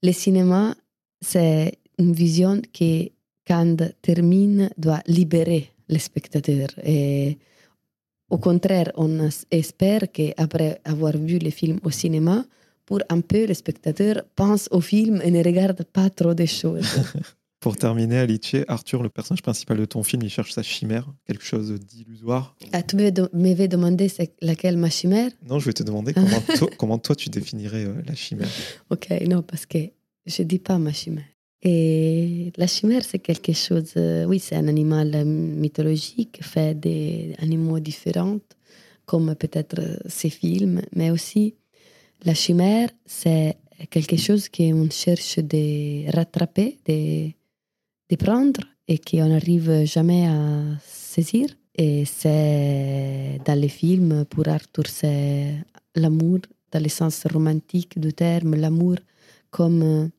Le 0.02 0.12
cinéma, 0.12 0.74
c'est 1.22 1.78
une 1.98 2.12
vision 2.12 2.60
qui, 2.72 3.12
quand 3.50 3.78
termine, 4.00 4.70
doit 4.78 5.02
libérer 5.08 5.70
le 5.88 5.98
spectateur. 5.98 6.68
Et 6.84 7.38
au 8.30 8.38
contraire, 8.38 8.92
on 8.94 9.28
espère 9.50 10.02
qu'après 10.12 10.80
avoir 10.84 11.16
vu 11.16 11.38
le 11.40 11.50
film 11.50 11.80
au 11.82 11.90
cinéma, 11.90 12.44
pour 12.86 13.00
un 13.08 13.20
peu 13.20 13.46
le 13.46 13.54
spectateur 13.54 14.22
pense 14.36 14.68
au 14.70 14.80
film 14.80 15.20
et 15.24 15.32
ne 15.32 15.42
regarde 15.42 15.82
pas 15.82 16.10
trop 16.10 16.32
des 16.32 16.46
choses. 16.46 16.90
pour 17.60 17.76
terminer, 17.76 18.18
Alice, 18.18 18.54
Arthur, 18.68 19.02
le 19.02 19.08
personnage 19.08 19.42
principal 19.42 19.78
de 19.78 19.84
ton 19.84 20.04
film, 20.04 20.22
il 20.22 20.30
cherche 20.30 20.52
sa 20.52 20.62
chimère, 20.62 21.06
quelque 21.26 21.44
chose 21.44 21.72
d'illusoire. 21.72 22.54
Ah, 22.72 22.82
tu 22.82 22.94
m'avais 22.96 23.68
demandé 23.68 24.08
c'est 24.08 24.32
laquelle 24.40 24.76
ma 24.76 24.90
chimère? 24.90 25.30
Non, 25.48 25.58
je 25.58 25.66
vais 25.66 25.72
te 25.72 25.82
demander 25.82 26.14
comment, 26.14 26.40
toi, 26.56 26.68
comment 26.78 26.98
toi 26.98 27.16
tu 27.16 27.30
définirais 27.30 27.84
euh, 27.84 27.94
la 28.06 28.14
chimère. 28.14 28.48
Ok, 28.90 29.08
non, 29.28 29.42
parce 29.42 29.66
que 29.66 29.78
je 30.26 30.42
ne 30.42 30.48
dis 30.48 30.60
pas 30.60 30.78
ma 30.78 30.92
chimère. 30.92 31.24
Et 31.62 32.52
la 32.56 32.66
chimère, 32.66 33.04
c'est 33.04 33.18
quelque 33.18 33.52
chose, 33.52 33.92
euh, 33.96 34.24
oui, 34.24 34.38
c'est 34.38 34.56
un 34.56 34.66
animal 34.66 35.14
euh, 35.14 35.24
mythologique 35.24 36.38
fait 36.42 36.74
d'animaux 36.74 37.80
différents, 37.80 38.38
comme 39.04 39.34
peut-être 39.34 40.00
ces 40.06 40.30
films, 40.30 40.80
mais 40.94 41.10
aussi 41.10 41.54
la 42.24 42.32
chimère, 42.34 42.88
c'est 43.04 43.56
quelque 43.90 44.16
chose 44.16 44.48
qu'on 44.48 44.88
cherche 44.90 45.38
de 45.38 46.10
rattraper, 46.14 46.78
de, 46.86 47.30
de 48.08 48.16
prendre 48.16 48.60
et 48.88 48.98
qu'on 48.98 49.28
n'arrive 49.28 49.84
jamais 49.84 50.26
à 50.26 50.62
saisir. 50.82 51.48
Et 51.76 52.04
c'est 52.04 53.38
dans 53.44 53.58
les 53.58 53.68
films, 53.68 54.24
pour 54.24 54.48
Arthur, 54.48 54.86
c'est 54.86 55.54
l'amour, 55.94 56.40
dans 56.72 56.82
le 56.82 56.88
sens 56.88 57.26
romantique 57.32 57.98
du 57.98 58.12
terme, 58.12 58.54
l'amour 58.54 58.96
comme 59.50 60.10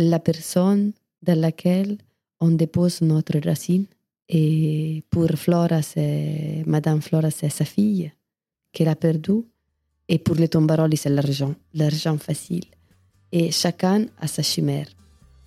la 0.00 0.18
personne 0.18 0.92
dans 1.22 1.38
laquelle 1.38 1.98
on 2.40 2.50
dépose 2.50 3.02
notre 3.02 3.38
racine. 3.38 3.86
Et 4.28 5.02
pour 5.10 5.28
Flora, 5.36 5.82
c'est 5.82 6.62
Madame 6.66 7.02
Flora, 7.02 7.30
c'est 7.30 7.50
sa 7.50 7.64
fille 7.64 8.10
qu'elle 8.72 8.88
a 8.88 8.96
perdue. 8.96 9.44
Et 10.08 10.18
pour 10.18 10.36
les 10.36 10.48
tombaroli, 10.48 10.96
c'est 10.96 11.10
l'argent, 11.10 11.54
l'argent 11.74 12.18
facile. 12.18 12.64
Et 13.30 13.50
chacun 13.50 14.06
a 14.18 14.26
sa 14.26 14.42
chimère. 14.42 14.88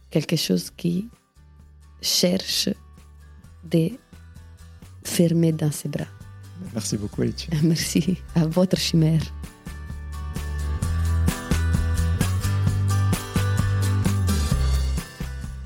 Quelque 0.09 0.35
chose 0.35 0.69
qui 0.69 1.09
cherche 2.01 2.69
de 3.69 3.89
fermer 5.03 5.51
dans 5.51 5.71
ses 5.71 5.89
bras. 5.89 6.07
Merci 6.73 6.97
beaucoup, 6.97 7.21
Alicia. 7.21 7.49
Merci 7.63 8.17
à 8.35 8.45
votre 8.45 8.77
chimère. 8.77 9.23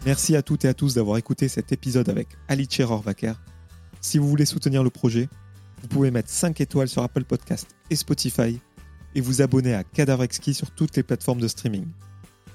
Merci 0.07 0.37
à 0.37 0.41
toutes 0.41 0.63
et 0.63 0.69
à 0.69 0.73
tous 0.73 0.93
d'avoir 0.93 1.17
écouté 1.17 1.49
cet 1.49 1.73
épisode 1.73 2.07
avec 2.07 2.29
Alice 2.47 2.79
Rohrwacker. 2.79 3.35
Si 3.99 4.17
vous 4.17 4.29
voulez 4.29 4.45
soutenir 4.45 4.81
le 4.81 4.89
projet, 4.89 5.27
vous 5.81 5.89
pouvez 5.89 6.11
mettre 6.11 6.29
5 6.29 6.61
étoiles 6.61 6.87
sur 6.87 7.03
Apple 7.03 7.25
Podcast 7.25 7.75
et 7.89 7.97
Spotify 7.97 8.57
et 9.15 9.19
vous 9.19 9.41
abonner 9.41 9.73
à 9.73 9.83
Cadavre 9.83 10.23
Exquis 10.23 10.53
sur 10.53 10.71
toutes 10.71 10.95
les 10.95 11.03
plateformes 11.03 11.41
de 11.41 11.49
streaming. 11.49 11.87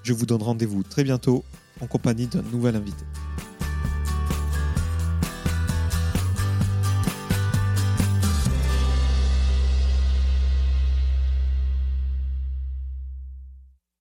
Je 0.03 0.14
vous 0.14 0.24
donne 0.24 0.42
rendez-vous 0.42 0.82
très 0.82 1.05
bientôt 1.05 1.44
en 1.82 1.86
compagnie 1.86 2.26
d'un 2.26 2.40
nouvel 2.40 2.74
invité. 2.74 3.05